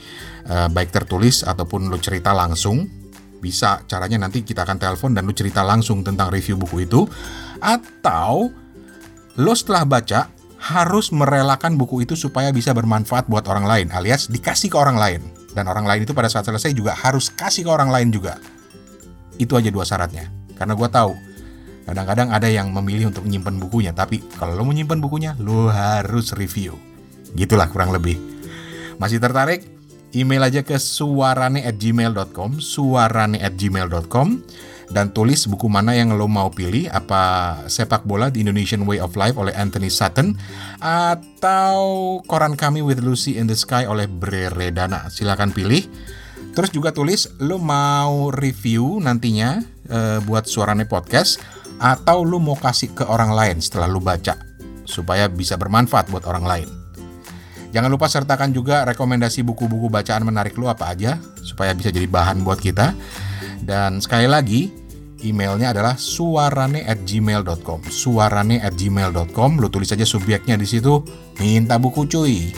uh, 0.52 0.68
baik 0.68 0.92
tertulis 0.92 1.48
ataupun 1.48 1.88
lu 1.88 1.96
cerita 1.96 2.36
langsung. 2.36 2.92
Bisa 3.40 3.88
caranya 3.88 4.28
nanti 4.28 4.44
kita 4.44 4.68
akan 4.68 4.76
telepon 4.76 5.16
dan 5.16 5.24
lu 5.24 5.32
cerita 5.32 5.64
langsung 5.64 6.04
tentang 6.04 6.28
review 6.28 6.60
buku 6.60 6.84
itu. 6.84 7.08
Atau 7.64 8.52
lo 9.40 9.54
setelah 9.56 9.88
baca 9.88 10.28
harus 10.60 11.16
merelakan 11.16 11.80
buku 11.80 12.04
itu 12.04 12.20
supaya 12.20 12.52
bisa 12.52 12.76
bermanfaat 12.76 13.32
buat 13.32 13.48
orang 13.48 13.64
lain 13.64 13.88
alias 13.96 14.28
dikasih 14.28 14.76
ke 14.76 14.76
orang 14.76 15.00
lain. 15.00 15.24
Dan 15.56 15.72
orang 15.72 15.88
lain 15.88 16.04
itu 16.04 16.12
pada 16.12 16.28
saat 16.28 16.44
selesai 16.44 16.76
juga 16.76 17.00
harus 17.00 17.32
kasih 17.32 17.64
ke 17.64 17.72
orang 17.72 17.88
lain 17.88 18.12
juga. 18.12 18.44
Itu 19.40 19.56
aja 19.56 19.72
dua 19.72 19.88
syaratnya. 19.88 20.28
Karena 20.60 20.76
gue 20.76 20.90
tahu 20.92 21.35
Kadang-kadang 21.86 22.34
ada 22.34 22.50
yang 22.50 22.74
memilih 22.74 23.14
untuk 23.14 23.30
menyimpan 23.30 23.62
bukunya, 23.62 23.92
tapi 23.94 24.26
kalau 24.42 24.58
lo 24.58 24.66
menyimpan 24.66 24.98
bukunya, 24.98 25.32
lo 25.38 25.70
harus 25.70 26.34
review. 26.34 26.74
Gitulah 27.38 27.70
kurang 27.70 27.94
lebih. 27.94 28.18
Masih 28.98 29.22
tertarik? 29.22 29.62
Email 30.16 30.48
aja 30.48 30.66
ke 30.66 30.80
suarane@gmail.com, 30.80 32.58
suarane@gmail.com 32.58 34.28
dan 34.90 35.10
tulis 35.14 35.50
buku 35.50 35.66
mana 35.66 35.98
yang 35.98 36.14
lo 36.14 36.30
mau 36.30 36.54
pilih, 36.54 36.90
apa 36.94 37.58
sepak 37.66 38.06
bola 38.06 38.30
The 38.30 38.46
Indonesian 38.46 38.86
Way 38.86 39.02
of 39.02 39.18
Life 39.18 39.38
oleh 39.38 39.54
Anthony 39.58 39.90
Sutton 39.90 40.38
atau 40.82 42.20
Koran 42.30 42.54
Kami 42.54 42.86
with 42.86 43.02
Lucy 43.02 43.38
in 43.38 43.50
the 43.50 43.58
Sky 43.58 43.90
oleh 43.90 44.06
Bre 44.06 44.54
Redana. 44.54 45.10
Silakan 45.10 45.54
pilih. 45.54 45.86
Terus 46.56 46.72
juga 46.72 46.96
tulis 46.96 47.28
lo 47.44 47.60
mau 47.60 48.32
review 48.32 49.04
nantinya 49.04 49.60
e, 49.92 50.24
buat 50.24 50.48
Suarane 50.48 50.88
Podcast 50.88 51.44
atau 51.80 52.24
lu 52.24 52.40
mau 52.40 52.56
kasih 52.56 52.92
ke 52.96 53.04
orang 53.08 53.36
lain 53.36 53.58
setelah 53.60 53.88
lu 53.90 54.00
baca 54.00 54.36
supaya 54.86 55.28
bisa 55.28 55.58
bermanfaat 55.58 56.08
buat 56.14 56.24
orang 56.30 56.46
lain. 56.46 56.70
Jangan 57.76 57.92
lupa 57.92 58.08
sertakan 58.08 58.56
juga 58.56 58.88
rekomendasi 58.88 59.44
buku-buku 59.44 59.92
bacaan 59.92 60.24
menarik 60.24 60.56
lu 60.56 60.72
apa 60.72 60.96
aja 60.96 61.20
supaya 61.44 61.76
bisa 61.76 61.92
jadi 61.92 62.08
bahan 62.08 62.40
buat 62.48 62.64
kita. 62.64 62.96
Dan 63.60 64.00
sekali 64.00 64.32
lagi, 64.32 64.72
emailnya 65.20 65.76
adalah 65.76 66.00
suarane@gmail.com. 66.00 67.84
Suarane@gmail.com. 67.84 69.50
Lu 69.60 69.68
tulis 69.68 69.92
aja 69.92 70.08
subjeknya 70.08 70.56
di 70.56 70.64
situ, 70.64 71.04
minta 71.36 71.76
buku 71.76 72.08
cuy. 72.08 72.56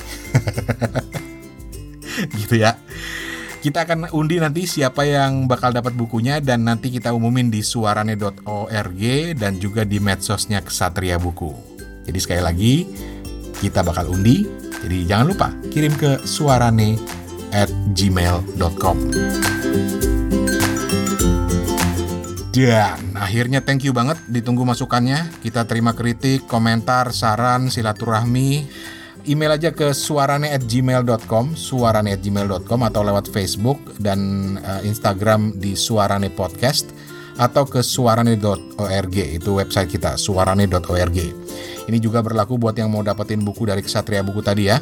gitu 2.45 2.55
ya. 2.61 2.77
Kita 3.67 3.83
akan 3.83 4.15
undi 4.15 4.39
nanti 4.39 4.63
siapa 4.63 5.03
yang 5.03 5.43
bakal 5.43 5.75
dapat 5.75 5.91
bukunya 5.91 6.39
dan 6.39 6.63
nanti 6.63 6.87
kita 6.87 7.11
umumin 7.11 7.51
di 7.51 7.59
suarane.org 7.59 9.01
dan 9.35 9.59
juga 9.59 9.83
di 9.83 9.99
medsosnya 9.99 10.63
Kesatria 10.63 11.19
Buku. 11.19 11.51
Jadi 12.07 12.15
sekali 12.15 12.39
lagi 12.39 12.87
kita 13.59 13.83
bakal 13.83 14.07
undi. 14.07 14.47
Jadi 14.87 15.03
jangan 15.03 15.25
lupa 15.27 15.51
kirim 15.67 15.99
ke 15.99 16.23
suarane 16.23 16.95
at 17.51 17.67
gmail.com. 17.91 18.97
Dan 22.55 23.19
akhirnya 23.19 23.67
thank 23.67 23.83
you 23.83 23.91
banget 23.91 24.15
ditunggu 24.31 24.63
masukannya. 24.63 25.43
Kita 25.43 25.67
terima 25.67 25.91
kritik, 25.91 26.47
komentar, 26.47 27.11
saran, 27.11 27.67
silaturahmi 27.67 28.63
email 29.27 29.59
aja 29.59 29.75
ke 29.75 29.91
suarane@gmail.com, 29.91 31.53
suarane@gmail.com 31.53 32.79
atau 32.87 33.01
lewat 33.03 33.29
Facebook 33.29 33.77
dan 33.99 34.19
uh, 34.63 34.81
Instagram 34.81 35.59
di 35.59 35.75
Suarane 35.75 36.31
Podcast 36.31 36.89
atau 37.37 37.69
ke 37.69 37.85
suarane.org 37.85 39.15
itu 39.15 39.49
website 39.53 39.93
kita 39.93 40.17
suarane.org. 40.17 41.17
Ini 41.87 41.97
juga 42.01 42.19
berlaku 42.19 42.59
buat 42.59 42.75
yang 42.75 42.91
mau 42.91 43.05
dapetin 43.05 43.45
buku 43.45 43.69
dari 43.69 43.79
Kesatria 43.79 44.25
Buku 44.25 44.43
tadi 44.43 44.67
ya. 44.67 44.81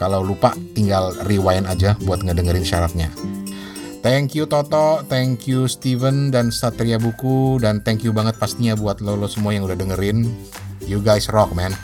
Kalau 0.00 0.24
lupa 0.24 0.56
tinggal 0.72 1.12
rewind 1.28 1.68
aja 1.68 1.94
buat 2.02 2.24
ngedengerin 2.24 2.64
syaratnya. 2.64 3.12
Thank 4.00 4.32
you 4.32 4.48
Toto, 4.48 5.04
thank 5.12 5.44
you 5.44 5.68
Steven 5.68 6.32
dan 6.32 6.48
Satria 6.48 6.96
Buku 6.96 7.60
dan 7.60 7.84
thank 7.84 8.00
you 8.00 8.16
banget 8.16 8.40
pastinya 8.40 8.72
buat 8.72 9.04
lo, 9.04 9.12
lo 9.12 9.28
semua 9.28 9.52
yang 9.52 9.68
udah 9.68 9.76
dengerin. 9.76 10.24
You 10.88 11.04
guys 11.04 11.28
rock 11.28 11.52
man. 11.52 11.76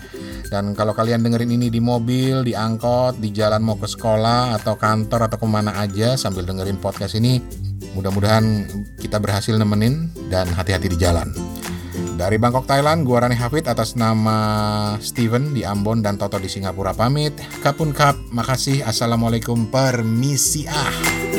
Dan 0.47 0.79
kalau 0.79 0.95
kalian 0.95 1.27
dengerin 1.27 1.59
ini 1.59 1.67
di 1.69 1.83
mobil, 1.83 2.47
di 2.47 2.55
angkot, 2.55 3.19
di 3.19 3.35
jalan 3.35 3.63
mau 3.67 3.75
ke 3.75 3.91
sekolah 3.91 4.55
atau 4.57 4.79
kantor 4.79 5.27
atau 5.27 5.39
ke 5.43 5.47
mana 5.47 5.75
aja 5.83 6.15
sambil 6.15 6.47
dengerin 6.47 6.79
podcast 6.79 7.19
ini, 7.19 7.43
mudah-mudahan 7.99 8.67
kita 9.03 9.19
berhasil 9.19 9.59
nemenin 9.59 10.11
dan 10.31 10.47
hati-hati 10.47 10.87
di 10.87 10.99
jalan. 10.99 11.35
Dari 12.17 12.41
Bangkok, 12.41 12.65
Thailand, 12.65 13.05
gua 13.05 13.29
Rani 13.29 13.37
Hafid 13.37 13.69
atas 13.69 13.93
nama 13.93 14.39
Steven 15.05 15.53
di 15.53 15.69
Ambon 15.69 16.01
dan 16.01 16.17
Toto 16.17 16.41
di 16.41 16.49
Singapura 16.49 16.97
pamit. 16.97 17.37
Kapun 17.61 17.93
kap, 17.93 18.17
makasih. 18.33 18.81
Assalamualaikum, 18.89 19.69
permisi 19.69 20.65
ah. 20.65 21.36